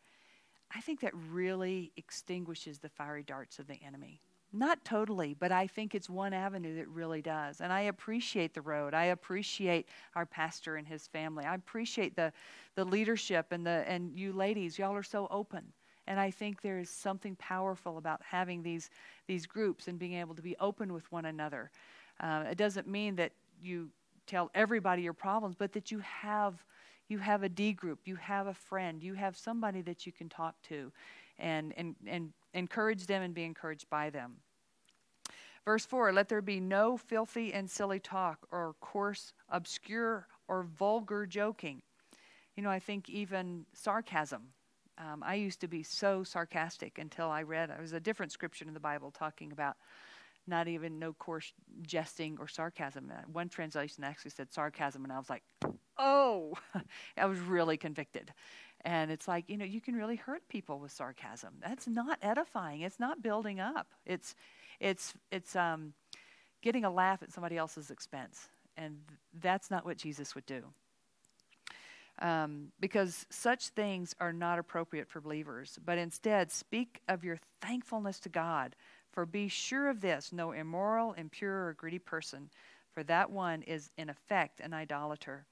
I 0.74 0.80
think 0.80 1.00
that 1.00 1.12
really 1.30 1.92
extinguishes 1.96 2.78
the 2.78 2.88
fiery 2.88 3.22
darts 3.22 3.58
of 3.58 3.66
the 3.66 3.78
enemy. 3.86 4.20
Not 4.52 4.84
totally, 4.84 5.34
but 5.34 5.50
I 5.50 5.66
think 5.66 5.94
it's 5.94 6.10
one 6.10 6.34
avenue 6.34 6.76
that 6.76 6.88
really 6.88 7.22
does. 7.22 7.62
And 7.62 7.72
I 7.72 7.82
appreciate 7.82 8.52
the 8.52 8.60
road. 8.60 8.92
I 8.92 9.04
appreciate 9.04 9.88
our 10.14 10.26
pastor 10.26 10.76
and 10.76 10.86
his 10.86 11.06
family. 11.06 11.44
I 11.46 11.54
appreciate 11.54 12.16
the, 12.16 12.32
the 12.74 12.84
leadership 12.84 13.46
and 13.52 13.66
the 13.66 13.84
and 13.88 14.12
you 14.18 14.32
ladies. 14.32 14.78
Y'all 14.78 14.94
are 14.94 15.02
so 15.02 15.26
open. 15.30 15.64
And 16.06 16.20
I 16.20 16.30
think 16.30 16.60
there 16.60 16.78
is 16.78 16.90
something 16.90 17.34
powerful 17.36 17.96
about 17.96 18.20
having 18.22 18.62
these 18.62 18.90
these 19.26 19.46
groups 19.46 19.88
and 19.88 19.98
being 19.98 20.14
able 20.14 20.34
to 20.34 20.42
be 20.42 20.56
open 20.60 20.92
with 20.92 21.10
one 21.10 21.24
another. 21.24 21.70
Uh, 22.20 22.44
it 22.50 22.58
doesn't 22.58 22.86
mean 22.86 23.16
that 23.16 23.32
you 23.62 23.88
tell 24.26 24.50
everybody 24.54 25.02
your 25.02 25.14
problems, 25.14 25.54
but 25.56 25.72
that 25.72 25.90
you 25.90 26.00
have 26.00 26.62
you 27.08 27.18
have 27.18 27.42
a 27.42 27.48
D 27.48 27.72
group, 27.72 28.00
you 28.04 28.16
have 28.16 28.46
a 28.48 28.54
friend, 28.54 29.02
you 29.02 29.14
have 29.14 29.36
somebody 29.36 29.80
that 29.82 30.04
you 30.06 30.12
can 30.12 30.28
talk 30.28 30.54
to, 30.62 30.92
and 31.38 31.72
and 31.76 31.96
and 32.06 32.32
encourage 32.54 33.06
them 33.06 33.22
and 33.22 33.34
be 33.34 33.44
encouraged 33.44 33.88
by 33.90 34.10
them. 34.10 34.36
Verse 35.64 35.86
4 35.86 36.12
Let 36.12 36.28
there 36.28 36.42
be 36.42 36.60
no 36.60 36.96
filthy 36.96 37.52
and 37.52 37.70
silly 37.70 38.00
talk, 38.00 38.46
or 38.50 38.74
coarse, 38.80 39.32
obscure, 39.48 40.26
or 40.48 40.64
vulgar 40.64 41.26
joking. 41.26 41.82
You 42.56 42.62
know, 42.62 42.70
I 42.70 42.78
think 42.78 43.08
even 43.08 43.66
sarcasm. 43.72 44.48
Um, 44.98 45.22
I 45.24 45.36
used 45.36 45.60
to 45.60 45.68
be 45.68 45.82
so 45.82 46.22
sarcastic 46.22 46.98
until 46.98 47.30
I 47.30 47.42
read, 47.42 47.70
it 47.70 47.80
was 47.80 47.94
a 47.94 48.00
different 48.00 48.30
scripture 48.30 48.66
in 48.66 48.74
the 48.74 48.80
Bible 48.80 49.10
talking 49.10 49.50
about 49.50 49.76
not 50.46 50.68
even 50.68 50.98
no 50.98 51.12
coarse 51.14 51.52
jesting 51.82 52.36
or 52.38 52.48
sarcasm. 52.48 53.10
Uh, 53.10 53.22
one 53.32 53.48
translation 53.48 54.04
actually 54.04 54.32
said 54.32 54.52
sarcasm, 54.52 55.04
and 55.04 55.12
I 55.12 55.18
was 55.18 55.30
like, 55.30 55.42
oh, 55.98 56.54
I 57.16 57.26
was 57.26 57.38
really 57.38 57.76
convicted. 57.76 58.32
And 58.84 59.10
it's 59.10 59.28
like, 59.28 59.48
you 59.48 59.56
know, 59.56 59.64
you 59.64 59.80
can 59.80 59.94
really 59.94 60.16
hurt 60.16 60.48
people 60.48 60.80
with 60.80 60.90
sarcasm. 60.90 61.54
That's 61.60 61.86
not 61.86 62.18
edifying. 62.20 62.80
It's 62.80 62.98
not 62.98 63.22
building 63.22 63.60
up. 63.60 63.88
It's 64.04 64.34
it's 64.80 65.14
it's 65.30 65.54
um, 65.54 65.92
getting 66.62 66.84
a 66.84 66.90
laugh 66.90 67.22
at 67.22 67.32
somebody 67.32 67.56
else's 67.56 67.90
expense. 67.90 68.48
And 68.76 68.98
that's 69.40 69.70
not 69.70 69.84
what 69.84 69.98
Jesus 69.98 70.34
would 70.34 70.46
do. 70.46 70.64
Um, 72.20 72.68
because 72.80 73.26
such 73.30 73.68
things 73.68 74.14
are 74.20 74.32
not 74.32 74.58
appropriate 74.58 75.08
for 75.08 75.20
believers, 75.20 75.78
but 75.84 75.98
instead 75.98 76.50
speak 76.50 77.00
of 77.08 77.24
your 77.24 77.38
thankfulness 77.60 78.20
to 78.20 78.28
God. 78.28 78.76
For 79.12 79.26
be 79.26 79.48
sure 79.48 79.88
of 79.88 80.00
this 80.00 80.32
no 80.32 80.52
immoral, 80.52 81.12
impure, 81.12 81.68
or 81.68 81.74
greedy 81.74 81.98
person, 81.98 82.50
for 82.92 83.02
that 83.04 83.30
one 83.30 83.62
is 83.62 83.90
in 83.96 84.08
effect 84.08 84.60
an 84.60 84.72
idolater 84.72 85.46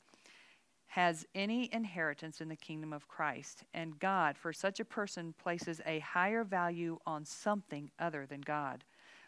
has 0.90 1.24
any 1.36 1.72
inheritance 1.72 2.40
in 2.40 2.48
the 2.48 2.56
kingdom 2.56 2.92
of 2.92 3.06
Christ, 3.06 3.62
and 3.72 3.96
God, 4.00 4.36
for 4.36 4.52
such 4.52 4.80
a 4.80 4.84
person, 4.84 5.32
places 5.40 5.80
a 5.86 6.00
higher 6.00 6.42
value 6.42 6.98
on 7.06 7.24
something 7.24 7.92
other 8.00 8.26
than 8.26 8.40
God. 8.40 8.82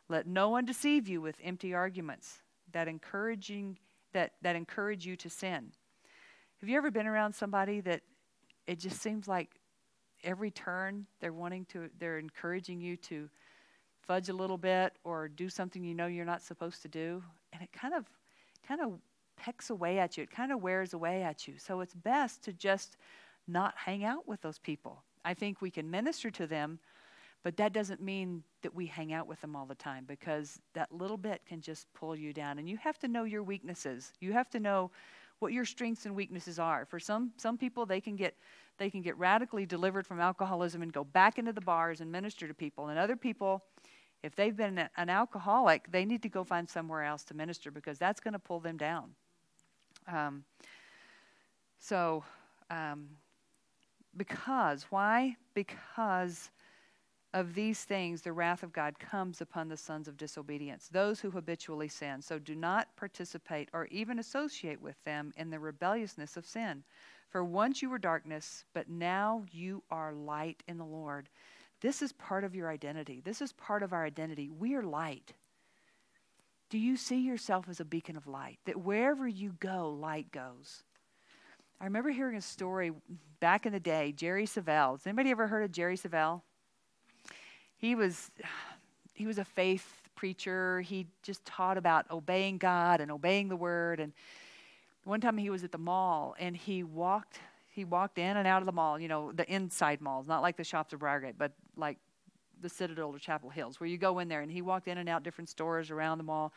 Let 0.08 0.26
no 0.26 0.48
one 0.48 0.64
deceive 0.64 1.06
you 1.06 1.20
with 1.20 1.36
empty 1.40 1.72
arguments 1.72 2.40
that 2.72 2.88
encouraging 2.88 3.78
that, 4.12 4.32
that 4.42 4.56
encourage 4.56 5.06
you 5.06 5.14
to 5.14 5.30
sin. 5.30 5.70
Have 6.60 6.68
you 6.68 6.76
ever 6.76 6.90
been 6.90 7.06
around 7.06 7.32
somebody 7.32 7.80
that 7.82 8.00
it 8.66 8.80
just 8.80 9.00
seems 9.00 9.28
like 9.28 9.48
every 10.24 10.50
turn 10.50 11.06
they're 11.20 11.32
wanting 11.32 11.64
to 11.66 11.88
they're 12.00 12.18
encouraging 12.18 12.80
you 12.80 12.96
to 12.96 13.28
fudge 14.00 14.28
a 14.28 14.34
little 14.34 14.58
bit 14.58 14.94
or 15.04 15.28
do 15.28 15.48
something 15.48 15.84
you 15.84 15.94
know 15.94 16.08
you're 16.08 16.24
not 16.24 16.42
supposed 16.42 16.82
to 16.82 16.88
do? 16.88 17.22
And 17.52 17.62
it 17.62 17.72
kind 17.72 17.94
of 17.94 18.04
kind 18.66 18.80
of 18.80 18.98
pecks 19.42 19.70
away 19.70 19.98
at 19.98 20.16
you, 20.16 20.22
it 20.22 20.30
kind 20.30 20.52
of 20.52 20.62
wears 20.62 20.94
away 20.94 21.24
at 21.24 21.48
you. 21.48 21.54
So 21.58 21.80
it's 21.80 21.94
best 21.94 22.44
to 22.44 22.52
just 22.52 22.96
not 23.48 23.74
hang 23.76 24.04
out 24.04 24.28
with 24.28 24.40
those 24.40 24.58
people. 24.58 25.02
I 25.24 25.34
think 25.34 25.60
we 25.60 25.70
can 25.70 25.90
minister 25.90 26.30
to 26.30 26.46
them, 26.46 26.78
but 27.42 27.56
that 27.56 27.72
doesn't 27.72 28.00
mean 28.00 28.44
that 28.62 28.72
we 28.72 28.86
hang 28.86 29.12
out 29.12 29.26
with 29.26 29.40
them 29.40 29.56
all 29.56 29.66
the 29.66 29.74
time 29.74 30.04
because 30.06 30.60
that 30.74 30.92
little 30.92 31.16
bit 31.16 31.42
can 31.44 31.60
just 31.60 31.92
pull 31.92 32.14
you 32.14 32.32
down. 32.32 32.60
And 32.60 32.68
you 32.68 32.76
have 32.76 33.00
to 33.00 33.08
know 33.08 33.24
your 33.24 33.42
weaknesses. 33.42 34.12
You 34.20 34.32
have 34.32 34.48
to 34.50 34.60
know 34.60 34.92
what 35.40 35.52
your 35.52 35.64
strengths 35.64 36.06
and 36.06 36.14
weaknesses 36.14 36.60
are. 36.60 36.84
For 36.84 37.00
some 37.00 37.32
some 37.36 37.58
people 37.58 37.84
they 37.84 38.00
can 38.00 38.14
get 38.14 38.36
they 38.78 38.90
can 38.90 39.02
get 39.02 39.18
radically 39.18 39.66
delivered 39.66 40.06
from 40.06 40.20
alcoholism 40.20 40.82
and 40.82 40.92
go 40.92 41.02
back 41.02 41.36
into 41.40 41.52
the 41.52 41.60
bars 41.60 42.00
and 42.00 42.12
minister 42.12 42.46
to 42.46 42.54
people. 42.54 42.90
And 42.90 42.98
other 42.98 43.16
people 43.16 43.64
if 44.22 44.36
they've 44.36 44.56
been 44.56 44.88
an 44.96 45.08
alcoholic, 45.08 45.90
they 45.90 46.04
need 46.04 46.22
to 46.22 46.28
go 46.28 46.44
find 46.44 46.68
somewhere 46.68 47.02
else 47.02 47.24
to 47.24 47.34
minister 47.34 47.72
because 47.72 47.98
that's 47.98 48.20
going 48.20 48.34
to 48.34 48.38
pull 48.38 48.60
them 48.60 48.76
down. 48.76 49.16
Um, 50.08 50.44
so, 51.78 52.24
um, 52.70 53.08
because, 54.16 54.86
why? 54.90 55.36
Because 55.54 56.50
of 57.34 57.54
these 57.54 57.84
things, 57.84 58.22
the 58.22 58.32
wrath 58.32 58.62
of 58.62 58.72
God 58.72 58.98
comes 58.98 59.40
upon 59.40 59.68
the 59.68 59.76
sons 59.76 60.06
of 60.06 60.16
disobedience, 60.16 60.88
those 60.88 61.18
who 61.20 61.30
habitually 61.30 61.88
sin. 61.88 62.20
So 62.20 62.38
do 62.38 62.54
not 62.54 62.94
participate 62.96 63.70
or 63.72 63.86
even 63.86 64.18
associate 64.18 64.80
with 64.80 65.02
them 65.04 65.32
in 65.36 65.50
the 65.50 65.58
rebelliousness 65.58 66.36
of 66.36 66.46
sin. 66.46 66.84
For 67.30 67.42
once 67.42 67.80
you 67.80 67.88
were 67.88 67.98
darkness, 67.98 68.64
but 68.74 68.90
now 68.90 69.44
you 69.50 69.82
are 69.90 70.12
light 70.12 70.62
in 70.68 70.76
the 70.76 70.84
Lord. 70.84 71.30
This 71.80 72.02
is 72.02 72.12
part 72.12 72.44
of 72.44 72.54
your 72.54 72.68
identity. 72.68 73.22
This 73.24 73.40
is 73.40 73.52
part 73.54 73.82
of 73.82 73.94
our 73.94 74.04
identity. 74.04 74.50
We 74.50 74.74
are 74.74 74.82
light. 74.82 75.32
Do 76.72 76.78
you 76.78 76.96
see 76.96 77.20
yourself 77.20 77.66
as 77.68 77.80
a 77.80 77.84
beacon 77.84 78.16
of 78.16 78.26
light? 78.26 78.58
That 78.64 78.78
wherever 78.78 79.28
you 79.28 79.54
go, 79.60 79.90
light 79.90 80.32
goes. 80.32 80.84
I 81.78 81.84
remember 81.84 82.08
hearing 82.08 82.38
a 82.38 82.40
story 82.40 82.92
back 83.40 83.66
in 83.66 83.74
the 83.74 83.78
day, 83.78 84.12
Jerry 84.12 84.46
Savelle. 84.46 84.92
Has 84.92 85.06
anybody 85.06 85.30
ever 85.32 85.46
heard 85.46 85.64
of 85.64 85.70
Jerry 85.70 85.98
Savelle? 85.98 86.40
He 87.76 87.94
was 87.94 88.30
he 89.12 89.26
was 89.26 89.36
a 89.36 89.44
faith 89.44 90.00
preacher. 90.14 90.80
He 90.80 91.08
just 91.22 91.44
taught 91.44 91.76
about 91.76 92.10
obeying 92.10 92.56
God 92.56 93.02
and 93.02 93.10
obeying 93.10 93.50
the 93.50 93.56
word. 93.56 94.00
And 94.00 94.14
one 95.04 95.20
time 95.20 95.36
he 95.36 95.50
was 95.50 95.64
at 95.64 95.72
the 95.72 95.78
mall 95.78 96.34
and 96.38 96.56
he 96.56 96.82
walked 96.82 97.38
he 97.68 97.84
walked 97.84 98.16
in 98.16 98.38
and 98.38 98.48
out 98.48 98.62
of 98.62 98.66
the 98.66 98.72
mall, 98.72 98.98
you 98.98 99.08
know, 99.08 99.30
the 99.30 99.46
inside 99.52 100.00
malls, 100.00 100.26
not 100.26 100.40
like 100.40 100.56
the 100.56 100.64
shops 100.64 100.94
of 100.94 101.00
Briargate, 101.00 101.34
but 101.36 101.52
like 101.76 101.98
the 102.62 102.68
Citadel 102.68 103.10
or 103.10 103.18
Chapel 103.18 103.50
Hills, 103.50 103.80
where 103.80 103.88
you 103.88 103.98
go 103.98 104.18
in 104.18 104.28
there. 104.28 104.40
And 104.40 104.50
he 104.50 104.62
walked 104.62 104.88
in 104.88 104.98
and 104.98 105.08
out 105.08 105.22
different 105.22 105.48
stores 105.48 105.90
around 105.90 106.18
the 106.18 106.24
mall. 106.24 106.52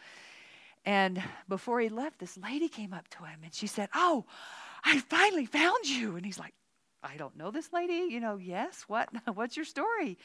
And 0.85 1.21
before 1.49 1.79
he 1.79 1.89
left, 1.89 2.19
this 2.19 2.37
lady 2.37 2.69
came 2.69 2.93
up 2.93 3.07
to 3.09 3.23
him 3.23 3.39
and 3.43 3.53
she 3.53 3.67
said, 3.67 3.89
Oh, 3.95 4.25
I 4.83 4.99
finally 4.99 5.45
found 5.45 5.87
you. 5.87 6.15
And 6.15 6.25
he's 6.25 6.39
like, 6.39 6.53
I 7.03 7.17
don't 7.17 7.35
know 7.37 7.51
this 7.51 7.73
lady. 7.73 8.07
You 8.09 8.19
know, 8.19 8.37
yes, 8.37 8.85
what? 8.87 9.09
What's 9.33 9.55
your 9.55 9.65
story? 9.65 10.17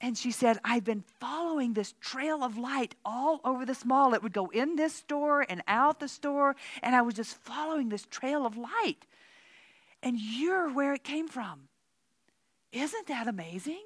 And 0.00 0.18
she 0.18 0.32
said, 0.32 0.58
I've 0.64 0.82
been 0.82 1.04
following 1.20 1.74
this 1.74 1.94
trail 2.00 2.42
of 2.42 2.58
light 2.58 2.96
all 3.04 3.40
over 3.44 3.64
this 3.64 3.84
mall. 3.84 4.14
It 4.14 4.22
would 4.22 4.32
go 4.32 4.48
in 4.48 4.74
this 4.74 4.94
store 4.94 5.46
and 5.48 5.62
out 5.68 6.00
the 6.00 6.08
store, 6.08 6.56
and 6.82 6.96
I 6.96 7.02
was 7.02 7.14
just 7.14 7.36
following 7.36 7.88
this 7.88 8.04
trail 8.10 8.44
of 8.44 8.56
light. 8.56 9.06
And 10.02 10.18
you're 10.18 10.68
where 10.72 10.92
it 10.92 11.04
came 11.04 11.28
from. 11.28 11.68
Isn't 12.72 13.06
that 13.06 13.28
amazing? 13.28 13.84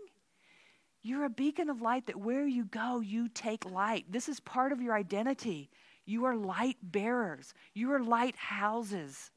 You're 1.07 1.25
a 1.25 1.31
beacon 1.31 1.71
of 1.71 1.81
light 1.81 2.07
that 2.07 2.17
where 2.17 2.49
you 2.49 2.65
go, 2.65 2.99
you 2.99 3.29
take 3.29 3.65
light. 3.65 4.07
This 4.11 4.29
is 4.29 4.41
part 4.41 4.73
of 4.73 4.83
your 4.83 4.93
identity. 4.93 5.71
You 6.05 6.25
are 6.25 6.35
light 6.35 6.79
bearers, 6.83 7.55
you 7.75 7.93
are 7.93 8.01
lighthouses. 8.01 9.31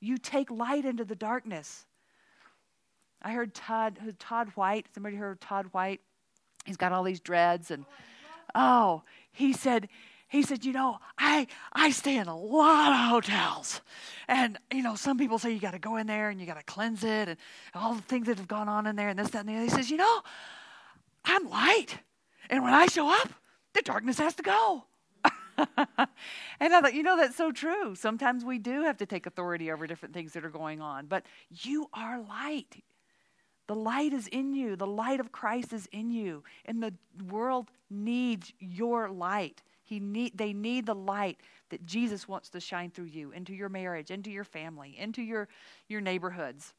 You 0.00 0.16
take 0.18 0.50
light 0.50 0.84
into 0.84 1.04
the 1.04 1.14
darkness. 1.14 1.86
I 3.20 3.32
heard 3.32 3.54
Todd, 3.54 4.00
Todd 4.18 4.50
White. 4.56 4.86
Somebody 4.92 5.14
heard 5.14 5.40
Todd 5.40 5.66
White? 5.70 6.00
He's 6.64 6.76
got 6.76 6.90
all 6.90 7.04
these 7.04 7.20
dreads 7.20 7.70
and 7.70 7.84
oh, 8.54 9.02
he 9.32 9.52
said 9.52 9.88
he 10.28 10.42
said, 10.42 10.64
you 10.64 10.72
know, 10.72 10.98
I 11.18 11.48
I 11.72 11.90
stay 11.90 12.16
in 12.16 12.28
a 12.28 12.36
lot 12.36 12.92
of 12.92 13.10
hotels, 13.10 13.80
and 14.28 14.56
you 14.72 14.82
know, 14.82 14.94
some 14.94 15.18
people 15.18 15.38
say 15.38 15.50
you 15.50 15.60
got 15.60 15.72
to 15.72 15.78
go 15.80 15.96
in 15.96 16.06
there 16.06 16.30
and 16.30 16.40
you 16.40 16.46
got 16.46 16.58
to 16.58 16.64
cleanse 16.64 17.02
it 17.02 17.28
and 17.28 17.36
all 17.74 17.94
the 17.94 18.02
things 18.02 18.28
that 18.28 18.38
have 18.38 18.48
gone 18.48 18.68
on 18.68 18.86
in 18.86 18.94
there 18.94 19.08
and 19.08 19.18
this 19.18 19.30
that 19.30 19.40
and 19.40 19.48
the 19.48 19.54
other. 19.54 19.64
He 19.64 19.68
says, 19.68 19.90
you 19.90 19.98
know, 19.98 20.22
I'm 21.24 21.48
light. 21.48 21.98
And 22.50 22.62
when 22.62 22.74
I 22.74 22.86
show 22.86 23.08
up, 23.08 23.30
the 23.74 23.82
darkness 23.82 24.18
has 24.18 24.34
to 24.36 24.42
go. 24.42 24.84
and 25.56 26.74
I 26.74 26.80
thought, 26.80 26.94
you 26.94 27.02
know, 27.02 27.16
that's 27.16 27.36
so 27.36 27.52
true. 27.52 27.94
Sometimes 27.94 28.44
we 28.44 28.58
do 28.58 28.82
have 28.82 28.96
to 28.98 29.06
take 29.06 29.26
authority 29.26 29.70
over 29.70 29.86
different 29.86 30.14
things 30.14 30.32
that 30.32 30.44
are 30.44 30.50
going 30.50 30.80
on, 30.80 31.06
but 31.06 31.24
you 31.50 31.88
are 31.92 32.20
light. 32.20 32.82
The 33.68 33.74
light 33.74 34.12
is 34.12 34.26
in 34.28 34.54
you, 34.54 34.76
the 34.76 34.86
light 34.86 35.20
of 35.20 35.32
Christ 35.32 35.72
is 35.72 35.86
in 35.92 36.10
you, 36.10 36.42
and 36.64 36.82
the 36.82 36.92
world 37.24 37.70
needs 37.88 38.52
your 38.58 39.08
light. 39.08 39.62
He 39.82 40.00
need, 40.00 40.36
they 40.36 40.52
need 40.52 40.86
the 40.86 40.94
light 40.94 41.38
that 41.70 41.86
Jesus 41.86 42.26
wants 42.26 42.48
to 42.50 42.60
shine 42.60 42.90
through 42.90 43.06
you 43.06 43.32
into 43.32 43.54
your 43.54 43.68
marriage, 43.68 44.10
into 44.10 44.30
your 44.30 44.44
family, 44.44 44.96
into 44.98 45.22
your, 45.22 45.48
your 45.88 46.00
neighborhoods. 46.00 46.74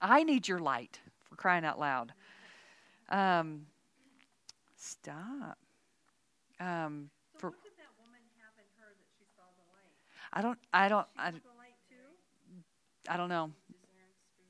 I 0.00 0.22
need 0.22 0.46
your 0.46 0.58
light 0.58 1.00
for 1.24 1.36
crying 1.36 1.64
out 1.64 1.78
loud. 1.78 2.12
Um, 3.08 3.66
stop. 4.76 5.58
Um, 6.58 7.10
for, 7.38 7.52
I 10.32 10.42
don't. 10.42 10.58
I 10.72 10.88
don't. 10.88 11.06
I, 11.18 11.32
I 13.08 13.16
don't 13.16 13.28
know. 13.28 13.52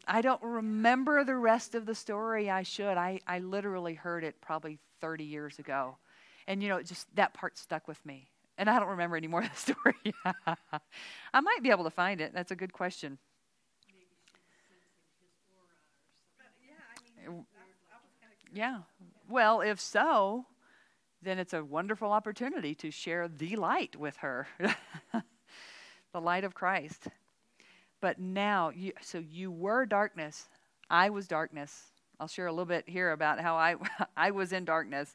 I 0.07 0.21
don't 0.21 0.43
remember 0.43 1.25
the 1.25 1.35
rest 1.35 1.75
of 1.75 1.85
the 1.85 1.95
story. 1.95 2.49
I 2.49 2.63
should. 2.63 2.97
I, 2.97 3.21
I 3.27 3.41
literally 3.41 3.95
heard 3.95 4.23
it 4.23 4.41
probably 4.41 4.79
30 5.01 5.25
years 5.25 5.59
ago. 5.59 5.99
And, 6.47 6.63
you 6.63 6.69
know, 6.69 6.81
just 6.81 7.13
that 7.17 7.35
part 7.35 7.59
stuck 7.59 7.89
with 7.89 8.05
me. 8.07 8.29
And 8.57 8.71
I 8.71 8.79
don't 8.79 8.91
remember 8.91 9.17
any 9.17 9.27
more 9.27 9.43
of 9.43 9.51
the 9.51 9.57
story. 9.75 10.15
I 11.35 11.41
might 11.41 11.63
be 11.63 11.71
able 11.71 11.85
to 11.85 11.91
find 11.91 12.21
it. 12.21 12.33
That's 12.33 12.53
a 12.53 12.57
good 12.57 12.73
question. 12.73 13.19
Yeah. 18.57 18.79
Well, 19.29 19.61
if 19.61 19.79
so, 19.79 20.47
then 21.21 21.39
it's 21.39 21.53
a 21.53 21.63
wonderful 21.63 22.11
opportunity 22.11 22.75
to 22.77 22.91
share 22.91 23.29
the 23.29 23.55
light 23.57 23.97
with 23.97 24.17
her 24.17 24.49
the 25.13 26.21
light 26.21 26.43
of 26.43 26.55
Christ. 26.55 27.09
But 28.01 28.19
now, 28.19 28.71
you, 28.71 28.93
so 29.03 29.19
you 29.19 29.51
were 29.51 29.85
darkness. 29.85 30.49
I 30.89 31.11
was 31.11 31.29
darkness. 31.29 31.91
I'll 32.19 32.29
share 32.29 32.47
a 32.47 32.53
little 32.53 32.65
bit 32.65 32.89
here 32.89 33.13
about 33.13 33.41
how 33.41 33.57
I, 33.57 33.75
I 34.17 34.31
was 34.31 34.55
in 34.55 34.65
darkness. 34.65 35.15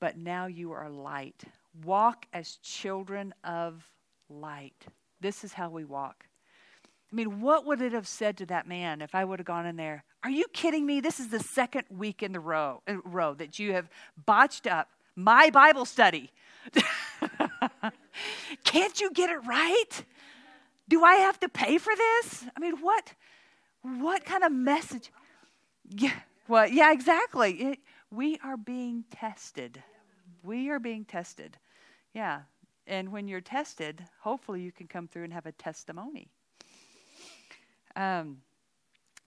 But 0.00 0.16
now 0.16 0.46
you 0.46 0.72
are 0.72 0.88
light. 0.88 1.44
Walk 1.84 2.24
as 2.32 2.56
children 2.56 3.34
of 3.44 3.86
light. 4.30 4.86
This 5.20 5.44
is 5.44 5.52
how 5.52 5.68
we 5.68 5.84
walk. 5.84 6.24
I 7.12 7.16
mean, 7.16 7.42
what 7.42 7.66
would 7.66 7.82
it 7.82 7.92
have 7.92 8.08
said 8.08 8.38
to 8.38 8.46
that 8.46 8.66
man 8.66 9.02
if 9.02 9.14
I 9.14 9.26
would 9.26 9.40
have 9.40 9.46
gone 9.46 9.66
in 9.66 9.76
there? 9.76 10.04
Are 10.22 10.30
you 10.30 10.44
kidding 10.52 10.84
me? 10.84 11.00
This 11.00 11.18
is 11.18 11.28
the 11.28 11.40
second 11.40 11.84
week 11.90 12.22
in 12.22 12.32
the 12.32 12.40
row, 12.40 12.82
in 12.86 13.00
row 13.04 13.34
that 13.34 13.58
you 13.58 13.72
have 13.72 13.88
botched 14.26 14.66
up 14.66 14.88
my 15.16 15.50
Bible 15.50 15.84
study. 15.84 16.30
Can't 18.64 19.00
you 19.00 19.10
get 19.12 19.30
it 19.30 19.38
right? 19.46 20.04
Do 20.88 21.04
I 21.04 21.14
have 21.14 21.40
to 21.40 21.48
pay 21.48 21.78
for 21.78 21.94
this? 21.96 22.44
I 22.56 22.60
mean, 22.60 22.76
what 22.80 23.14
what 23.82 24.24
kind 24.24 24.44
of 24.44 24.52
message? 24.52 25.10
Yeah, 25.88 26.12
well, 26.48 26.68
yeah, 26.68 26.92
exactly. 26.92 27.52
It, 27.52 27.78
we 28.10 28.38
are 28.44 28.56
being 28.56 29.04
tested. 29.10 29.82
We 30.42 30.68
are 30.68 30.78
being 30.78 31.04
tested. 31.04 31.56
Yeah. 32.12 32.40
And 32.86 33.12
when 33.12 33.28
you're 33.28 33.40
tested, 33.40 34.04
hopefully 34.20 34.60
you 34.60 34.72
can 34.72 34.88
come 34.88 35.06
through 35.06 35.24
and 35.24 35.32
have 35.32 35.46
a 35.46 35.52
testimony. 35.52 36.28
Um, 37.96 38.38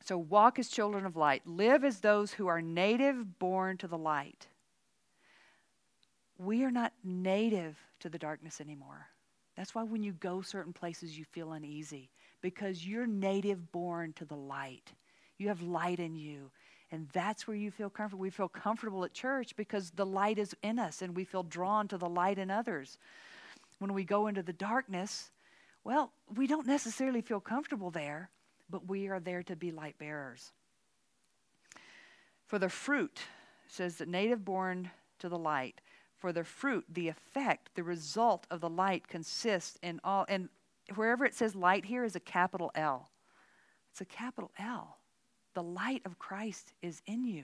so 0.03 0.17
walk 0.17 0.59
as 0.59 0.67
children 0.67 1.05
of 1.05 1.15
light. 1.15 1.47
Live 1.47 1.83
as 1.83 1.99
those 1.99 2.33
who 2.33 2.47
are 2.47 2.61
native 2.61 3.39
born 3.39 3.77
to 3.77 3.87
the 3.87 3.97
light. 3.97 4.47
We 6.37 6.63
are 6.63 6.71
not 6.71 6.91
native 7.03 7.77
to 8.01 8.09
the 8.09 8.19
darkness 8.19 8.59
anymore. 8.59 9.07
That's 9.55 9.73
why 9.73 9.83
when 9.83 10.03
you 10.03 10.13
go 10.13 10.41
certain 10.41 10.73
places, 10.73 11.17
you 11.17 11.23
feel 11.25 11.53
uneasy 11.53 12.09
because 12.41 12.85
you're 12.85 13.07
native 13.07 13.71
born 13.71 14.13
to 14.13 14.25
the 14.25 14.35
light. 14.35 14.91
You 15.37 15.47
have 15.47 15.61
light 15.61 15.99
in 15.99 16.15
you. 16.15 16.51
And 16.91 17.07
that's 17.13 17.47
where 17.47 17.57
you 17.57 17.71
feel 17.71 17.89
comfortable. 17.89 18.21
We 18.21 18.29
feel 18.29 18.49
comfortable 18.49 19.05
at 19.05 19.13
church 19.13 19.55
because 19.55 19.91
the 19.91 20.05
light 20.05 20.37
is 20.37 20.55
in 20.61 20.79
us 20.79 21.01
and 21.01 21.15
we 21.15 21.23
feel 21.23 21.43
drawn 21.43 21.87
to 21.87 21.97
the 21.97 22.09
light 22.09 22.37
in 22.37 22.51
others. 22.51 22.97
When 23.79 23.93
we 23.93 24.03
go 24.03 24.27
into 24.27 24.43
the 24.43 24.53
darkness, 24.53 25.31
well, 25.83 26.11
we 26.35 26.45
don't 26.45 26.67
necessarily 26.67 27.21
feel 27.21 27.39
comfortable 27.39 27.89
there, 27.89 28.29
but 28.69 28.87
we 28.87 29.07
are 29.07 29.19
there 29.19 29.43
to 29.43 29.55
be 29.55 29.71
light 29.71 29.97
bearers. 29.97 30.51
For 32.45 32.59
the 32.59 32.69
fruit, 32.69 33.21
says 33.67 33.97
the 33.97 34.05
native 34.05 34.45
born 34.45 34.91
to 35.19 35.29
the 35.29 35.37
light, 35.37 35.81
for 36.17 36.31
the 36.31 36.43
fruit, 36.43 36.85
the 36.87 37.07
effect, 37.07 37.69
the 37.75 37.83
result 37.83 38.45
of 38.49 38.61
the 38.61 38.69
light 38.69 39.07
consists 39.07 39.77
in 39.81 39.99
all, 40.03 40.25
and 40.29 40.49
wherever 40.95 41.25
it 41.25 41.33
says 41.33 41.55
light 41.55 41.85
here 41.85 42.03
is 42.03 42.15
a 42.15 42.19
capital 42.19 42.71
L. 42.75 43.09
It's 43.91 44.01
a 44.01 44.05
capital 44.05 44.51
L. 44.57 44.97
The 45.53 45.63
light 45.63 46.01
of 46.05 46.19
Christ 46.19 46.73
is 46.81 47.01
in 47.05 47.25
you. 47.25 47.43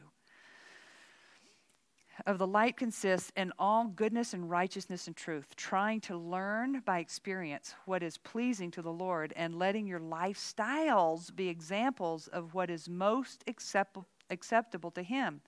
Of 2.25 2.37
the 2.37 2.47
light 2.47 2.77
consists 2.77 3.31
in 3.35 3.53
all 3.57 3.87
goodness 3.87 4.33
and 4.33 4.49
righteousness 4.49 5.07
and 5.07 5.15
truth, 5.15 5.55
trying 5.55 6.01
to 6.01 6.17
learn 6.17 6.81
by 6.85 6.99
experience 6.99 7.73
what 7.85 8.03
is 8.03 8.17
pleasing 8.17 8.71
to 8.71 8.81
the 8.81 8.91
Lord 8.91 9.33
and 9.35 9.57
letting 9.57 9.87
your 9.87 9.99
lifestyles 9.99 11.33
be 11.35 11.47
examples 11.47 12.27
of 12.27 12.53
what 12.53 12.69
is 12.69 12.89
most 12.89 13.43
accept- 13.47 13.97
acceptable 14.29 14.91
to 14.91 15.03
Him 15.03 15.41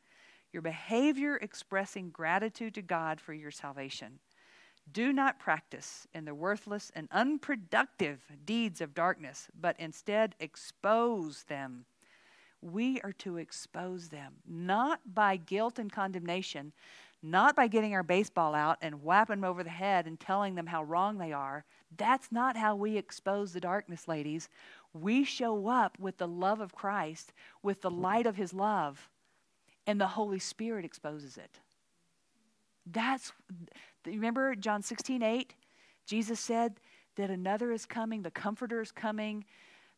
your 0.51 0.61
behavior 0.61 1.37
expressing 1.37 2.09
gratitude 2.09 2.73
to 2.75 2.81
God 2.81 3.21
for 3.21 3.33
your 3.33 3.51
salvation. 3.51 4.19
Do 4.91 5.13
not 5.13 5.39
practice 5.39 6.07
in 6.13 6.25
the 6.25 6.35
worthless 6.35 6.91
and 6.95 7.07
unproductive 7.11 8.19
deeds 8.43 8.81
of 8.81 8.93
darkness, 8.93 9.47
but 9.59 9.79
instead 9.79 10.35
expose 10.39 11.43
them. 11.43 11.85
We 12.61 13.01
are 13.01 13.13
to 13.13 13.37
expose 13.37 14.09
them, 14.09 14.33
not 14.47 14.99
by 15.13 15.37
guilt 15.37 15.79
and 15.79 15.91
condemnation, 15.91 16.73
not 17.23 17.55
by 17.55 17.67
getting 17.67 17.93
our 17.93 18.03
baseball 18.03 18.53
out 18.53 18.77
and 18.81 19.03
whapping 19.03 19.41
them 19.41 19.49
over 19.49 19.63
the 19.63 19.69
head 19.69 20.07
and 20.07 20.19
telling 20.19 20.55
them 20.55 20.67
how 20.67 20.83
wrong 20.83 21.17
they 21.17 21.33
are. 21.33 21.65
That's 21.97 22.31
not 22.31 22.57
how 22.57 22.75
we 22.75 22.97
expose 22.97 23.53
the 23.53 23.59
darkness, 23.59 24.07
ladies. 24.07 24.49
We 24.93 25.23
show 25.23 25.67
up 25.67 25.97
with 25.99 26.17
the 26.17 26.27
love 26.27 26.61
of 26.61 26.75
Christ, 26.75 27.33
with 27.63 27.81
the 27.81 27.91
light 27.91 28.25
of 28.25 28.35
His 28.35 28.53
love 28.53 29.09
and 29.87 29.99
the 29.99 30.07
Holy 30.07 30.39
Spirit 30.39 30.85
exposes 30.85 31.37
it. 31.37 31.59
That's, 32.85 33.31
remember 34.05 34.55
John 34.55 34.81
16, 34.81 35.21
8? 35.21 35.53
Jesus 36.05 36.39
said 36.39 36.79
that 37.15 37.29
another 37.29 37.71
is 37.71 37.85
coming, 37.85 38.21
the 38.21 38.31
Comforter 38.31 38.81
is 38.81 38.91
coming, 38.91 39.45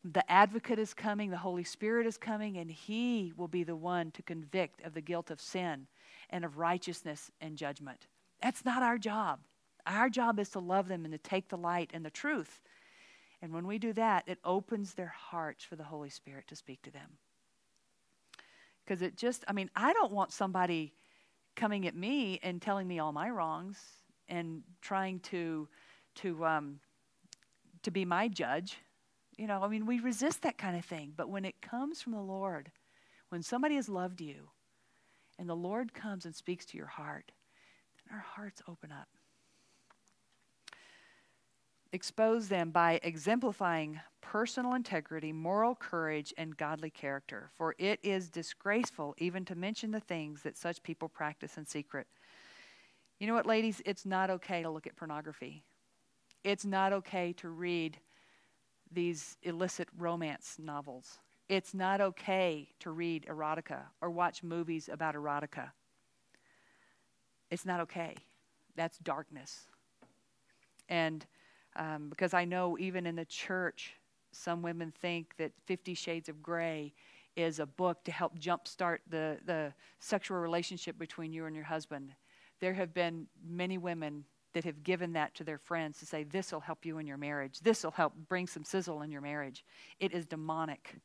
the 0.04 0.30
Advocate 0.30 0.80
is 0.80 0.94
coming, 0.94 1.30
the 1.30 1.38
Holy 1.38 1.64
Spirit 1.64 2.06
is 2.06 2.18
coming, 2.18 2.58
and 2.58 2.70
He 2.70 3.34
will 3.38 3.48
be 3.48 3.64
the 3.64 3.76
one 3.76 4.12
to 4.12 4.22
convict 4.22 4.82
of 4.86 4.94
the 4.94 5.02
guilt 5.02 5.32
of 5.32 5.40
sin 5.40 5.88
and 6.30 6.44
of 6.44 6.58
righteousness 6.58 7.32
and 7.40 7.58
judgment. 7.58 8.08
That's 8.42 8.66
not 8.66 8.84
our 8.84 8.98
job. 8.98 9.40
Our 9.86 10.10
job 10.10 10.40
is 10.40 10.50
to 10.50 10.60
love 10.60 10.88
them 10.88 11.06
and 11.06 11.14
to 11.14 11.18
take 11.18 11.50
the 11.50 11.58
light 11.58 11.92
and 11.94 12.06
the 12.06 12.10
truth. 12.10 12.62
And 13.42 13.54
when 13.54 13.68
we 13.68 13.78
do 13.78 13.94
that, 13.94 14.24
it 14.28 14.40
opens 14.44 14.94
their 14.94 15.14
hearts 15.16 15.64
for 15.64 15.76
the 15.76 15.84
Holy 15.84 16.10
Spirit 16.10 16.48
to 16.48 16.56
speak 16.56 16.82
to 16.84 16.92
them. 16.92 17.18
Because 18.84 19.02
it 19.02 19.18
just, 19.18 19.46
I 19.48 19.54
mean, 19.54 19.70
I 19.76 19.94
don't 19.94 20.12
want 20.12 20.32
somebody 20.32 20.94
coming 21.56 21.88
at 21.88 21.96
me 21.96 22.40
and 22.44 22.62
telling 22.62 22.88
me 22.88 23.00
all 23.00 23.12
my 23.12 23.30
wrongs 23.30 23.78
and 24.28 24.64
trying 24.82 25.20
to 25.20 25.68
to 26.16 26.46
um, 26.46 26.80
to 27.84 27.92
be 27.92 28.06
my 28.06 28.28
judge. 28.28 28.78
You 29.38 29.48
know, 29.48 29.62
I 29.64 29.68
mean, 29.68 29.86
we 29.86 30.00
resist 30.00 30.44
that 30.44 30.58
kind 30.58 30.78
of 30.78 30.86
thing. 30.86 31.14
But 31.16 31.30
when 31.30 31.46
it 31.46 31.62
comes 31.62 32.02
from 32.02 32.14
the 32.14 32.22
Lord, 32.22 32.72
when 33.30 33.44
somebody 33.44 33.76
has 33.76 33.90
loved 33.90 34.22
you, 34.22 34.50
and 35.40 35.50
the 35.50 35.56
Lord 35.56 35.94
comes 35.94 36.26
and 36.26 36.36
speaks 36.36 36.66
to 36.68 36.78
your 36.78 36.88
heart, 36.88 37.32
then 38.06 38.16
our 38.16 38.24
hearts 38.24 38.62
open 38.68 38.92
up 38.92 39.08
expose 41.94 42.48
them 42.48 42.72
by 42.72 43.00
exemplifying 43.04 44.00
personal 44.20 44.74
integrity, 44.74 45.32
moral 45.32 45.76
courage, 45.76 46.34
and 46.38 46.58
godly 46.58 46.90
character. 46.90 47.50
For 47.54 47.76
it 47.78 48.00
is 48.02 48.30
disgraceful 48.30 49.14
even 49.20 49.46
to 49.46 49.56
mention 49.56 49.92
the 49.92 50.00
things 50.00 50.42
that 50.42 50.58
such 50.58 50.82
people 50.82 51.08
practice 51.08 51.58
in 51.58 51.66
secret. 51.66 52.08
You 53.20 53.28
know 53.28 53.36
what, 53.36 53.46
ladies? 53.46 53.82
It's 53.86 54.06
not 54.06 54.32
okay 54.32 54.64
to 54.64 54.72
look 54.72 54.88
at 54.88 54.96
pornography. 54.96 55.64
It's 56.44 56.66
not 56.66 56.92
okay 56.94 57.32
to 57.34 57.50
read 57.50 58.00
these 58.94 59.38
illicit 59.44 59.88
romance 59.98 60.58
novels. 60.60 61.20
It's 61.50 61.74
not 61.74 62.02
okay 62.02 62.70
to 62.80 62.92
read 62.92 63.26
erotica 63.30 63.82
or 64.02 64.10
watch 64.10 64.44
movies 64.44 64.90
about 64.92 65.16
erotica. 65.16 65.72
It's 67.52 67.66
not 67.66 67.80
okay. 67.82 68.16
That's 68.76 68.98
darkness. 69.00 69.68
And 70.90 71.26
um, 71.76 72.10
because 72.10 72.34
I 72.34 72.46
know 72.46 72.78
even 72.80 73.06
in 73.06 73.16
the 73.16 73.26
church, 73.26 73.94
some 74.32 74.62
women 74.62 74.92
think 75.02 75.36
that 75.38 75.52
Fifty 75.66 75.94
Shades 75.94 76.30
of 76.30 76.42
Grey 76.42 76.94
is 77.36 77.60
a 77.60 77.66
book 77.66 78.04
to 78.04 78.12
help 78.12 78.38
jumpstart 78.38 79.00
the, 79.10 79.38
the 79.46 79.74
sexual 80.00 80.38
relationship 80.38 80.98
between 80.98 81.34
you 81.34 81.46
and 81.46 81.56
your 81.56 81.66
husband. 81.66 82.14
There 82.60 82.74
have 82.74 82.94
been 82.94 83.28
many 83.46 83.78
women 83.78 84.26
that 84.54 84.64
have 84.64 84.84
given 84.84 85.14
that 85.14 85.36
to 85.36 85.44
their 85.44 85.58
friends 85.58 86.00
to 86.00 86.06
say, 86.06 86.24
This 86.24 86.52
will 86.52 86.60
help 86.60 86.86
you 86.86 86.98
in 86.98 87.08
your 87.08 87.18
marriage. 87.18 87.60
This 87.60 87.84
will 87.84 87.92
help 87.92 88.14
bring 88.30 88.48
some 88.48 88.64
sizzle 88.64 89.02
in 89.02 89.12
your 89.12 89.22
marriage. 89.22 89.64
It 90.00 90.14
is 90.14 90.26
demonic. 90.26 90.96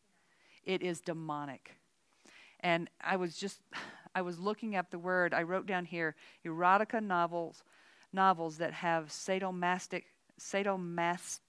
It 0.65 0.83
is 0.83 1.01
demonic. 1.01 1.75
And 2.61 2.91
I 3.01 3.17
was 3.17 3.37
just, 3.37 3.61
I 4.15 4.23
was 4.23 4.39
looking 4.39 4.75
up 4.75 4.91
the 4.91 4.99
word, 4.99 5.35
I 5.35 5.43
wrote 5.43 5.67
down 5.67 5.85
here 5.85 6.17
erotica 6.45 7.03
novels, 7.03 7.63
novels 8.13 8.59
that 8.59 8.73
have 8.73 9.09
sadomastic 9.09 10.05
sadomasochistic 10.41 11.41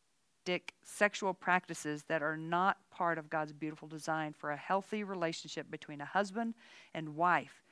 sexual 0.84 1.34
practices 1.34 2.04
that 2.08 2.22
are 2.24 2.38
not 2.38 2.78
part 2.92 3.18
of 3.18 3.30
God's 3.30 3.54
beautiful 3.54 3.88
design 3.88 4.34
for 4.34 4.52
a 4.52 4.58
healthy 4.58 5.04
relationship 5.04 5.70
between 5.70 6.02
a 6.02 6.06
husband 6.06 6.56
and 6.94 7.16
wife. 7.16 7.64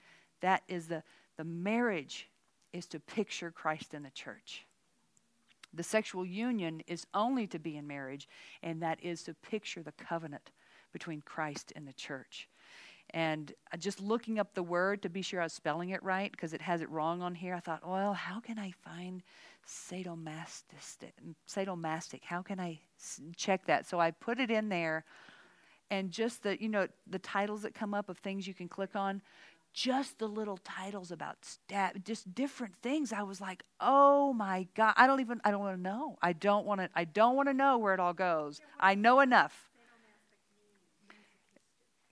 That 0.42 0.64
is 0.68 0.88
the, 0.88 1.04
the 1.38 1.44
marriage 1.44 2.30
is 2.74 2.86
to 2.88 3.00
picture 3.00 3.52
Christ 3.52 3.94
in 3.94 4.04
the 4.04 4.12
church. 4.12 4.66
The 5.74 5.84
sexual 5.84 6.26
union 6.26 6.82
is 6.88 7.06
only 7.14 7.48
to 7.48 7.60
be 7.60 7.78
in 7.78 7.88
marriage, 7.88 8.28
and 8.64 8.82
that 8.82 9.04
is 9.04 9.24
to 9.24 9.34
picture 9.34 9.84
the 9.84 9.92
covenant 9.92 10.52
between 10.94 11.22
Christ 11.22 11.74
and 11.76 11.88
the 11.88 11.94
church. 11.94 12.48
And 13.12 13.54
uh, 13.74 13.78
just 13.78 14.02
looking 14.02 14.40
up 14.40 14.54
the 14.54 14.64
word 14.64 15.02
to 15.02 15.10
be 15.10 15.22
sure 15.22 15.40
I 15.40 15.46
was 15.46 15.54
spelling 15.54 15.90
it 15.90 16.04
right, 16.04 16.32
because 16.32 16.54
it 16.54 16.62
has 16.62 16.82
it 16.82 16.90
wrong 16.90 17.22
on 17.22 17.36
here, 17.36 17.54
I 17.54 17.60
thought, 17.60 17.88
well, 17.88 18.14
how 18.14 18.40
can 18.40 18.60
I 18.60 18.72
find 18.72 19.24
sadomastic? 19.66 21.14
Sadomastic. 21.48 22.24
How 22.24 22.42
can 22.42 22.60
I 22.60 22.80
check 23.36 23.66
that? 23.68 23.86
So 23.88 24.00
I 24.00 24.12
put 24.12 24.40
it 24.40 24.52
in 24.52 24.70
there, 24.70 25.06
and 25.90 26.12
just 26.12 26.44
the 26.44 26.62
you 26.62 26.68
know 26.68 26.88
the 27.10 27.20
titles 27.20 27.62
that 27.62 27.74
come 27.74 27.94
up 27.94 28.10
of 28.10 28.18
things 28.18 28.48
you 28.48 28.54
can 28.54 28.68
click 28.68 28.96
on, 28.96 29.22
just 29.74 30.18
the 30.20 30.28
little 30.28 30.58
titles 30.58 31.12
about 31.12 31.44
stat, 31.44 32.04
just 32.04 32.34
different 32.34 32.76
things. 32.82 33.14
I 33.14 33.24
was 33.24 33.40
like, 33.40 33.64
oh 33.80 34.34
my 34.34 34.68
god, 34.76 34.94
I 34.98 35.08
don't 35.08 35.20
even 35.20 35.40
I 35.44 35.52
don't 35.52 35.60
want 35.60 35.78
to 35.78 35.82
know. 35.82 36.18
I 36.22 36.34
don't 36.34 36.66
want 36.66 36.82
to 36.82 36.90
I 36.96 37.04
don't 37.04 37.36
want 37.36 37.50
to 37.50 37.54
know 37.54 37.78
where 37.78 37.94
it 37.94 38.00
all 38.00 38.14
goes. 38.14 38.60
I 38.80 38.96
know 38.96 39.20
enough. 39.20 39.70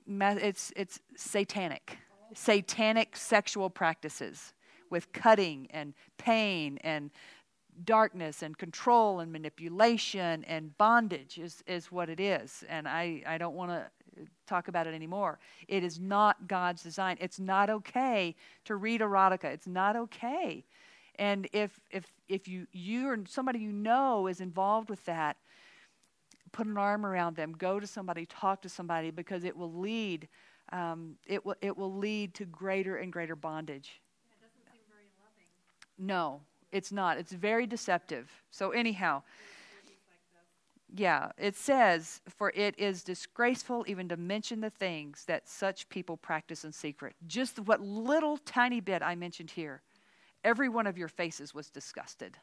It's 0.08 0.72
it's 0.76 0.99
satanic, 1.16 1.97
satanic 2.34 3.18
sexual 3.18 3.70
practices 3.70 4.53
with 4.89 5.12
cutting 5.12 5.68
and 5.72 5.93
pain 6.18 6.78
and 6.82 7.10
darkness 7.84 8.41
and 8.41 8.57
control 8.57 9.19
and 9.19 9.32
manipulation 9.32 10.43
and 10.45 10.78
bondage 10.78 11.38
is, 11.38 11.63
is 11.67 11.91
what 11.91 12.09
it 12.09 12.19
is. 12.19 12.63
And 12.69 12.88
I, 12.88 13.21
I 13.28 13.38
don't 13.38 13.55
want 13.55 13.71
to 13.71 13.86
talk 14.47 14.67
about 14.67 14.88
it 14.88 14.93
anymore. 14.93 15.39
It 15.67 15.84
is 15.84 15.99
not 15.99 16.47
God's 16.47 16.84
design. 16.84 17.17
It's 17.19 17.39
not 17.39 17.69
okay 17.69 18.36
to 18.65 18.76
read 18.76 19.01
erotica. 19.01 19.45
It's 19.45 19.67
not 19.67 19.95
okay. 19.95 20.63
And 21.17 21.47
if 21.53 21.80
if 21.91 22.05
if 22.28 22.47
you 22.47 22.67
you 22.71 23.07
or 23.07 23.17
somebody 23.28 23.59
you 23.59 23.71
know 23.71 24.28
is 24.28 24.41
involved 24.41 24.89
with 24.89 25.03
that, 25.05 25.38
put 26.51 26.67
an 26.67 26.78
arm 26.78 27.05
around 27.05 27.36
them. 27.36 27.53
Go 27.53 27.80
to 27.80 27.88
somebody. 27.88 28.26
Talk 28.26 28.61
to 28.63 28.69
somebody 28.69 29.11
because 29.11 29.43
it 29.43 29.55
will 29.55 29.73
lead. 29.73 30.28
Um, 30.71 31.15
it 31.26 31.45
will 31.45 31.55
it 31.61 31.78
will 31.78 31.93
lead 31.93 32.34
to 32.36 32.45
greater 32.45 32.97
and 32.97 33.13
greater 33.13 33.36
bondage. 33.36 34.01
No, 35.97 36.41
it's 36.76 36.91
not. 36.91 37.17
It's 37.17 37.32
very 37.32 37.65
deceptive. 37.65 38.30
So 38.51 38.71
anyhow, 38.71 39.23
yeah, 40.93 41.32
it 41.38 41.55
says, 41.55 42.19
For 42.28 42.51
it 42.51 42.78
is 42.78 43.01
disgraceful 43.01 43.86
even 43.88 44.09
to 44.09 44.17
mention 44.17 44.59
the 44.59 44.69
things 44.69 45.23
that 45.26 45.47
such 45.47 45.88
people 45.88 46.17
practice 46.17 46.65
in 46.65 46.73
secret. 46.73 47.15
Just 47.28 47.59
what 47.59 47.80
little 47.82 48.38
tiny 48.38 48.82
bit 48.82 49.01
I 49.01 49.15
mentioned 49.15 49.51
here, 49.51 49.82
every 50.43 50.67
one 50.67 50.86
of 50.86 50.97
your 50.97 51.07
faces 51.07 51.53
was 51.53 51.69
disgusted. 51.69 52.38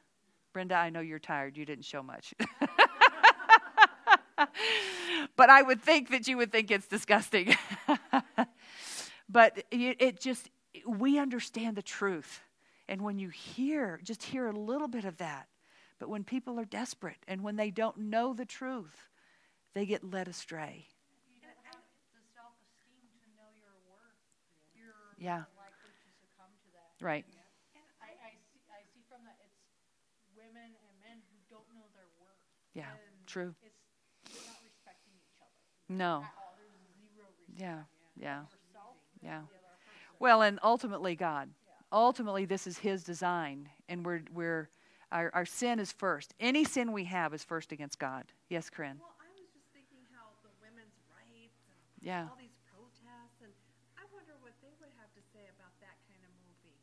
Brenda, 0.54 0.76
I 0.76 0.88
know 0.88 1.00
you're 1.00 1.18
tired. 1.18 1.58
You 1.58 1.66
didn't 1.66 1.84
show 1.84 2.02
much. 2.02 2.32
but 5.36 5.50
I 5.50 5.60
would 5.60 5.82
think 5.82 6.10
that 6.10 6.26
you 6.26 6.38
would 6.38 6.50
think 6.52 6.70
it's 6.70 6.86
disgusting. 6.86 7.54
but 9.28 9.62
it, 9.70 10.20
just, 10.20 10.48
we 10.86 11.18
understand 11.18 11.76
the 11.76 11.82
truth. 11.82 12.40
And 12.88 13.02
when 13.02 13.18
you 13.18 13.28
hear, 13.28 14.00
just 14.02 14.22
hear 14.22 14.46
a 14.46 14.52
little 14.52 14.88
bit 14.88 15.04
of 15.04 15.18
that, 15.18 15.48
but 15.98 16.08
when 16.08 16.24
people 16.24 16.58
are 16.58 16.64
desperate 16.64 17.18
and 17.28 17.42
when 17.42 17.56
they 17.56 17.70
don't 17.70 17.96
know 17.96 18.34
the 18.34 18.44
truth, 18.44 19.08
they 19.74 19.86
get 19.86 20.04
led 20.04 20.28
astray. 20.28 20.88
Yeah. 25.22 25.42
Right. 27.00 27.24
And 27.78 27.82
I, 28.02 28.10
I, 28.26 28.30
see, 28.50 28.58
I 28.74 28.82
see 28.90 29.06
from 29.06 29.22
that 29.22 29.38
it's 29.38 29.54
women 30.34 30.74
and 30.74 30.94
men 30.98 31.22
who 31.30 31.38
don't 31.46 31.66
know 31.74 31.86
their 31.94 32.10
worth. 32.18 32.42
Yeah, 32.74 32.90
And 32.90 33.26
true. 33.26 33.54
It's, 33.62 33.78
they're 34.34 34.42
not 34.50 34.58
respecting 34.66 35.14
each 35.14 35.38
other. 35.38 35.54
No. 35.86 36.26
Yeah, 37.54 37.86
yeah, 38.16 38.42
yeah. 39.22 39.42
the 39.42 39.46
person. 39.46 40.18
Well, 40.18 40.42
and 40.42 40.58
ultimately, 40.62 41.14
God. 41.14 41.50
Ultimately, 41.92 42.46
this 42.46 42.66
is 42.66 42.78
His 42.78 43.04
design, 43.04 43.68
and 43.88 44.04
we're 44.04 44.22
we're 44.32 44.70
our, 45.12 45.30
our 45.34 45.44
sin 45.44 45.78
is 45.78 45.92
first. 45.92 46.32
Any 46.40 46.64
sin 46.64 46.92
we 46.92 47.04
have 47.04 47.34
is 47.34 47.44
first 47.44 47.70
against 47.70 47.98
God. 47.98 48.24
Yes, 48.48 48.70
Corinne. 48.72 48.96
Well, 48.96 49.12
I 49.20 49.28
was 49.36 49.44
just 49.52 49.68
thinking 49.76 50.00
how 50.16 50.32
the 50.40 50.48
women's 50.64 50.96
rights 51.12 51.60
and 51.68 51.76
Yeah. 52.00 52.32
all 52.32 52.40
these 52.40 52.56
protests, 52.72 53.44
and 53.44 53.52
I 54.00 54.08
wonder 54.08 54.32
what 54.40 54.56
they 54.64 54.72
would 54.80 54.88
have 54.96 55.12
to 55.12 55.22
say 55.36 55.44
about 55.52 55.76
that 55.84 56.00
kind 56.08 56.24
of 56.24 56.32
movie. 56.40 56.80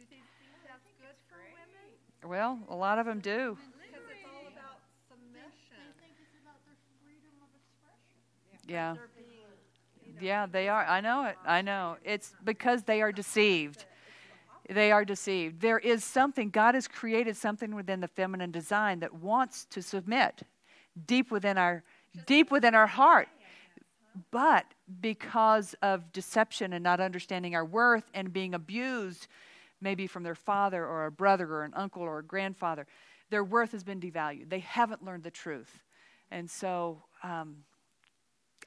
Do 0.00 0.08
they 0.08 0.24
think 0.40 0.56
that's 0.64 0.88
good 0.96 1.16
for 1.28 1.36
women? 1.44 1.92
Well, 2.24 2.56
a 2.72 2.76
lot 2.76 2.96
of 2.96 3.04
them 3.04 3.20
do. 3.20 3.60
Because 3.76 4.00
it's 4.08 4.24
all 4.24 4.48
about 4.48 4.80
submission. 5.12 5.84
They 6.00 6.08
think 6.08 6.24
it's 6.24 6.40
about 6.40 6.56
their 6.64 6.80
freedom 7.04 7.36
of 7.44 7.52
expression. 7.52 8.16
Yeah. 8.64 8.96
They're 8.96 9.12
being, 9.12 10.24
Yeah, 10.24 10.48
they 10.48 10.72
are. 10.72 10.88
I 10.88 11.04
know 11.04 11.28
it. 11.28 11.36
I 11.44 11.60
know. 11.60 12.00
It's 12.00 12.32
because 12.42 12.88
they 12.88 13.04
are 13.04 13.12
deceived. 13.12 13.84
They 14.68 14.92
are 14.92 15.04
deceived. 15.04 15.60
There 15.60 15.78
is 15.78 16.04
something, 16.04 16.50
God 16.50 16.74
has 16.74 16.86
created 16.86 17.36
something 17.36 17.74
within 17.74 18.00
the 18.00 18.08
feminine 18.08 18.50
design 18.50 19.00
that 19.00 19.14
wants 19.14 19.64
to 19.70 19.82
submit 19.82 20.42
deep 21.06 21.30
within 21.30 21.56
our 21.56 21.84
deep 22.26 22.50
within 22.50 22.74
our 22.74 22.86
heart. 22.86 23.28
But 24.30 24.66
because 25.00 25.74
of 25.82 26.12
deception 26.12 26.72
and 26.72 26.82
not 26.82 27.00
understanding 27.00 27.54
our 27.54 27.64
worth 27.64 28.10
and 28.14 28.32
being 28.32 28.54
abused, 28.54 29.28
maybe 29.80 30.06
from 30.06 30.22
their 30.22 30.34
father 30.34 30.84
or 30.84 31.06
a 31.06 31.10
brother 31.10 31.46
or 31.46 31.64
an 31.64 31.72
uncle 31.74 32.02
or 32.02 32.18
a 32.18 32.24
grandfather, 32.24 32.86
their 33.30 33.44
worth 33.44 33.72
has 33.72 33.84
been 33.84 34.00
devalued. 34.00 34.48
They 34.48 34.60
haven't 34.60 35.04
learned 35.04 35.22
the 35.22 35.30
truth. 35.30 35.82
And 36.30 36.50
so 36.50 37.02
um, 37.22 37.58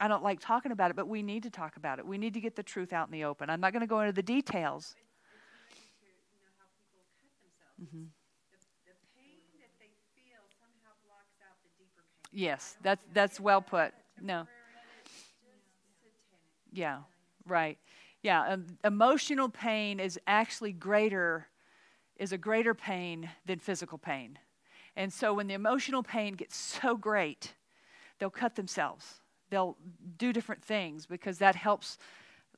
I 0.00 0.08
don't 0.08 0.22
like 0.22 0.40
talking 0.40 0.72
about 0.72 0.90
it, 0.90 0.96
but 0.96 1.06
we 1.06 1.22
need 1.22 1.42
to 1.42 1.50
talk 1.50 1.76
about 1.76 1.98
it. 1.98 2.06
We 2.06 2.16
need 2.16 2.34
to 2.34 2.40
get 2.40 2.56
the 2.56 2.62
truth 2.62 2.92
out 2.92 3.08
in 3.08 3.12
the 3.12 3.24
open. 3.24 3.50
I'm 3.50 3.60
not 3.60 3.72
going 3.72 3.82
to 3.82 3.86
go 3.86 4.00
into 4.00 4.12
the 4.12 4.22
details. 4.22 4.94
Mhm. 4.94 5.02
the 5.02 5.70
pain 5.72 5.90
that 5.92 6.06
they 6.06 6.14
feel 6.24 6.50
somehow 6.50 6.68
blocks 6.76 7.71
out 11.42 11.56
the 11.62 11.68
deeper 11.78 12.02
pain. 12.30 12.40
Yes, 12.40 12.76
that's 12.82 13.04
that's 13.12 13.40
well 13.40 13.62
put. 13.62 13.92
No. 14.20 14.46
Yeah, 16.72 16.98
right. 17.46 17.78
Yeah, 18.22 18.42
um, 18.52 18.78
emotional 18.84 19.48
pain 19.48 20.00
is 20.00 20.18
actually 20.26 20.72
greater 20.72 21.48
is 22.16 22.32
a 22.32 22.38
greater 22.38 22.74
pain 22.74 23.28
than 23.46 23.58
physical 23.58 23.98
pain. 23.98 24.38
And 24.96 25.12
so 25.12 25.34
when 25.34 25.48
the 25.48 25.54
emotional 25.54 26.02
pain 26.02 26.34
gets 26.34 26.56
so 26.56 26.96
great, 26.96 27.54
they'll 28.18 28.30
cut 28.30 28.54
themselves. 28.54 29.20
They'll 29.50 29.76
do 30.18 30.32
different 30.32 30.62
things 30.62 31.06
because 31.06 31.38
that 31.38 31.56
helps 31.56 31.98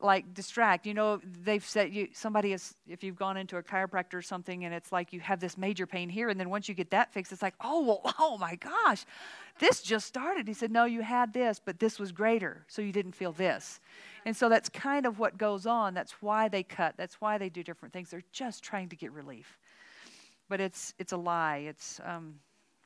like 0.01 0.35
distract. 0.35 0.87
You 0.87 0.95
know, 0.95 1.21
they've 1.43 1.65
said 1.65 1.93
you 1.93 2.09
somebody 2.13 2.53
is 2.53 2.75
if 2.87 3.03
you've 3.03 3.17
gone 3.17 3.37
into 3.37 3.57
a 3.57 3.63
chiropractor 3.63 4.15
or 4.15 4.23
something 4.23 4.65
and 4.65 4.75
it's 4.75 4.93
like 4.93 5.13
you 5.13 5.21
have 5.21 5.41
this 5.41 5.57
major 5.57 5.87
pain 5.87 6.09
here 6.09 6.29
and 6.29 6.39
then 6.39 6.51
once 6.51 6.69
you 6.69 6.75
get 6.75 6.91
that 6.91 7.13
fixed 7.13 7.33
it's 7.33 7.43
like, 7.43 7.55
"Oh, 7.61 7.83
well, 7.85 8.15
oh 8.19 8.39
my 8.39 8.57
gosh. 8.57 9.05
This 9.59 9.83
just 9.83 10.07
started." 10.07 10.49
He 10.49 10.55
said, 10.55 10.71
"No, 10.71 10.85
you 10.85 11.03
had 11.03 11.33
this, 11.33 11.61
but 11.65 11.79
this 11.79 11.99
was 11.99 12.13
greater, 12.13 12.65
so 12.69 12.83
you 12.83 12.93
didn't 12.93 13.13
feel 13.13 13.33
this." 13.33 13.81
And 14.27 14.37
so 14.37 14.49
that's 14.49 14.69
kind 14.69 15.07
of 15.07 15.19
what 15.19 15.39
goes 15.39 15.67
on. 15.67 15.95
That's 15.95 16.23
why 16.23 16.49
they 16.49 16.63
cut. 16.63 16.95
That's 16.97 17.21
why 17.21 17.39
they 17.39 17.49
do 17.49 17.63
different 17.63 17.93
things. 17.93 18.11
They're 18.11 18.23
just 18.33 18.63
trying 18.65 18.89
to 18.89 18.97
get 18.97 19.13
relief. 19.13 19.59
But 20.49 20.61
it's 20.61 20.95
it's 20.99 21.13
a 21.13 21.17
lie. 21.17 21.59
It's 21.69 22.01
um, 22.05 22.35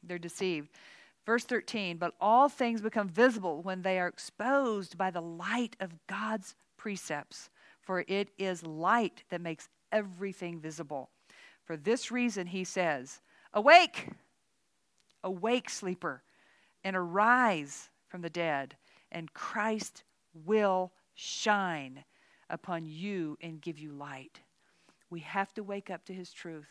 they're 0.02 0.18
deceived. 0.18 0.70
Verse 1.26 1.44
13, 1.44 1.98
but 1.98 2.14
all 2.22 2.48
things 2.48 2.80
become 2.80 3.06
visible 3.06 3.60
when 3.60 3.82
they 3.82 3.98
are 3.98 4.06
exposed 4.06 4.96
by 4.96 5.10
the 5.10 5.20
light 5.20 5.76
of 5.78 5.92
God's 6.06 6.54
precepts, 6.78 7.50
for 7.82 8.04
it 8.08 8.30
is 8.38 8.62
light 8.64 9.24
that 9.28 9.42
makes 9.42 9.68
everything 9.92 10.60
visible. 10.60 11.10
For 11.64 11.76
this 11.76 12.10
reason, 12.10 12.46
he 12.46 12.64
says, 12.64 13.20
Awake, 13.52 14.08
awake, 15.22 15.68
sleeper, 15.68 16.22
and 16.82 16.96
arise 16.96 17.90
from 18.06 18.22
the 18.22 18.30
dead, 18.30 18.76
and 19.12 19.34
Christ 19.34 20.04
will 20.32 20.92
shine 21.14 22.04
upon 22.48 22.86
you 22.86 23.36
and 23.42 23.60
give 23.60 23.78
you 23.78 23.92
light. 23.92 24.40
We 25.10 25.20
have 25.20 25.52
to 25.54 25.62
wake 25.62 25.90
up 25.90 26.04
to 26.06 26.14
his 26.14 26.32
truth. 26.32 26.68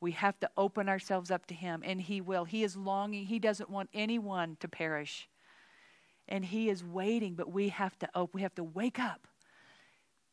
We 0.00 0.12
have 0.12 0.38
to 0.40 0.50
open 0.56 0.88
ourselves 0.88 1.30
up 1.30 1.46
to 1.46 1.54
him, 1.54 1.82
and 1.84 2.00
he 2.00 2.20
will. 2.20 2.44
He 2.44 2.64
is 2.64 2.76
longing, 2.76 3.26
he 3.26 3.38
doesn't 3.38 3.70
want 3.70 3.90
anyone 3.94 4.56
to 4.60 4.68
perish. 4.68 5.28
And 6.28 6.44
he 6.44 6.70
is 6.70 6.82
waiting, 6.82 7.34
but 7.34 7.52
we 7.52 7.68
have 7.68 7.98
to 7.98 8.08
open, 8.14 8.38
we 8.38 8.42
have 8.42 8.54
to 8.56 8.64
wake 8.64 8.98
up 8.98 9.26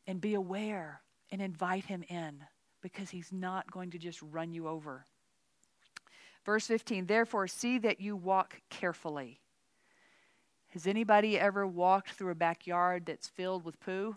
and 0.06 0.20
be 0.20 0.34
aware 0.34 1.00
and 1.30 1.40
invite 1.40 1.84
him 1.84 2.04
in 2.08 2.44
because 2.82 3.10
he's 3.10 3.32
not 3.32 3.70
going 3.70 3.90
to 3.90 3.98
just 3.98 4.20
run 4.22 4.52
you 4.52 4.68
over. 4.68 5.06
Verse 6.44 6.66
15, 6.66 7.06
therefore, 7.06 7.46
see 7.46 7.78
that 7.78 8.00
you 8.00 8.16
walk 8.16 8.60
carefully. 8.68 9.40
Has 10.68 10.86
anybody 10.86 11.38
ever 11.38 11.66
walked 11.66 12.12
through 12.12 12.30
a 12.30 12.34
backyard 12.34 13.06
that's 13.06 13.28
filled 13.28 13.64
with 13.64 13.78
poo? 13.78 14.16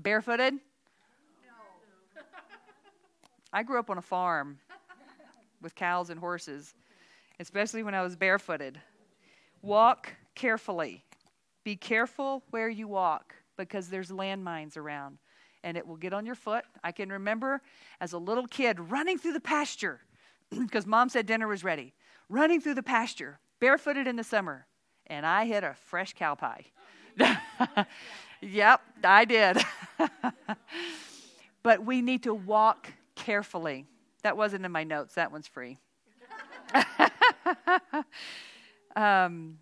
Barefooted? 0.00 0.54
No. 0.54 2.22
I 3.52 3.62
grew 3.62 3.78
up 3.78 3.90
on 3.90 3.98
a 3.98 4.02
farm 4.02 4.58
with 5.60 5.74
cows 5.74 6.10
and 6.10 6.20
horses, 6.20 6.74
especially 7.40 7.82
when 7.82 7.94
I 7.94 8.02
was 8.02 8.16
barefooted. 8.16 8.80
Walk 9.60 10.12
carefully. 10.34 11.04
Be 11.64 11.74
careful 11.74 12.44
where 12.50 12.68
you 12.68 12.86
walk 12.86 13.34
because 13.58 13.88
there's 13.88 14.10
landmines 14.10 14.78
around 14.78 15.18
and 15.62 15.76
it 15.76 15.86
will 15.86 15.96
get 15.96 16.14
on 16.14 16.24
your 16.24 16.34
foot. 16.34 16.64
I 16.82 16.92
can 16.92 17.10
remember 17.10 17.60
as 18.00 18.14
a 18.14 18.18
little 18.18 18.46
kid 18.46 18.78
running 18.80 19.18
through 19.18 19.34
the 19.34 19.40
pasture 19.40 20.00
because 20.50 20.86
mom 20.86 21.10
said 21.10 21.26
dinner 21.26 21.46
was 21.46 21.62
ready, 21.62 21.92
running 22.30 22.60
through 22.60 22.74
the 22.74 22.82
pasture, 22.82 23.40
barefooted 23.60 24.06
in 24.06 24.16
the 24.16 24.24
summer, 24.24 24.66
and 25.06 25.26
I 25.26 25.44
hit 25.44 25.64
a 25.64 25.74
fresh 25.74 26.14
cow 26.14 26.34
pie. 26.34 26.64
yep, 28.40 28.80
I 29.02 29.24
did. 29.24 29.58
but 31.62 31.84
we 31.84 32.00
need 32.00 32.22
to 32.22 32.34
walk 32.34 32.92
carefully. 33.14 33.86
That 34.22 34.36
wasn't 34.36 34.64
in 34.64 34.72
my 34.72 34.84
notes, 34.84 35.14
that 35.14 35.32
one's 35.32 35.48
free. 35.48 35.78
um, 38.96 39.58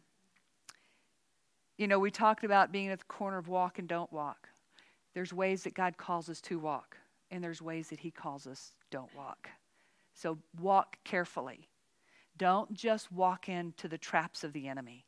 you 1.78 1.86
know, 1.86 1.98
we 1.98 2.10
talked 2.10 2.44
about 2.44 2.72
being 2.72 2.88
at 2.88 3.00
the 3.00 3.04
corner 3.06 3.38
of 3.38 3.48
walk 3.48 3.78
and 3.78 3.88
don't 3.88 4.12
walk. 4.12 4.48
There's 5.14 5.32
ways 5.32 5.64
that 5.64 5.74
God 5.74 5.96
calls 5.96 6.28
us 6.28 6.40
to 6.42 6.58
walk, 6.58 6.96
and 7.30 7.42
there's 7.42 7.62
ways 7.62 7.88
that 7.88 8.00
He 8.00 8.10
calls 8.10 8.46
us 8.46 8.72
don't 8.90 9.14
walk. 9.14 9.48
So 10.14 10.38
walk 10.60 10.98
carefully. 11.04 11.68
Don't 12.38 12.72
just 12.72 13.12
walk 13.12 13.48
into 13.48 13.88
the 13.88 13.98
traps 13.98 14.44
of 14.44 14.52
the 14.52 14.68
enemy. 14.68 15.06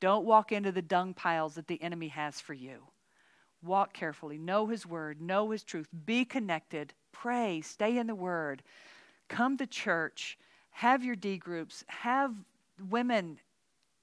Don't 0.00 0.24
walk 0.24 0.52
into 0.52 0.72
the 0.72 0.82
dung 0.82 1.14
piles 1.14 1.54
that 1.54 1.66
the 1.66 1.82
enemy 1.82 2.08
has 2.08 2.40
for 2.40 2.54
you. 2.54 2.82
Walk 3.62 3.92
carefully. 3.92 4.38
Know 4.38 4.66
his 4.66 4.86
word. 4.86 5.20
Know 5.20 5.50
his 5.50 5.64
truth. 5.64 5.88
Be 6.06 6.24
connected. 6.24 6.94
Pray. 7.12 7.60
Stay 7.60 7.98
in 7.98 8.06
the 8.06 8.14
word. 8.14 8.62
Come 9.28 9.56
to 9.56 9.66
church. 9.66 10.38
Have 10.70 11.04
your 11.04 11.16
D 11.16 11.38
groups. 11.38 11.84
Have 11.88 12.32
women 12.88 13.38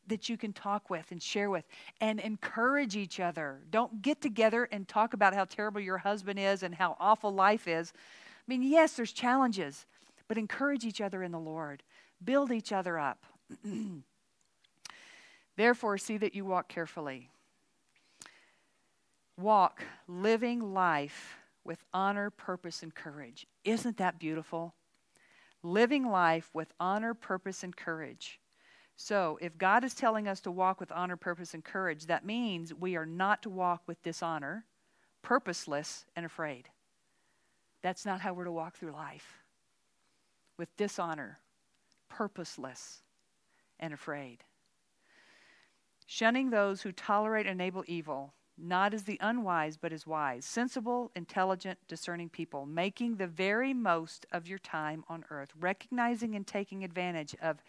that 0.07 0.29
you 0.29 0.37
can 0.37 0.53
talk 0.53 0.89
with 0.89 1.11
and 1.11 1.21
share 1.21 1.49
with 1.49 1.65
and 2.01 2.19
encourage 2.19 2.95
each 2.95 3.19
other. 3.19 3.61
Don't 3.69 4.01
get 4.01 4.21
together 4.21 4.67
and 4.71 4.87
talk 4.87 5.13
about 5.13 5.33
how 5.33 5.45
terrible 5.45 5.81
your 5.81 5.97
husband 5.97 6.39
is 6.39 6.63
and 6.63 6.75
how 6.75 6.95
awful 6.99 7.33
life 7.33 7.67
is. 7.67 7.93
I 7.95 8.43
mean, 8.47 8.61
yes, 8.63 8.93
there's 8.93 9.11
challenges, 9.11 9.85
but 10.27 10.37
encourage 10.37 10.85
each 10.85 11.01
other 11.01 11.23
in 11.23 11.31
the 11.31 11.39
Lord. 11.39 11.83
Build 12.23 12.51
each 12.51 12.71
other 12.71 12.99
up. 12.99 13.25
Therefore, 15.55 15.97
see 15.97 16.17
that 16.17 16.35
you 16.35 16.45
walk 16.45 16.67
carefully. 16.67 17.29
Walk 19.37 19.83
living 20.07 20.73
life 20.73 21.37
with 21.63 21.83
honor, 21.93 22.29
purpose, 22.29 22.83
and 22.83 22.93
courage. 22.93 23.47
Isn't 23.63 23.97
that 23.97 24.19
beautiful? 24.19 24.75
Living 25.63 26.07
life 26.09 26.49
with 26.53 26.71
honor, 26.79 27.13
purpose, 27.13 27.63
and 27.63 27.75
courage. 27.75 28.39
So, 28.97 29.37
if 29.41 29.57
God 29.57 29.83
is 29.83 29.93
telling 29.93 30.27
us 30.27 30.39
to 30.41 30.51
walk 30.51 30.79
with 30.79 30.91
honor, 30.91 31.17
purpose, 31.17 31.53
and 31.53 31.63
courage, 31.63 32.05
that 32.05 32.25
means 32.25 32.73
we 32.73 32.95
are 32.95 33.05
not 33.05 33.41
to 33.43 33.49
walk 33.49 33.83
with 33.87 34.01
dishonor, 34.03 34.65
purposeless, 35.21 36.05
and 36.15 36.25
afraid. 36.25 36.69
That's 37.81 38.05
not 38.05 38.21
how 38.21 38.33
we're 38.33 38.45
to 38.45 38.51
walk 38.51 38.77
through 38.77 38.93
life. 38.93 39.39
With 40.57 40.75
dishonor, 40.77 41.39
purposeless, 42.09 43.01
and 43.79 43.93
afraid. 43.93 44.43
Shunning 46.07 46.49
those 46.49 46.81
who 46.81 46.91
tolerate 46.91 47.47
and 47.47 47.59
enable 47.59 47.83
evil, 47.87 48.33
not 48.57 48.93
as 48.93 49.03
the 49.03 49.17
unwise, 49.21 49.75
but 49.75 49.91
as 49.91 50.07
wise, 50.07 50.45
sensible, 50.45 51.11
intelligent, 51.15 51.77
discerning 51.87 52.29
people, 52.29 52.65
making 52.65 53.17
the 53.17 53.27
very 53.27 53.73
most 53.73 54.25
of 54.31 54.47
your 54.47 54.59
time 54.59 55.03
on 55.09 55.25
earth, 55.29 55.49
recognizing 55.59 56.35
and 56.35 56.47
taking 56.47 56.83
advantage 56.83 57.35
of 57.41 57.61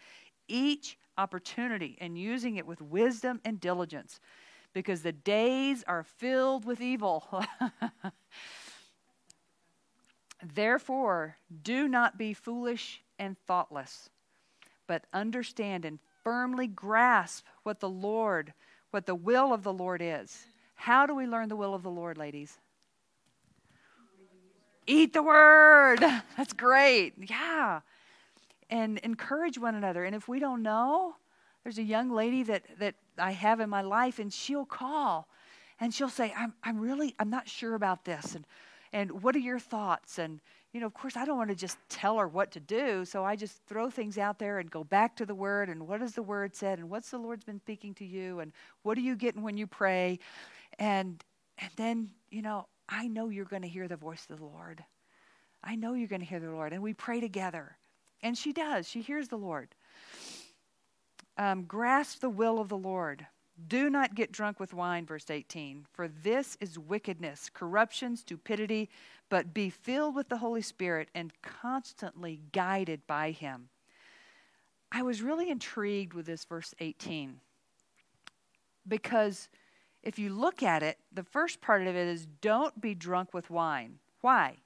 each 0.47 0.97
opportunity 1.17 1.97
and 1.99 2.17
using 2.17 2.57
it 2.57 2.65
with 2.65 2.81
wisdom 2.81 3.41
and 3.43 3.59
diligence, 3.59 4.19
because 4.73 5.01
the 5.01 5.11
days 5.11 5.83
are 5.87 6.03
filled 6.03 6.65
with 6.65 6.81
evil. 6.81 7.25
Therefore, 10.53 11.37
do 11.63 11.87
not 11.87 12.17
be 12.17 12.33
foolish 12.33 13.01
and 13.17 13.37
thoughtless 13.47 14.09
but 14.87 15.05
understand 15.13 15.85
and 15.85 15.99
firmly 16.23 16.67
grasp 16.67 17.45
what 17.63 17.79
the 17.79 17.89
Lord, 17.89 18.53
what 18.91 19.05
the 19.05 19.15
will 19.15 19.53
of 19.53 19.63
the 19.63 19.73
Lord 19.73 20.01
is. 20.01 20.45
How 20.75 21.05
do 21.05 21.13
we 21.13 21.27
learn 21.27 21.49
the 21.49 21.55
will 21.55 21.73
of 21.73 21.83
the 21.83 21.91
Lord, 21.91 22.17
ladies? 22.17 22.57
Eat 24.87 25.13
the 25.13 25.21
word. 25.21 25.99
That's 26.37 26.53
great. 26.53 27.13
Yeah. 27.29 27.81
And 28.69 28.97
encourage 28.99 29.57
one 29.57 29.75
another. 29.75 30.03
And 30.03 30.15
if 30.15 30.27
we 30.27 30.39
don't 30.39 30.61
know, 30.61 31.15
there's 31.63 31.77
a 31.77 31.83
young 31.83 32.11
lady 32.11 32.43
that, 32.43 32.63
that 32.79 32.95
I 33.17 33.31
have 33.31 33.59
in 33.59 33.69
my 33.69 33.81
life, 33.81 34.19
and 34.19 34.31
she'll 34.31 34.65
call 34.65 35.27
and 35.79 35.93
she'll 35.93 36.09
say, 36.09 36.33
I'm, 36.35 36.53
I'm 36.63 36.79
really, 36.79 37.15
I'm 37.19 37.29
not 37.29 37.47
sure 37.47 37.75
about 37.75 38.05
this. 38.05 38.35
And, 38.35 38.45
and 38.93 39.23
what 39.23 39.35
are 39.35 39.39
your 39.39 39.59
thoughts? 39.59 40.17
And, 40.17 40.39
you 40.73 40.79
know, 40.79 40.87
of 40.87 40.93
course, 40.93 41.15
I 41.15 41.25
don't 41.25 41.37
want 41.37 41.49
to 41.49 41.55
just 41.55 41.77
tell 41.89 42.17
her 42.17 42.27
what 42.27 42.51
to 42.51 42.59
do, 42.59 43.05
so 43.05 43.23
I 43.23 43.35
just 43.35 43.61
throw 43.67 43.89
things 43.89 44.17
out 44.17 44.39
there 44.39 44.59
and 44.59 44.69
go 44.69 44.83
back 44.83 45.15
to 45.17 45.25
the 45.25 45.35
Word 45.35 45.69
and 45.69 45.87
what 45.87 46.01
has 46.01 46.13
the 46.13 46.23
Word 46.23 46.55
said 46.55 46.79
and 46.79 46.89
what's 46.89 47.11
the 47.11 47.17
Lord's 47.17 47.43
been 47.43 47.59
speaking 47.59 47.93
to 47.95 48.05
you 48.05 48.39
and 48.39 48.51
what 48.83 48.97
are 48.97 49.01
you 49.01 49.15
getting 49.15 49.41
when 49.41 49.57
you 49.57 49.67
pray, 49.67 50.19
and 50.79 51.23
and 51.57 51.71
then 51.75 52.09
you 52.29 52.41
know 52.41 52.67
I 52.87 53.07
know 53.07 53.29
you're 53.29 53.45
going 53.45 53.63
to 53.63 53.67
hear 53.67 53.87
the 53.87 53.95
voice 53.95 54.27
of 54.29 54.37
the 54.37 54.45
Lord. 54.45 54.83
I 55.63 55.75
know 55.75 55.93
you're 55.93 56.07
going 56.07 56.21
to 56.21 56.27
hear 56.27 56.39
the 56.39 56.51
Lord, 56.51 56.73
and 56.73 56.81
we 56.81 56.93
pray 56.93 57.19
together, 57.19 57.77
and 58.21 58.37
she 58.37 58.53
does. 58.53 58.87
She 58.87 59.01
hears 59.01 59.27
the 59.27 59.37
Lord. 59.37 59.69
Um, 61.37 61.63
grasp 61.63 62.19
the 62.21 62.29
will 62.29 62.59
of 62.59 62.69
the 62.69 62.77
Lord. 62.77 63.27
Do 63.67 63.89
not 63.89 64.15
get 64.15 64.31
drunk 64.31 64.59
with 64.59 64.73
wine, 64.73 65.05
verse 65.05 65.29
18, 65.29 65.87
for 65.91 66.07
this 66.07 66.57
is 66.61 66.77
wickedness, 66.77 67.49
corruption, 67.51 68.15
stupidity, 68.15 68.89
but 69.29 69.53
be 69.53 69.69
filled 69.69 70.15
with 70.15 70.29
the 70.29 70.37
Holy 70.37 70.61
Spirit 70.61 71.09
and 71.15 71.31
constantly 71.41 72.41
guided 72.51 73.05
by 73.07 73.31
Him. 73.31 73.69
I 74.91 75.01
was 75.01 75.21
really 75.21 75.49
intrigued 75.49 76.13
with 76.13 76.27
this 76.27 76.45
verse 76.45 76.73
18 76.79 77.39
because 78.87 79.49
if 80.03 80.17
you 80.17 80.29
look 80.29 80.63
at 80.63 80.83
it, 80.83 80.97
the 81.11 81.23
first 81.23 81.59
part 81.59 81.81
of 81.81 81.95
it 81.95 82.07
is 82.07 82.25
don't 82.41 82.79
be 82.79 82.95
drunk 82.95 83.33
with 83.33 83.49
wine. 83.49 83.99
Why? 84.21 84.57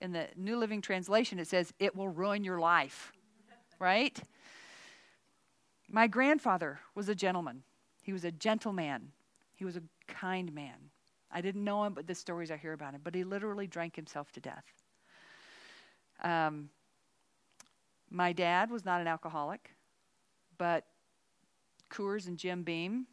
In 0.00 0.12
the 0.12 0.28
New 0.36 0.56
Living 0.56 0.80
Translation, 0.80 1.38
it 1.38 1.48
says 1.48 1.72
it 1.78 1.96
will 1.96 2.08
ruin 2.08 2.44
your 2.44 2.60
life, 2.60 3.12
right? 3.78 4.18
My 5.90 6.06
grandfather 6.06 6.80
was 6.94 7.08
a 7.08 7.14
gentleman. 7.14 7.62
He 8.02 8.12
was 8.12 8.24
a 8.24 8.30
gentleman. 8.30 9.12
He 9.54 9.64
was 9.64 9.76
a 9.76 9.82
kind 10.06 10.52
man. 10.54 10.90
I 11.30 11.40
didn't 11.40 11.64
know 11.64 11.84
him, 11.84 11.94
but 11.94 12.06
the 12.06 12.14
stories 12.14 12.50
I 12.50 12.56
hear 12.56 12.72
about 12.72 12.94
him. 12.94 13.00
But 13.02 13.14
he 13.14 13.24
literally 13.24 13.66
drank 13.66 13.96
himself 13.96 14.30
to 14.32 14.40
death. 14.40 14.64
Um, 16.22 16.70
my 18.10 18.32
dad 18.32 18.70
was 18.70 18.84
not 18.84 19.00
an 19.00 19.06
alcoholic, 19.06 19.74
but 20.56 20.84
Coors 21.90 22.26
and 22.26 22.38
Jim 22.38 22.62
Beam 22.62 23.06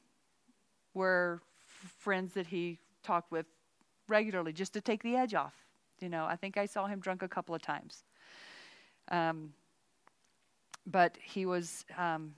were 0.93 1.41
f- 1.83 1.91
friends 1.99 2.33
that 2.33 2.47
he 2.47 2.79
talked 3.03 3.31
with 3.31 3.45
regularly 4.07 4.53
just 4.53 4.73
to 4.73 4.81
take 4.81 5.03
the 5.03 5.15
edge 5.15 5.33
off. 5.33 5.64
You 5.99 6.09
know, 6.09 6.25
I 6.25 6.35
think 6.35 6.57
I 6.57 6.65
saw 6.65 6.87
him 6.87 6.99
drunk 6.99 7.21
a 7.21 7.27
couple 7.27 7.55
of 7.55 7.61
times. 7.61 8.03
Um, 9.09 9.53
but 10.85 11.17
he 11.21 11.45
was, 11.45 11.85
um, 11.97 12.35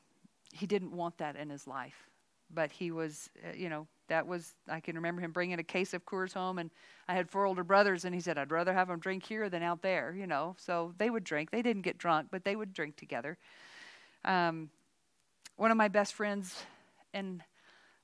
he 0.53 0.65
didn't 0.65 0.91
want 0.91 1.17
that 1.17 1.35
in 1.35 1.49
his 1.49 1.67
life 1.67 2.07
but 2.53 2.71
he 2.71 2.91
was, 2.91 3.29
uh, 3.45 3.53
you 3.55 3.69
know, 3.69 3.87
that 4.07 4.25
was, 4.25 4.55
I 4.69 4.79
can 4.79 4.95
remember 4.95 5.21
him 5.21 5.31
bringing 5.31 5.59
a 5.59 5.63
case 5.63 5.93
of 5.93 6.05
Coors 6.05 6.33
home, 6.33 6.59
and 6.59 6.71
I 7.07 7.13
had 7.13 7.29
four 7.29 7.45
older 7.45 7.63
brothers, 7.63 8.05
and 8.05 8.15
he 8.15 8.21
said, 8.21 8.37
I'd 8.37 8.51
rather 8.51 8.73
have 8.73 8.87
them 8.87 8.99
drink 8.99 9.25
here 9.25 9.49
than 9.49 9.63
out 9.63 9.81
there, 9.81 10.13
you 10.17 10.27
know. 10.27 10.55
So 10.57 10.93
they 10.97 11.09
would 11.09 11.23
drink. 11.23 11.51
They 11.51 11.61
didn't 11.61 11.81
get 11.81 11.97
drunk, 11.97 12.27
but 12.31 12.45
they 12.45 12.55
would 12.55 12.73
drink 12.73 12.95
together. 12.95 13.37
Um, 14.23 14.69
one 15.57 15.71
of 15.71 15.77
my 15.77 15.89
best 15.89 16.13
friends, 16.13 16.63
and 17.13 17.41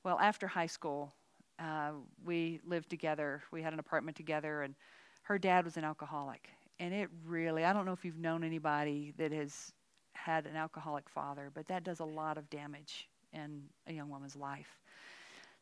well, 0.03 0.19
after 0.19 0.47
high 0.47 0.65
school, 0.67 1.13
uh, 1.59 1.91
we 2.25 2.59
lived 2.67 2.89
together. 2.89 3.43
We 3.51 3.61
had 3.61 3.71
an 3.71 3.79
apartment 3.79 4.17
together, 4.17 4.63
and 4.63 4.75
her 5.23 5.37
dad 5.37 5.65
was 5.65 5.77
an 5.77 5.83
alcoholic. 5.83 6.49
And 6.79 6.93
it 6.93 7.09
really, 7.25 7.65
I 7.65 7.73
don't 7.73 7.85
know 7.85 7.93
if 7.93 8.03
you've 8.03 8.17
known 8.17 8.43
anybody 8.43 9.13
that 9.17 9.31
has 9.31 9.71
had 10.13 10.45
an 10.45 10.55
alcoholic 10.55 11.09
father, 11.09 11.51
but 11.53 11.67
that 11.67 11.83
does 11.83 11.99
a 11.99 12.05
lot 12.05 12.37
of 12.37 12.49
damage 12.49 13.07
in 13.33 13.63
a 13.87 13.93
young 13.93 14.09
woman's 14.09 14.35
life. 14.35 14.79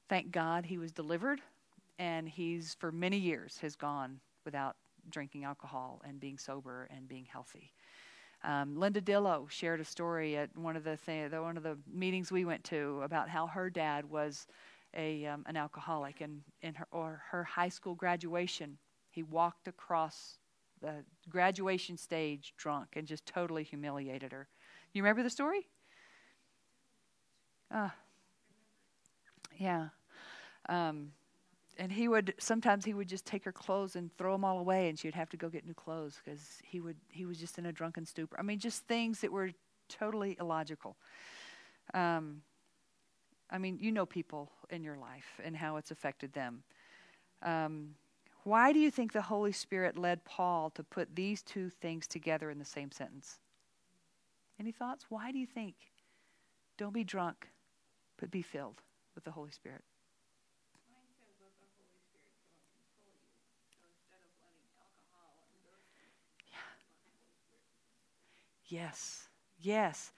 Thank 0.09 0.31
God 0.31 0.65
he 0.65 0.77
was 0.77 0.91
delivered, 0.91 1.41
and 1.99 2.27
he's 2.27 2.75
for 2.79 2.91
many 2.91 3.17
years 3.17 3.57
has 3.61 3.75
gone 3.75 4.19
without 4.45 4.75
drinking 5.09 5.43
alcohol 5.43 6.01
and 6.05 6.19
being 6.19 6.37
sober 6.37 6.87
and 6.95 7.07
being 7.07 7.25
healthy. 7.25 7.73
Um, 8.43 8.75
Linda 8.75 9.01
Dillow 9.01 9.49
shared 9.49 9.79
a 9.79 9.85
story 9.85 10.35
at 10.35 10.55
one 10.57 10.75
of 10.75 10.83
the 10.83 10.97
th- 10.97 11.31
one 11.31 11.57
of 11.57 11.63
the 11.63 11.77
meetings 11.91 12.31
we 12.31 12.43
went 12.43 12.63
to 12.65 13.01
about 13.03 13.29
how 13.29 13.47
her 13.47 13.69
dad 13.69 14.09
was 14.09 14.47
a 14.95 15.25
um, 15.25 15.43
an 15.47 15.55
alcoholic, 15.55 16.21
and 16.21 16.41
in 16.61 16.73
her 16.73 16.87
or 16.91 17.21
her 17.29 17.43
high 17.43 17.69
school 17.69 17.93
graduation, 17.95 18.77
he 19.11 19.23
walked 19.23 19.67
across 19.67 20.39
the 20.81 21.05
graduation 21.29 21.97
stage 21.97 22.53
drunk 22.57 22.89
and 22.95 23.07
just 23.07 23.25
totally 23.25 23.63
humiliated 23.63 24.31
her. 24.31 24.47
You 24.93 25.03
remember 25.03 25.23
the 25.23 25.29
story? 25.29 25.67
Uh, 27.73 27.89
yeah. 29.57 29.89
Um, 30.69 31.11
and 31.77 31.91
he 31.91 32.07
would 32.07 32.35
sometimes 32.39 32.85
he 32.85 32.93
would 32.93 33.07
just 33.07 33.25
take 33.25 33.45
her 33.45 33.51
clothes 33.51 33.95
and 33.95 34.15
throw 34.17 34.33
them 34.33 34.45
all 34.45 34.59
away 34.59 34.89
and 34.89 34.99
she 34.99 35.07
would 35.07 35.15
have 35.15 35.29
to 35.29 35.37
go 35.37 35.49
get 35.49 35.65
new 35.65 35.73
clothes 35.73 36.19
because 36.23 36.59
he 36.63 36.79
would 36.81 36.97
he 37.09 37.25
was 37.25 37.37
just 37.39 37.57
in 37.57 37.65
a 37.67 37.71
drunken 37.71 38.05
stupor 38.05 38.37
i 38.39 38.43
mean 38.43 38.59
just 38.59 38.83
things 38.87 39.21
that 39.21 39.31
were 39.31 39.51
totally 39.89 40.37
illogical 40.39 40.97
um, 41.93 42.41
i 43.49 43.57
mean 43.57 43.77
you 43.79 43.91
know 43.91 44.05
people 44.05 44.51
in 44.69 44.83
your 44.83 44.97
life 44.97 45.39
and 45.43 45.55
how 45.55 45.77
it's 45.77 45.91
affected 45.91 46.33
them 46.33 46.63
um, 47.43 47.95
why 48.43 48.73
do 48.73 48.79
you 48.79 48.91
think 48.91 49.13
the 49.13 49.21
holy 49.21 49.51
spirit 49.51 49.97
led 49.97 50.23
paul 50.25 50.69
to 50.71 50.83
put 50.83 51.15
these 51.15 51.41
two 51.43 51.69
things 51.69 52.07
together 52.07 52.49
in 52.49 52.59
the 52.59 52.65
same 52.65 52.91
sentence? 52.91 53.39
Any 54.59 54.71
thoughts? 54.71 55.05
Why 55.09 55.31
do 55.31 55.39
you 55.39 55.47
think? 55.47 55.75
Don't 56.77 56.93
be 56.93 57.03
drunk 57.03 57.47
but 58.21 58.31
be 58.31 58.43
filled 58.43 58.81
with 59.15 59.23
the 59.23 59.31
holy 59.31 59.51
spirit. 59.51 59.81
Yes, 68.67 69.27
yes. 69.59 70.13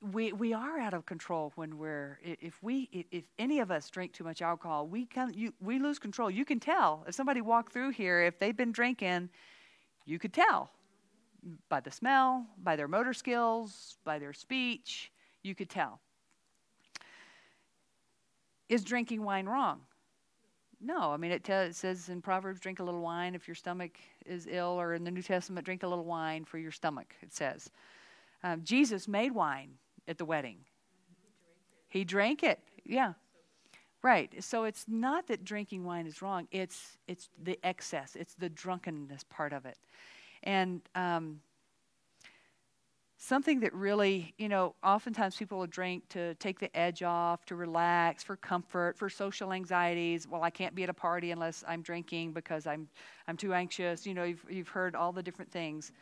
We 0.00 0.32
we 0.32 0.52
are 0.52 0.78
out 0.78 0.94
of 0.94 1.06
control 1.06 1.52
when 1.56 1.76
we're 1.76 2.20
if 2.22 2.62
we 2.62 2.88
if 3.10 3.24
any 3.38 3.58
of 3.58 3.70
us 3.70 3.90
drink 3.90 4.12
too 4.12 4.22
much 4.22 4.40
alcohol, 4.40 4.86
we 4.86 5.06
can 5.06 5.34
you 5.34 5.52
we 5.60 5.80
lose 5.80 5.98
control. 5.98 6.30
You 6.30 6.44
can 6.44 6.60
tell 6.60 7.04
if 7.08 7.14
somebody 7.14 7.40
walked 7.40 7.72
through 7.72 7.90
here 7.90 8.22
if 8.22 8.38
they've 8.38 8.56
been 8.56 8.70
drinking, 8.70 9.28
you 10.06 10.18
could 10.20 10.32
tell 10.32 10.70
by 11.68 11.80
the 11.80 11.90
smell, 11.90 12.46
by 12.62 12.76
their 12.76 12.88
motor 12.88 13.12
skills, 13.12 13.96
by 14.04 14.18
their 14.18 14.32
speech. 14.32 15.10
You 15.42 15.54
could 15.54 15.68
tell. 15.68 16.00
Is 18.68 18.84
drinking 18.84 19.22
wine 19.24 19.46
wrong? 19.46 19.80
No, 20.80 21.12
I 21.12 21.16
mean 21.16 21.32
it, 21.32 21.48
it 21.48 21.74
says 21.74 22.08
in 22.08 22.22
Proverbs, 22.22 22.60
drink 22.60 22.78
a 22.78 22.84
little 22.84 23.00
wine 23.00 23.34
if 23.34 23.48
your 23.48 23.54
stomach 23.56 23.98
is 24.24 24.46
ill, 24.48 24.80
or 24.80 24.94
in 24.94 25.02
the 25.02 25.10
New 25.10 25.22
Testament, 25.22 25.64
drink 25.64 25.82
a 25.82 25.88
little 25.88 26.04
wine 26.04 26.44
for 26.44 26.58
your 26.58 26.70
stomach. 26.70 27.16
It 27.20 27.32
says 27.32 27.70
um, 28.44 28.62
Jesus 28.62 29.08
made 29.08 29.32
wine 29.32 29.70
at 30.08 30.18
the 30.18 30.24
wedding. 30.24 30.58
He 31.88 32.04
drank 32.04 32.42
it. 32.42 32.58
Yeah, 32.84 33.12
right. 34.02 34.32
So 34.42 34.64
it's 34.64 34.86
not 34.88 35.28
that 35.28 35.44
drinking 35.44 35.84
wine 35.84 36.06
is 36.06 36.20
wrong. 36.20 36.48
It's 36.50 36.98
it's 37.06 37.28
the 37.42 37.58
excess. 37.62 38.16
It's 38.16 38.34
the 38.34 38.48
drunkenness 38.48 39.24
part 39.30 39.52
of 39.52 39.64
it, 39.64 39.78
and 40.42 40.80
um, 40.94 41.40
something 43.18 43.60
that 43.60 43.74
really, 43.74 44.32
you 44.38 44.48
know, 44.48 44.74
oftentimes 44.82 45.36
people 45.36 45.58
will 45.58 45.66
drink 45.66 46.08
to 46.10 46.34
take 46.36 46.58
the 46.60 46.74
edge 46.76 47.02
off, 47.02 47.44
to 47.46 47.56
relax, 47.56 48.22
for 48.22 48.36
comfort, 48.36 48.96
for 48.96 49.10
social 49.10 49.52
anxieties. 49.52 50.26
Well, 50.28 50.42
I 50.42 50.50
can't 50.50 50.74
be 50.74 50.84
at 50.84 50.88
a 50.88 50.94
party 50.94 51.32
unless 51.32 51.64
I'm 51.66 51.82
drinking 51.82 52.32
because 52.32 52.66
I'm 52.66 52.88
I'm 53.26 53.36
too 53.36 53.52
anxious. 53.52 54.06
You 54.06 54.14
know, 54.14 54.24
you've 54.24 54.44
you've 54.48 54.68
heard 54.68 54.94
all 54.94 55.12
the 55.12 55.22
different 55.22 55.50
things. 55.50 55.92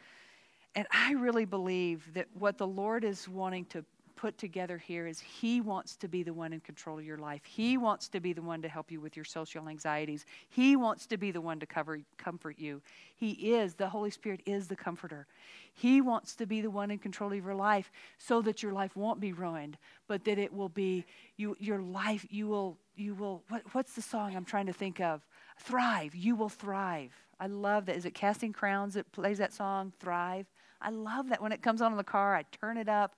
And 0.74 0.86
I 0.92 1.12
really 1.14 1.46
believe 1.46 2.12
that 2.12 2.26
what 2.34 2.58
the 2.58 2.66
Lord 2.66 3.02
is 3.02 3.26
wanting 3.26 3.64
to 3.66 3.82
put 4.16 4.38
together 4.38 4.78
here 4.78 5.06
is 5.06 5.20
He 5.20 5.60
wants 5.60 5.94
to 5.96 6.08
be 6.08 6.22
the 6.22 6.32
one 6.32 6.52
in 6.52 6.60
control 6.60 6.98
of 6.98 7.04
your 7.04 7.18
life. 7.18 7.42
He 7.44 7.76
wants 7.76 8.08
to 8.08 8.20
be 8.20 8.32
the 8.32 8.42
one 8.42 8.62
to 8.62 8.68
help 8.68 8.90
you 8.90 9.00
with 9.00 9.14
your 9.14 9.24
social 9.24 9.68
anxieties. 9.68 10.24
He 10.48 10.74
wants 10.74 11.06
to 11.06 11.16
be 11.16 11.30
the 11.30 11.40
one 11.40 11.60
to 11.60 11.66
cover, 11.66 12.00
comfort 12.16 12.58
you. 12.58 12.82
He 13.14 13.30
is, 13.54 13.74
the 13.74 13.88
Holy 13.88 14.10
Spirit 14.10 14.40
is 14.46 14.66
the 14.66 14.76
comforter. 14.76 15.26
He 15.72 16.00
wants 16.00 16.34
to 16.36 16.46
be 16.46 16.60
the 16.60 16.70
one 16.70 16.90
in 16.90 16.98
control 16.98 17.32
of 17.32 17.44
your 17.44 17.54
life 17.54 17.92
so 18.18 18.42
that 18.42 18.62
your 18.62 18.72
life 18.72 18.96
won't 18.96 19.20
be 19.20 19.32
ruined, 19.32 19.76
but 20.08 20.24
that 20.24 20.38
it 20.38 20.52
will 20.52 20.70
be, 20.70 21.04
you, 21.36 21.56
your 21.60 21.80
life, 21.80 22.26
you 22.30 22.48
will, 22.48 22.78
you 22.96 23.14
will, 23.14 23.42
what, 23.48 23.62
what's 23.72 23.92
the 23.92 24.02
song 24.02 24.34
I'm 24.34 24.44
trying 24.44 24.66
to 24.66 24.72
think 24.72 25.00
of? 25.00 25.20
Thrive. 25.58 26.14
You 26.14 26.34
will 26.34 26.48
thrive. 26.48 27.12
I 27.38 27.46
love 27.46 27.86
that. 27.86 27.96
Is 27.96 28.06
it 28.06 28.14
Casting 28.14 28.52
Crowns 28.52 28.94
that 28.94 29.12
plays 29.12 29.38
that 29.38 29.52
song, 29.52 29.92
Thrive? 30.00 30.46
I 30.80 30.90
love 30.90 31.28
that 31.28 31.42
when 31.42 31.52
it 31.52 31.62
comes 31.62 31.82
on 31.82 31.92
in 31.92 31.98
the 31.98 32.04
car, 32.04 32.34
I 32.34 32.44
turn 32.52 32.76
it 32.76 32.88
up 32.88 33.16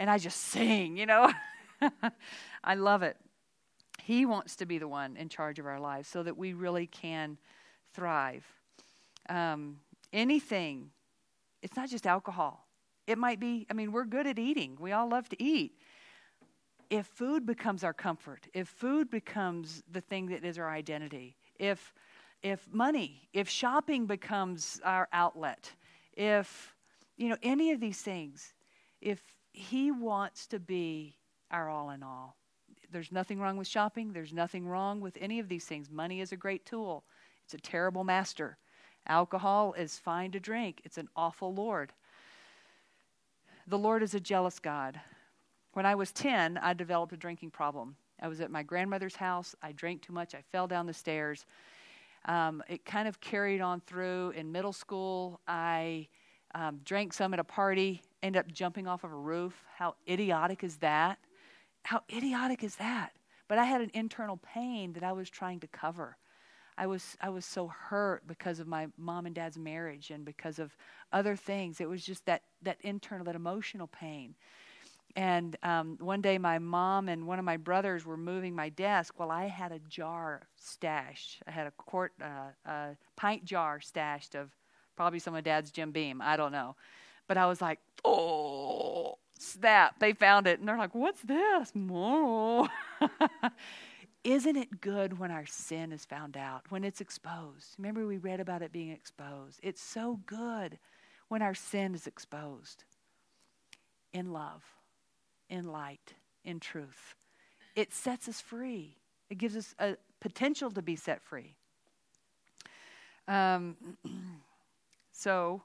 and 0.00 0.08
I 0.10 0.16
just 0.16 0.40
sing, 0.40 0.96
you 0.96 1.04
know. 1.04 1.30
I 2.64 2.74
love 2.74 3.02
it. 3.02 3.18
He 4.02 4.24
wants 4.24 4.56
to 4.56 4.66
be 4.66 4.78
the 4.78 4.88
one 4.88 5.16
in 5.16 5.28
charge 5.28 5.58
of 5.58 5.66
our 5.66 5.78
lives 5.78 6.08
so 6.08 6.22
that 6.22 6.36
we 6.38 6.54
really 6.54 6.86
can 6.86 7.36
thrive. 7.92 8.44
Um, 9.28 9.76
anything, 10.10 10.90
it's 11.62 11.76
not 11.76 11.90
just 11.90 12.06
alcohol. 12.06 12.66
It 13.06 13.18
might 13.18 13.38
be, 13.38 13.66
I 13.70 13.74
mean, 13.74 13.92
we're 13.92 14.06
good 14.06 14.26
at 14.26 14.38
eating, 14.38 14.78
we 14.80 14.92
all 14.92 15.08
love 15.08 15.28
to 15.28 15.42
eat. 15.42 15.74
If 16.88 17.06
food 17.06 17.44
becomes 17.44 17.84
our 17.84 17.92
comfort, 17.92 18.48
if 18.54 18.68
food 18.68 19.10
becomes 19.10 19.82
the 19.92 20.00
thing 20.00 20.26
that 20.28 20.44
is 20.44 20.58
our 20.58 20.68
identity, 20.68 21.36
if 21.58 21.94
if 22.42 22.66
money, 22.72 23.28
if 23.34 23.50
shopping 23.50 24.06
becomes 24.06 24.80
our 24.82 25.08
outlet, 25.12 25.70
if 26.14 26.74
you 27.18 27.28
know 27.28 27.36
any 27.42 27.70
of 27.70 27.80
these 27.80 28.00
things, 28.00 28.54
if 29.02 29.20
he 29.52 29.90
wants 29.90 30.46
to 30.48 30.58
be 30.58 31.16
our 31.50 31.68
all 31.68 31.90
in 31.90 32.02
all. 32.02 32.36
There's 32.92 33.12
nothing 33.12 33.40
wrong 33.40 33.56
with 33.56 33.68
shopping. 33.68 34.12
There's 34.12 34.32
nothing 34.32 34.66
wrong 34.66 35.00
with 35.00 35.16
any 35.20 35.38
of 35.38 35.48
these 35.48 35.64
things. 35.64 35.90
Money 35.90 36.20
is 36.20 36.32
a 36.32 36.36
great 36.36 36.66
tool, 36.66 37.04
it's 37.44 37.54
a 37.54 37.58
terrible 37.58 38.04
master. 38.04 38.56
Alcohol 39.06 39.72
is 39.72 39.98
fine 39.98 40.30
to 40.32 40.40
drink, 40.40 40.82
it's 40.84 40.98
an 40.98 41.08
awful 41.16 41.54
Lord. 41.54 41.92
The 43.66 43.78
Lord 43.78 44.02
is 44.02 44.14
a 44.14 44.20
jealous 44.20 44.58
God. 44.58 45.00
When 45.74 45.86
I 45.86 45.94
was 45.94 46.10
10, 46.10 46.58
I 46.58 46.72
developed 46.72 47.12
a 47.12 47.16
drinking 47.16 47.50
problem. 47.52 47.94
I 48.20 48.26
was 48.26 48.40
at 48.40 48.50
my 48.50 48.62
grandmother's 48.62 49.14
house. 49.14 49.54
I 49.62 49.72
drank 49.72 50.02
too 50.02 50.12
much. 50.12 50.34
I 50.34 50.42
fell 50.50 50.66
down 50.66 50.86
the 50.86 50.92
stairs. 50.92 51.46
Um, 52.26 52.62
it 52.68 52.84
kind 52.84 53.06
of 53.06 53.20
carried 53.20 53.60
on 53.60 53.80
through. 53.80 54.30
In 54.30 54.50
middle 54.50 54.72
school, 54.72 55.40
I 55.46 56.08
um, 56.54 56.80
drank 56.84 57.12
some 57.12 57.32
at 57.32 57.38
a 57.38 57.44
party 57.44 58.02
end 58.22 58.36
up 58.36 58.46
jumping 58.48 58.86
off 58.86 59.04
of 59.04 59.12
a 59.12 59.16
roof. 59.16 59.64
How 59.76 59.94
idiotic 60.08 60.62
is 60.64 60.76
that? 60.78 61.18
How 61.84 62.02
idiotic 62.12 62.62
is 62.62 62.76
that? 62.76 63.12
But 63.48 63.58
I 63.58 63.64
had 63.64 63.80
an 63.80 63.90
internal 63.94 64.36
pain 64.38 64.92
that 64.92 65.02
I 65.02 65.12
was 65.12 65.28
trying 65.30 65.60
to 65.60 65.66
cover. 65.66 66.16
I 66.78 66.86
was 66.86 67.16
I 67.20 67.28
was 67.28 67.44
so 67.44 67.68
hurt 67.68 68.26
because 68.26 68.60
of 68.60 68.66
my 68.66 68.88
mom 68.96 69.26
and 69.26 69.34
dad's 69.34 69.58
marriage 69.58 70.10
and 70.10 70.24
because 70.24 70.58
of 70.58 70.76
other 71.12 71.36
things. 71.36 71.80
It 71.80 71.88
was 71.88 72.04
just 72.04 72.24
that 72.26 72.42
that 72.62 72.78
internal, 72.80 73.24
that 73.26 73.34
emotional 73.34 73.86
pain. 73.86 74.34
And 75.16 75.56
um, 75.62 75.96
one 76.00 76.20
day, 76.20 76.38
my 76.38 76.58
mom 76.58 77.08
and 77.08 77.26
one 77.26 77.38
of 77.38 77.44
my 77.44 77.56
brothers 77.56 78.06
were 78.06 78.16
moving 78.16 78.54
my 78.54 78.68
desk 78.68 79.18
while 79.18 79.30
I 79.30 79.46
had 79.46 79.72
a 79.72 79.80
jar 79.80 80.42
stashed. 80.56 81.42
I 81.48 81.50
had 81.50 81.66
a 81.66 81.72
quart, 81.72 82.12
uh, 82.22 82.52
a 82.70 82.96
pint 83.16 83.44
jar 83.44 83.80
stashed 83.80 84.36
of 84.36 84.50
probably 84.96 85.18
some 85.18 85.34
of 85.34 85.42
Dad's 85.42 85.72
Jim 85.72 85.90
Beam. 85.90 86.22
I 86.22 86.36
don't 86.36 86.52
know. 86.52 86.76
But 87.30 87.38
I 87.38 87.46
was 87.46 87.60
like, 87.60 87.78
oh, 88.04 89.16
snap. 89.38 90.00
They 90.00 90.14
found 90.14 90.48
it. 90.48 90.58
And 90.58 90.66
they're 90.66 90.76
like, 90.76 90.96
what's 90.96 91.22
this? 91.22 91.72
More. 91.76 92.66
Isn't 94.24 94.56
it 94.56 94.80
good 94.80 95.16
when 95.16 95.30
our 95.30 95.46
sin 95.46 95.92
is 95.92 96.04
found 96.04 96.36
out, 96.36 96.62
when 96.70 96.82
it's 96.82 97.00
exposed? 97.00 97.76
Remember, 97.78 98.04
we 98.04 98.16
read 98.16 98.40
about 98.40 98.62
it 98.62 98.72
being 98.72 98.90
exposed. 98.90 99.60
It's 99.62 99.80
so 99.80 100.18
good 100.26 100.80
when 101.28 101.40
our 101.40 101.54
sin 101.54 101.94
is 101.94 102.08
exposed 102.08 102.82
in 104.12 104.32
love, 104.32 104.64
in 105.48 105.70
light, 105.70 106.14
in 106.44 106.58
truth. 106.58 107.14
It 107.76 107.94
sets 107.94 108.26
us 108.26 108.40
free, 108.40 108.96
it 109.28 109.38
gives 109.38 109.54
us 109.54 109.72
a 109.78 109.96
potential 110.18 110.72
to 110.72 110.82
be 110.82 110.96
set 110.96 111.22
free. 111.22 111.54
Um, 113.28 113.76
so, 115.12 115.62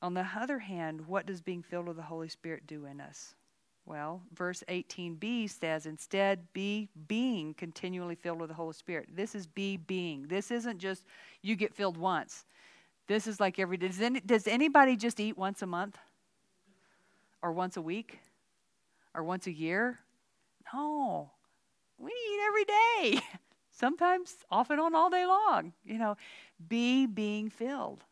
on 0.00 0.14
the 0.14 0.26
other 0.36 0.58
hand, 0.58 1.06
what 1.06 1.26
does 1.26 1.40
being 1.40 1.62
filled 1.62 1.88
with 1.88 1.96
the 1.96 2.02
Holy 2.02 2.28
Spirit 2.28 2.66
do 2.66 2.86
in 2.86 3.00
us? 3.00 3.34
Well, 3.84 4.22
verse 4.34 4.62
18b 4.68 5.48
says, 5.48 5.86
instead, 5.86 6.52
be 6.52 6.90
being 7.08 7.54
continually 7.54 8.16
filled 8.16 8.38
with 8.38 8.50
the 8.50 8.54
Holy 8.54 8.74
Spirit. 8.74 9.08
This 9.14 9.34
is 9.34 9.46
be 9.46 9.78
being. 9.78 10.26
This 10.28 10.50
isn't 10.50 10.78
just 10.78 11.04
you 11.42 11.56
get 11.56 11.74
filled 11.74 11.96
once. 11.96 12.44
This 13.06 13.26
is 13.26 13.40
like 13.40 13.58
every 13.58 13.78
day. 13.78 13.88
Does, 13.88 14.02
any, 14.02 14.20
does 14.20 14.46
anybody 14.46 14.94
just 14.94 15.18
eat 15.18 15.38
once 15.38 15.62
a 15.62 15.66
month? 15.66 15.96
Or 17.42 17.52
once 17.52 17.78
a 17.78 17.80
week? 17.80 18.20
Or 19.14 19.24
once 19.24 19.46
a 19.46 19.52
year? 19.52 19.98
No. 20.74 21.30
We 21.96 22.10
eat 22.10 22.40
every 22.46 22.64
day. 22.64 23.20
Sometimes, 23.70 24.36
off 24.50 24.68
and 24.68 24.80
on, 24.80 24.94
all 24.94 25.08
day 25.08 25.24
long. 25.24 25.72
You 25.84 25.98
know, 25.98 26.16
Be 26.68 27.06
being 27.06 27.48
filled. 27.48 28.04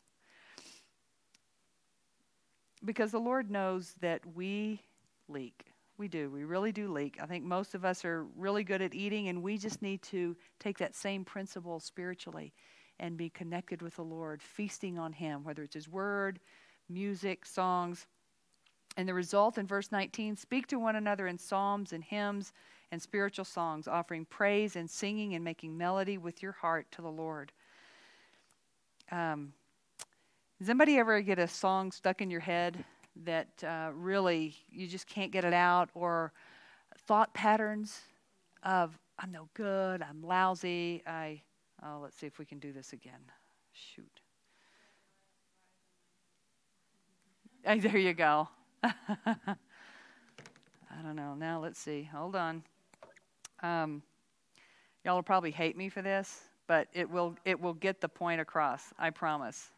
Because 2.87 3.11
the 3.11 3.19
Lord 3.19 3.51
knows 3.51 3.95
that 4.01 4.23
we 4.35 4.81
leak. 5.29 5.67
We 5.99 6.09
do. 6.09 6.31
We 6.31 6.45
really 6.45 6.73
do 6.73 6.91
leak. 6.93 7.19
I 7.21 7.27
think 7.27 7.45
most 7.45 7.75
of 7.75 7.85
us 7.85 8.05
are 8.05 8.25
really 8.37 8.65
good 8.65 8.81
at 8.81 8.95
eating, 8.95 9.29
and 9.29 9.43
we 9.43 9.59
just 9.59 9.83
need 9.83 10.03
to 10.05 10.37
take 10.61 10.79
that 10.79 10.95
same 10.95 11.25
principle 11.25 11.81
spiritually 11.81 12.53
and 13.01 13.17
be 13.17 13.29
connected 13.29 13.83
with 13.83 13.97
the 13.97 14.05
Lord, 14.05 14.41
feasting 14.41 14.99
on 14.99 15.13
Him, 15.13 15.43
whether 15.43 15.63
it's 15.63 15.75
His 15.75 15.89
Word, 15.89 16.39
music, 16.89 17.45
songs. 17.45 18.07
And 18.97 19.09
the 19.09 19.15
result 19.15 19.59
in 19.59 19.67
verse 19.67 19.91
19 19.91 20.37
speak 20.37 20.67
to 20.69 20.79
one 20.79 20.97
another 20.97 21.27
in 21.27 21.39
psalms 21.39 21.93
and 21.93 22.05
hymns 22.05 22.53
and 22.93 23.03
spiritual 23.03 23.45
songs, 23.45 23.89
offering 23.89 24.25
praise 24.27 24.77
and 24.77 24.89
singing 24.89 25.35
and 25.35 25.45
making 25.45 25.77
melody 25.77 26.19
with 26.19 26.43
your 26.43 26.53
heart 26.53 26.87
to 26.93 27.03
the 27.03 27.11
Lord. 27.11 27.53
Um, 29.11 29.53
does 30.59 30.71
anybody 30.71 30.99
ever 30.99 31.21
get 31.21 31.39
a 31.39 31.47
song 31.47 31.93
stuck 31.93 32.23
in 32.23 32.31
your 32.31 32.41
head 32.41 32.83
that 33.25 33.49
uh, 33.63 33.91
really 33.95 34.55
you 34.71 34.87
just 34.87 35.07
can't 35.07 35.31
get 35.31 35.45
it 35.45 35.53
out, 35.53 35.91
or 35.95 36.33
thought 37.07 37.33
patterns 37.35 38.01
of 38.63 38.99
I'm 39.19 39.33
no 39.33 39.49
good, 39.55 40.03
I'm 40.03 40.23
lousy, 40.23 41.03
I 41.07 41.43
oh, 41.83 42.01
let's 42.03 42.17
see 42.17 42.27
if 42.27 42.39
we 42.39 42.45
can 42.45 42.59
do 42.59 42.73
this 42.73 42.93
again. 42.93 43.21
Shoot. 43.73 44.21
Hey, 47.63 47.81
there 47.81 47.99
you 47.99 48.15
go. 48.15 48.49
I 48.83 49.57
don't 51.03 51.17
know. 51.17 51.35
Now 51.35 51.61
let's 51.61 51.79
see. 51.79 52.09
Hold 52.15 52.35
on. 52.35 52.63
Um, 53.63 54.03
y'all 55.05 55.17
will 55.17 55.23
probably 55.23 55.51
hate 55.51 55.77
me 55.77 55.89
for 55.91 56.01
this, 56.01 56.41
but 56.67 56.89
it 56.95 57.11
will 57.11 57.37
it 57.45 57.61
will 57.61 57.75
get 57.75 58.01
the 58.01 58.09
point 58.09 58.41
across. 58.41 58.83
I 58.99 59.11
promise. 59.11 59.71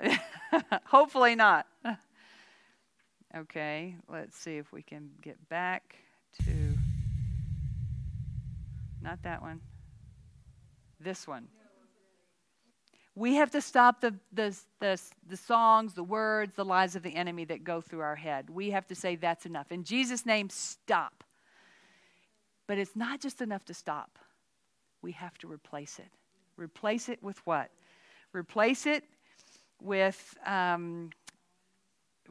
Hopefully 0.84 1.34
not. 1.34 1.66
Okay, 3.36 3.94
let's 4.08 4.36
see 4.38 4.56
if 4.56 4.72
we 4.72 4.82
can 4.82 5.10
get 5.20 5.48
back 5.48 5.96
to 6.44 6.78
not 9.02 9.22
that 9.22 9.42
one. 9.42 9.60
This 11.00 11.26
one. 11.26 11.48
We 13.14 13.34
have 13.34 13.50
to 13.50 13.60
stop 13.60 14.00
the, 14.00 14.14
the, 14.32 14.56
the, 14.80 15.00
the, 15.28 15.36
songs, 15.36 15.94
the 15.94 16.04
words, 16.04 16.54
the 16.54 16.64
lies 16.64 16.94
of 16.94 17.02
the 17.02 17.14
enemy 17.14 17.44
that 17.46 17.64
go 17.64 17.80
through 17.80 18.00
our 18.00 18.14
head. 18.14 18.48
We 18.48 18.70
have 18.70 18.86
to 18.88 18.94
say, 18.94 19.16
that's 19.16 19.44
enough. 19.44 19.72
In 19.72 19.82
Jesus' 19.82 20.24
name, 20.24 20.50
stop. 20.50 21.24
But 22.66 22.78
it's 22.78 22.94
not 22.94 23.20
just 23.20 23.40
enough 23.40 23.64
to 23.66 23.74
stop, 23.74 24.18
we 25.02 25.12
have 25.12 25.36
to 25.38 25.50
replace 25.50 25.98
it. 25.98 26.10
Replace 26.56 27.08
it 27.08 27.22
with 27.22 27.44
what? 27.44 27.70
Replace 28.32 28.86
it 28.86 29.04
with, 29.82 30.36
um, 30.44 31.10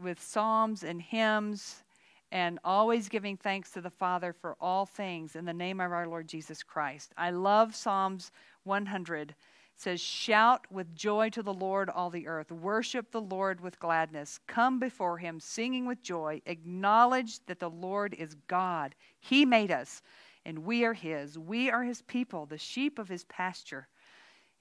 with 0.01 0.21
psalms 0.21 0.83
and 0.83 1.01
hymns 1.01 1.83
and 2.31 2.59
always 2.63 3.07
giving 3.07 3.37
thanks 3.37 3.71
to 3.71 3.81
the 3.81 3.89
Father 3.89 4.33
for 4.33 4.55
all 4.59 4.85
things 4.85 5.35
in 5.35 5.45
the 5.45 5.53
name 5.53 5.79
of 5.79 5.91
our 5.91 6.07
Lord 6.07 6.27
Jesus 6.27 6.61
Christ. 6.61 7.13
I 7.17 7.29
love 7.31 7.75
Psalms 7.75 8.31
100 8.63 9.33
says, 9.77 10.01
Shout 10.01 10.65
with 10.71 10.95
joy 10.95 11.29
to 11.29 11.43
the 11.43 11.53
Lord, 11.53 11.89
all 11.89 12.09
the 12.09 12.27
earth. 12.27 12.51
Worship 12.51 13.11
the 13.11 13.21
Lord 13.21 13.61
with 13.61 13.79
gladness. 13.79 14.39
Come 14.47 14.79
before 14.79 15.19
him 15.19 15.39
singing 15.39 15.85
with 15.85 16.01
joy. 16.01 16.41
Acknowledge 16.45 17.45
that 17.45 17.59
the 17.59 17.69
Lord 17.69 18.15
is 18.15 18.35
God. 18.47 18.95
He 19.19 19.45
made 19.45 19.71
us, 19.71 20.01
and 20.45 20.59
we 20.59 20.83
are 20.83 20.93
his. 20.93 21.37
We 21.37 21.69
are 21.69 21.83
his 21.83 22.01
people, 22.01 22.45
the 22.45 22.57
sheep 22.57 22.97
of 22.97 23.07
his 23.07 23.23
pasture. 23.25 23.87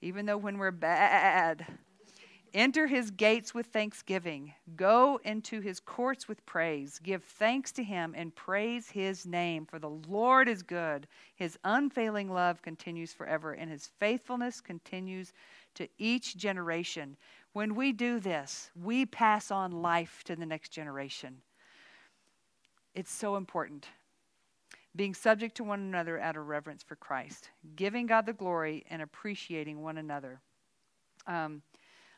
Even 0.01 0.27
though 0.27 0.37
when 0.37 0.59
we're 0.59 0.71
bad, 0.71 1.65
Enter 2.53 2.87
his 2.87 3.11
gates 3.11 3.53
with 3.53 3.67
thanksgiving. 3.67 4.53
Go 4.75 5.19
into 5.23 5.61
his 5.61 5.79
courts 5.79 6.27
with 6.27 6.45
praise. 6.45 6.99
Give 6.99 7.23
thanks 7.23 7.71
to 7.73 7.83
him 7.83 8.13
and 8.15 8.35
praise 8.35 8.89
his 8.89 9.25
name, 9.25 9.65
for 9.65 9.79
the 9.79 9.89
Lord 9.89 10.47
is 10.47 10.63
good. 10.63 11.07
His 11.35 11.57
unfailing 11.63 12.31
love 12.31 12.61
continues 12.61 13.13
forever, 13.13 13.53
and 13.53 13.69
his 13.69 13.87
faithfulness 13.99 14.61
continues 14.61 15.33
to 15.75 15.87
each 15.97 16.37
generation. 16.37 17.17
When 17.53 17.75
we 17.75 17.91
do 17.91 18.19
this, 18.19 18.71
we 18.75 19.05
pass 19.05 19.51
on 19.51 19.71
life 19.71 20.23
to 20.25 20.35
the 20.35 20.45
next 20.45 20.69
generation. 20.69 21.37
It's 22.95 23.13
so 23.13 23.35
important. 23.35 23.87
Being 24.95 25.13
subject 25.13 25.55
to 25.57 25.63
one 25.63 25.79
another 25.79 26.19
out 26.19 26.37
of 26.37 26.47
reverence 26.47 26.81
for 26.81 26.95
Christ, 26.95 27.51
giving 27.75 28.07
God 28.07 28.25
the 28.25 28.33
glory, 28.33 28.85
and 28.89 29.01
appreciating 29.01 29.81
one 29.81 29.97
another. 29.97 30.41
Um, 31.27 31.61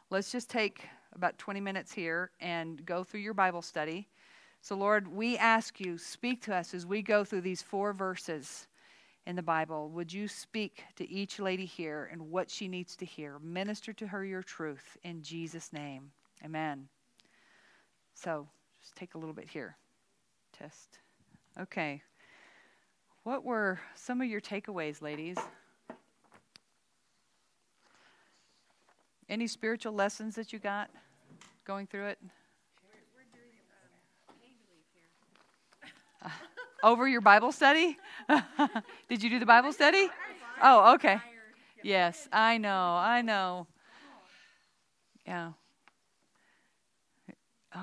let's 0.10 0.32
just 0.32 0.50
take 0.50 0.88
about 1.14 1.38
20 1.38 1.60
minutes 1.62 1.94
here 1.94 2.32
and 2.40 2.86
go 2.86 3.04
through 3.04 3.20
your 3.20 3.34
Bible 3.34 3.62
study. 3.62 4.08
So, 4.62 4.76
Lord, 4.76 5.08
we 5.08 5.38
ask 5.38 5.80
you, 5.80 5.98
speak 5.98 6.42
to 6.44 6.56
us 6.56 6.74
as 6.74 6.86
we 6.86 7.02
go 7.02 7.24
through 7.24 7.42
these 7.42 7.62
four 7.62 7.94
verses 7.94 8.68
in 9.26 9.36
the 9.36 9.44
Bible. 9.44 9.90
Would 9.90 10.12
you 10.12 10.28
speak 10.28 10.84
to 10.96 11.10
each 11.10 11.40
lady 11.40 11.66
here 11.66 12.10
and 12.12 12.30
what 12.30 12.50
she 12.50 12.68
needs 12.68 12.96
to 12.98 13.06
hear? 13.06 13.40
Minister 13.40 13.94
to 13.94 14.08
her 14.08 14.26
your 14.26 14.44
truth 14.44 14.98
in 15.04 15.22
Jesus' 15.22 15.72
name. 15.72 16.12
Amen. 16.44 16.88
So, 18.14 18.48
just 18.82 18.96
take 18.96 19.16
a 19.16 19.18
little 19.18 19.36
bit 19.36 19.48
here. 19.48 19.78
Test. 20.58 21.00
Okay. 21.60 22.02
What 23.24 23.44
were 23.46 23.80
some 23.96 24.22
of 24.22 24.28
your 24.28 24.42
takeaways, 24.42 25.02
ladies? 25.02 25.38
Any 29.30 29.46
spiritual 29.46 29.94
lessons 29.94 30.34
that 30.36 30.52
you 30.52 30.58
got 30.58 30.90
going 31.64 31.86
through 31.86 32.08
it? 32.08 32.20
Uh, 36.24 36.30
over 36.84 37.08
your 37.08 37.22
Bible 37.22 37.52
study? 37.52 37.96
Did 39.08 39.22
you 39.22 39.30
do 39.30 39.38
the 39.40 39.46
Bible 39.46 39.72
study? 39.72 40.10
Oh, 40.64 40.96
okay. 40.96 41.20
Yes, 41.84 42.28
I 42.34 42.58
know, 42.58 42.96
I 43.00 43.22
know. 43.22 43.68
Yeah. 45.28 45.52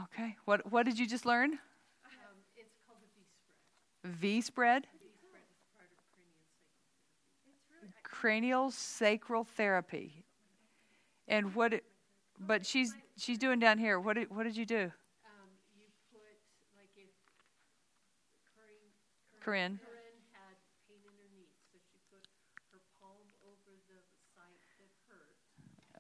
Okay. 0.04 0.36
What 0.46 0.70
what 0.72 0.84
did 0.84 0.98
you 0.98 1.06
just 1.06 1.24
learn? 1.24 1.52
Um, 1.52 1.58
it's 2.56 2.74
called 2.86 2.98
the 4.02 4.08
V 4.08 4.40
spread. 4.40 4.82
V 4.82 5.08
spread? 5.14 5.46
cranial 8.02 8.72
sacral 8.72 9.44
therapy. 9.44 10.25
And 11.28 11.54
what? 11.54 11.74
It, 11.74 11.84
but 12.38 12.64
she's 12.64 12.94
she's 13.18 13.38
doing 13.38 13.58
down 13.58 13.78
here. 13.78 13.98
What 13.98 14.14
did 14.14 14.30
what 14.30 14.44
did 14.44 14.56
you 14.56 14.64
do? 14.64 14.92
Um, 15.26 15.50
you 15.74 15.82
put 16.12 16.22
like 16.78 16.90
if 16.94 17.10
Corinne, 18.46 18.94
Corinne, 19.42 19.78
Corinne 19.82 20.22
had 20.30 20.54
pain 20.86 21.02
in 21.02 21.10
her 21.18 21.26
knee, 21.34 21.50
so 21.72 21.78
she 21.82 21.98
put 22.12 22.22
her 22.70 22.78
palm 23.02 23.26
over 23.42 23.74
the 23.90 23.98
site 24.38 24.62
that 24.78 24.92
hurt. 25.10 25.34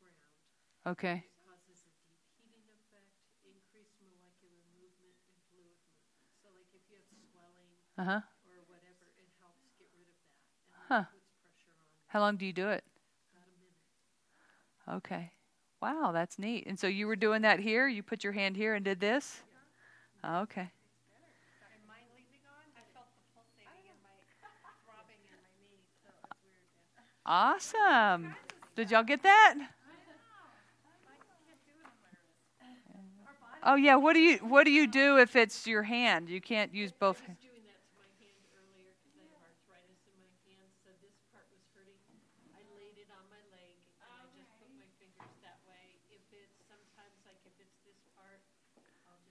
ground. 0.00 0.96
Okay. 0.96 1.18
Causes 1.44 1.84
a 1.84 1.92
deep 2.08 2.24
heating 2.40 2.64
effect, 2.72 3.12
increased 3.44 4.00
molecular 4.00 4.64
movement, 4.72 5.20
and 5.28 5.36
fluid 5.52 5.76
movement. 5.84 6.16
So, 6.40 6.48
like 6.56 6.72
if 6.72 6.80
you 6.88 6.96
have 6.96 7.12
swelling 7.28 7.76
uh-huh. 8.00 8.24
or 8.24 8.64
whatever, 8.72 9.12
it 9.20 9.28
helps 9.36 9.68
get 9.76 9.92
rid 9.92 10.08
of 10.08 10.16
that. 10.24 10.40
And 10.80 10.88
huh. 10.88 11.04
puts 11.12 11.28
pressure 11.44 11.76
on. 11.76 11.84
How 12.08 12.24
long 12.24 12.40
do 12.40 12.48
you 12.48 12.56
do 12.56 12.72
it? 12.72 12.88
About 13.36 13.52
a 13.52 13.56
minute. 13.60 14.96
Okay. 14.96 15.36
Wow, 15.84 16.16
that's 16.16 16.40
neat. 16.40 16.64
And 16.64 16.80
so 16.80 16.88
you 16.88 17.06
were 17.06 17.20
doing 17.20 17.42
that 17.42 17.60
here? 17.60 17.84
You 17.84 18.02
put 18.02 18.24
your 18.24 18.32
hand 18.32 18.56
here 18.56 18.72
and 18.72 18.84
did 18.84 18.96
this? 18.96 19.42
Yeah. 20.24 20.40
Okay. 20.48 20.72
Awesome. 27.26 28.34
Did 28.76 28.90
y'all 28.90 29.02
get 29.04 29.22
that? 29.22 29.54
Oh 33.62 33.76
yeah, 33.76 33.94
what 33.96 34.14
do 34.14 34.20
you 34.20 34.38
what 34.38 34.64
do 34.64 34.72
you 34.72 34.86
do 34.86 35.18
if 35.18 35.36
it's 35.36 35.66
your 35.66 35.82
hand? 35.84 36.28
You 36.28 36.40
can't 36.40 36.74
use 36.74 36.90
both 36.90 37.20
hands. 37.22 37.38
doing 37.38 37.62
that 37.70 37.78
to 37.78 37.94
my 37.94 38.10
hand 38.18 38.42
earlier 38.58 38.90
because 38.98 39.14
I 39.14 39.26
have 39.30 39.42
arthritis 39.46 40.02
in 40.10 40.16
my 40.18 40.34
hand, 40.50 40.66
so 40.82 40.90
this 40.98 41.14
part 41.30 41.46
was 41.54 41.62
hurting. 41.78 42.18
I 42.58 42.62
laid 42.74 42.98
it 42.98 43.06
on 43.14 43.22
my 43.30 43.38
leg 43.54 43.78
and 44.02 44.02
I 44.02 44.26
just 44.34 44.50
put 44.58 44.66
my 44.74 44.88
fingers 44.98 45.30
that 45.46 45.62
way. 45.70 45.94
If 46.10 46.26
it's 46.34 46.58
sometimes 46.66 47.14
like 47.22 47.38
if 47.46 47.54
it's 47.62 47.78
this 47.86 48.02
part, 48.18 48.42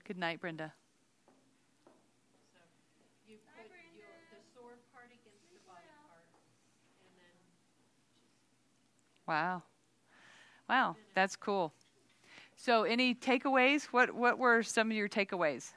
Good 0.08 0.18
night, 0.18 0.40
Brenda. 0.40 0.72
So 2.52 3.28
you 3.28 3.36
put 3.54 3.68
Wow. 9.26 9.62
Wow, 10.68 10.96
that's 11.14 11.36
cool. 11.36 11.72
So, 12.56 12.84
any 12.84 13.14
takeaways? 13.14 13.84
What 13.86 14.12
What 14.14 14.38
were 14.38 14.62
some 14.62 14.90
of 14.90 14.96
your 14.96 15.08
takeaways? 15.08 15.72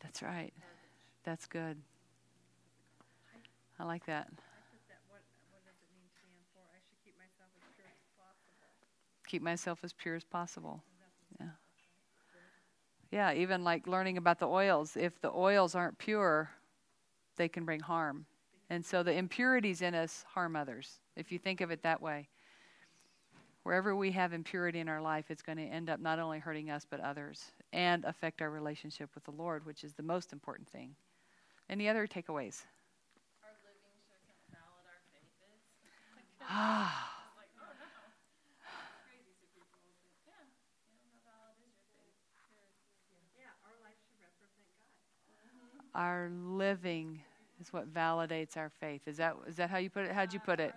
That's 0.00 0.22
right. 0.22 0.52
That's 1.24 1.46
good. 1.46 1.78
I 3.78 3.84
like 3.84 4.06
that. 4.06 4.28
Keep 6.98 7.12
myself 7.12 7.44
as 7.44 7.52
pure 7.52 7.74
as 7.76 7.84
possible. 7.84 8.02
Keep 9.26 9.42
myself 9.42 9.84
as 9.84 9.92
pure 9.92 10.14
as 10.16 10.24
possible. 10.24 10.82
Yeah. 11.40 11.48
Yeah, 13.16 13.32
even 13.32 13.64
like 13.64 13.86
learning 13.86 14.18
about 14.18 14.40
the 14.40 14.46
oils. 14.46 14.94
If 14.94 15.18
the 15.22 15.32
oils 15.32 15.74
aren't 15.74 15.96
pure, 15.96 16.50
they 17.36 17.48
can 17.48 17.64
bring 17.64 17.80
harm. 17.80 18.26
And 18.68 18.84
so 18.84 19.02
the 19.02 19.14
impurities 19.14 19.80
in 19.80 19.94
us 19.94 20.26
harm 20.34 20.54
others, 20.54 21.00
if 21.16 21.32
you 21.32 21.38
think 21.38 21.62
of 21.62 21.70
it 21.70 21.82
that 21.82 22.02
way. 22.02 22.28
Wherever 23.62 23.96
we 23.96 24.12
have 24.12 24.34
impurity 24.34 24.80
in 24.80 24.88
our 24.90 25.00
life, 25.00 25.30
it's 25.30 25.40
going 25.40 25.56
to 25.56 25.64
end 25.64 25.88
up 25.88 25.98
not 25.98 26.18
only 26.18 26.40
hurting 26.40 26.68
us, 26.68 26.84
but 26.88 27.00
others 27.00 27.52
and 27.72 28.04
affect 28.04 28.42
our 28.42 28.50
relationship 28.50 29.08
with 29.14 29.24
the 29.24 29.30
Lord, 29.30 29.64
which 29.64 29.82
is 29.82 29.94
the 29.94 30.02
most 30.02 30.34
important 30.34 30.68
thing. 30.68 30.94
Any 31.70 31.88
other 31.88 32.06
takeaways? 32.06 32.64
Our 33.40 33.56
living 33.64 33.96
shows 34.04 34.28
how 34.28 34.36
valid 34.52 34.84
our 34.92 35.00
faith 35.08 35.32
is. 35.56 35.64
Ah. 36.42 37.10
like, 37.40 37.48
oh 37.58 37.72
no. 37.80 37.90
Crazy 39.08 39.32
to 39.40 39.46
people, 39.56 39.80
but 39.82 39.96
yeah, 40.28 40.36
you 40.86 40.94
know, 40.94 41.02
how 41.10 41.18
valid 41.26 41.58
is 41.64 41.74
your 41.80 41.90
faith? 41.98 42.14
Yeah, 43.34 43.50
our 43.66 43.74
life 43.82 43.98
should 44.06 44.18
represent 44.22 44.62
God. 44.70 45.85
Our 45.96 46.28
living 46.30 47.22
is 47.58 47.72
what 47.72 47.92
validates 47.92 48.58
our 48.58 48.68
faith. 48.68 49.00
Is 49.06 49.16
that 49.16 49.34
is 49.48 49.56
that 49.56 49.70
how 49.70 49.78
you 49.78 49.88
put 49.88 50.04
it? 50.04 50.12
How'd 50.12 50.34
you 50.34 50.40
put 50.40 50.60
it? 50.60 50.74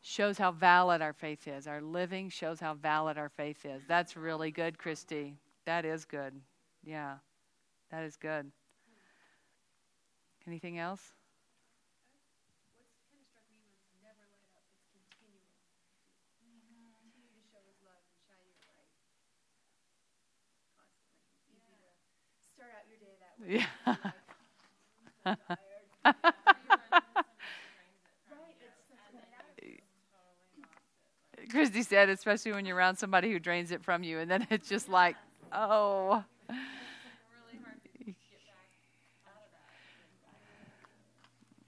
Shows 0.00 0.38
how 0.38 0.52
valid 0.52 1.02
our 1.02 1.12
faith 1.12 1.48
is. 1.48 1.66
Our 1.66 1.82
living 1.82 2.30
shows 2.30 2.60
how 2.60 2.74
valid 2.74 3.18
our 3.18 3.28
faith 3.28 3.66
is. 3.66 3.82
That's 3.88 4.16
really 4.16 4.52
good, 4.52 4.78
Christy. 4.78 5.34
That 5.66 5.84
is 5.84 6.04
good. 6.04 6.34
Yeah, 6.84 7.16
that 7.90 8.04
is 8.04 8.14
good. 8.16 8.52
Anything 10.46 10.78
else? 10.78 11.12
What's 12.78 12.94
kind 13.10 13.18
of 13.20 13.26
struck 13.26 13.42
me 13.50 13.58
was 13.66 13.74
never 14.00 14.22
let 14.32 14.46
up. 14.54 14.64
It's 14.70 14.86
continual. 14.94 15.50
Continue 17.02 17.34
to 17.36 17.42
show 17.42 17.60
His 17.66 17.76
love 17.82 18.06
and 18.06 18.16
shine 18.22 18.38
your 18.46 18.62
light 18.64 18.86
constantly. 18.94 19.28
It's 21.42 21.52
easy 21.52 21.74
to 21.74 21.90
start 22.54 22.70
out 22.72 22.86
your 22.88 22.96
day 22.96 22.96
that 22.96 22.96
way. 22.96 22.96
Yeah. 22.96 22.96
Like, 22.96 22.96
I'm 22.96 22.96
so 22.96 22.96
tired. 22.96 22.96
Right, 22.96 22.96
it's 22.96 23.04
such 23.04 23.27
a 23.46 23.96
Christy 31.50 31.82
said, 31.82 32.08
especially 32.10 32.52
when 32.52 32.66
you're 32.66 32.76
around 32.76 32.96
somebody 32.96 33.32
who 33.32 33.38
drains 33.38 33.70
it 33.72 33.82
from 33.82 34.02
you, 34.02 34.18
and 34.18 34.30
then 34.30 34.46
it's 34.50 34.68
just 34.68 34.88
like, 34.88 35.16
oh. 35.52 36.24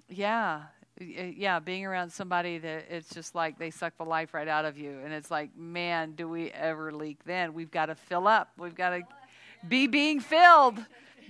Yeah, 0.09 0.63
yeah, 0.99 1.61
being 1.61 1.87
around 1.87 2.11
somebody 2.11 2.59
that 2.59 2.87
it's 2.91 3.09
just 3.15 3.35
like 3.35 3.59
they 3.59 3.71
suck 3.71 3.97
the 3.97 4.05
life 4.05 4.35
right 4.35 4.49
out 4.49 4.65
of 4.65 4.77
you, 4.77 4.99
and 5.05 5.13
it's 5.13 5.31
like, 5.31 5.57
man, 5.57 6.13
do 6.13 6.29
we 6.29 6.51
ever 6.51 6.93
leak? 6.93 7.25
Then 7.25 7.55
we've 7.55 7.71
got 7.71 7.87
to 7.87 7.95
fill 7.95 8.27
up. 8.27 8.51
We've 8.59 8.75
got 8.75 8.91
to 8.91 9.03
be 9.69 9.87
being 9.87 10.21
filled, 10.21 10.79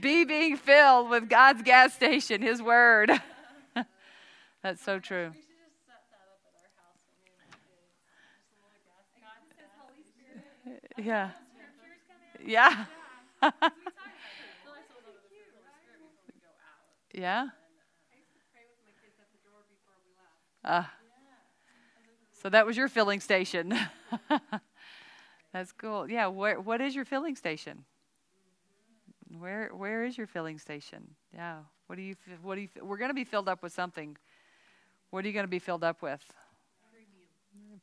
be 0.00 0.24
being 0.24 0.56
filled 0.56 1.10
with 1.10 1.28
God's 1.28 1.62
gas 1.62 1.94
station, 1.94 2.42
His 2.42 2.62
Word. 2.62 3.10
That's 4.62 4.82
so 4.82 4.98
true. 4.98 5.32
Yeah. 10.98 11.30
Yeah. 12.44 12.84
yeah. 17.14 17.46
Uh, 20.64 20.82
so 22.42 22.50
that 22.50 22.66
was 22.66 22.76
your 22.76 22.88
filling 22.88 23.20
station. 23.20 23.74
That's 25.52 25.72
cool. 25.72 26.10
Yeah. 26.10 26.26
Where, 26.26 26.60
what 26.60 26.80
is 26.82 26.94
your 26.94 27.04
filling 27.06 27.36
station? 27.36 27.84
Where 29.40 29.70
Where 29.74 30.04
is 30.04 30.18
your 30.18 30.26
filling 30.26 30.58
station? 30.58 31.16
Yeah. 31.34 31.60
What 31.86 31.96
do 31.96 32.02
you 32.02 32.14
What 32.42 32.56
do 32.56 32.60
you? 32.62 32.68
We're 32.82 32.98
going 32.98 33.10
to 33.10 33.14
be 33.14 33.24
filled 33.24 33.48
up 33.48 33.62
with 33.62 33.72
something. 33.72 34.16
What 35.10 35.24
are 35.24 35.28
you 35.28 35.34
going 35.34 35.44
to 35.44 35.50
be 35.50 35.58
filled 35.58 35.84
up 35.84 36.02
with? 36.02 36.22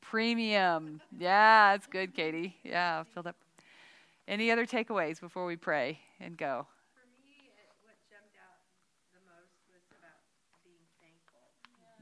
Premium. 0.02 1.02
Yeah, 1.18 1.74
that's 1.74 1.88
good, 1.88 2.14
Katie. 2.16 2.56
Yeah, 2.64 3.04
filled 3.14 3.28
up. 3.28 3.36
Any 4.28 4.52
other 4.52 4.66
takeaways 4.66 5.20
before 5.20 5.46
we 5.46 5.56
pray 5.56 6.00
and 6.20 6.38
go? 6.38 6.68
For 6.94 7.04
me, 7.26 7.52
it, 7.58 7.68
what 7.82 7.96
jumped 8.08 8.36
out 8.38 8.62
the 9.12 9.20
most 9.26 9.56
was 9.72 9.84
about 9.92 10.22
being 10.64 10.84
thankful. 11.02 11.56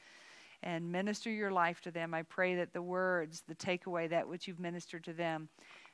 and 0.62 0.92
minister 0.92 1.30
your 1.30 1.50
life 1.50 1.80
to 1.80 1.90
them. 1.90 2.12
I 2.12 2.22
pray 2.22 2.54
that 2.56 2.74
the 2.74 2.82
words, 2.82 3.44
the 3.48 3.54
takeaway, 3.54 4.10
that 4.10 4.28
which 4.28 4.46
you've 4.46 4.60
ministered 4.60 5.04
to 5.04 5.14
them, 5.14 5.48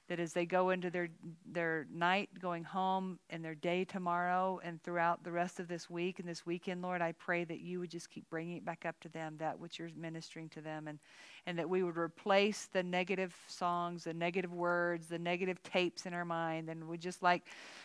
that 0.08 0.18
as 0.18 0.32
they 0.32 0.46
go 0.46 0.70
into 0.70 0.90
their 0.90 1.08
their 1.50 1.86
night 1.92 2.30
going 2.40 2.64
home 2.64 3.18
and 3.30 3.44
their 3.44 3.54
day 3.54 3.84
tomorrow 3.84 4.60
and 4.64 4.82
throughout 4.82 5.22
the 5.22 5.30
rest 5.30 5.60
of 5.60 5.68
this 5.68 5.90
week 5.90 6.18
and 6.18 6.28
this 6.28 6.46
weekend 6.46 6.82
lord 6.82 7.02
i 7.02 7.12
pray 7.12 7.44
that 7.44 7.60
you 7.60 7.78
would 7.80 7.90
just 7.90 8.10
keep 8.10 8.28
bringing 8.30 8.56
it 8.56 8.64
back 8.64 8.84
up 8.86 8.98
to 9.00 9.08
them 9.10 9.36
that 9.38 9.58
which 9.58 9.78
you're 9.78 9.90
ministering 9.96 10.48
to 10.48 10.60
them 10.60 10.88
and 10.88 10.98
and 11.46 11.58
that 11.58 11.68
we 11.68 11.82
would 11.82 11.96
replace 11.96 12.68
the 12.72 12.82
negative 12.82 13.34
songs 13.46 14.04
the 14.04 14.14
negative 14.14 14.52
words 14.52 15.06
the 15.06 15.18
negative 15.18 15.62
tapes 15.62 16.06
in 16.06 16.14
our 16.14 16.24
mind 16.24 16.68
and 16.68 16.88
we 16.88 16.96
just 16.98 17.22
like 17.22 17.44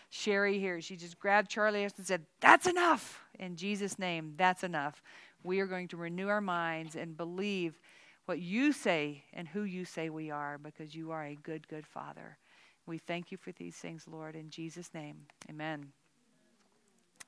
sherry 0.10 0.60
here 0.60 0.82
she 0.82 0.96
just 0.96 1.20
grabbed 1.20 1.50
charlie 1.50 1.84
and 1.84 1.94
said 2.06 2.26
that's 2.40 2.68
enough! 2.68 3.20
In 3.40 3.56
jesus 3.56 3.98
name 4.00 4.34
that's 4.38 4.64
enough. 4.64 5.02
We 5.44 5.60
are 5.60 5.68
going 5.68 5.90
to 5.90 5.98
renew 5.98 6.30
our 6.30 6.42
minds 6.42 6.96
and 6.96 7.18
believe 7.18 7.80
what 8.26 8.40
you 8.40 8.72
say 8.72 9.24
and 9.34 9.48
who 9.48 9.64
you 9.64 9.86
say 9.86 10.10
we 10.10 10.32
are 10.32 10.58
because 10.58 10.96
you 10.96 11.12
are 11.12 11.26
a 11.26 11.36
good, 11.36 11.68
good 11.68 11.86
Father. 11.86 12.38
We 12.86 12.98
thank 12.98 13.32
you 13.32 13.38
for 13.38 13.52
these 13.52 13.76
things, 13.76 14.06
Lord, 14.08 14.36
in 14.36 14.50
Jesus' 14.50 14.94
name. 14.94 15.28
Amen. 15.50 15.92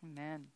Amen. 0.03 0.47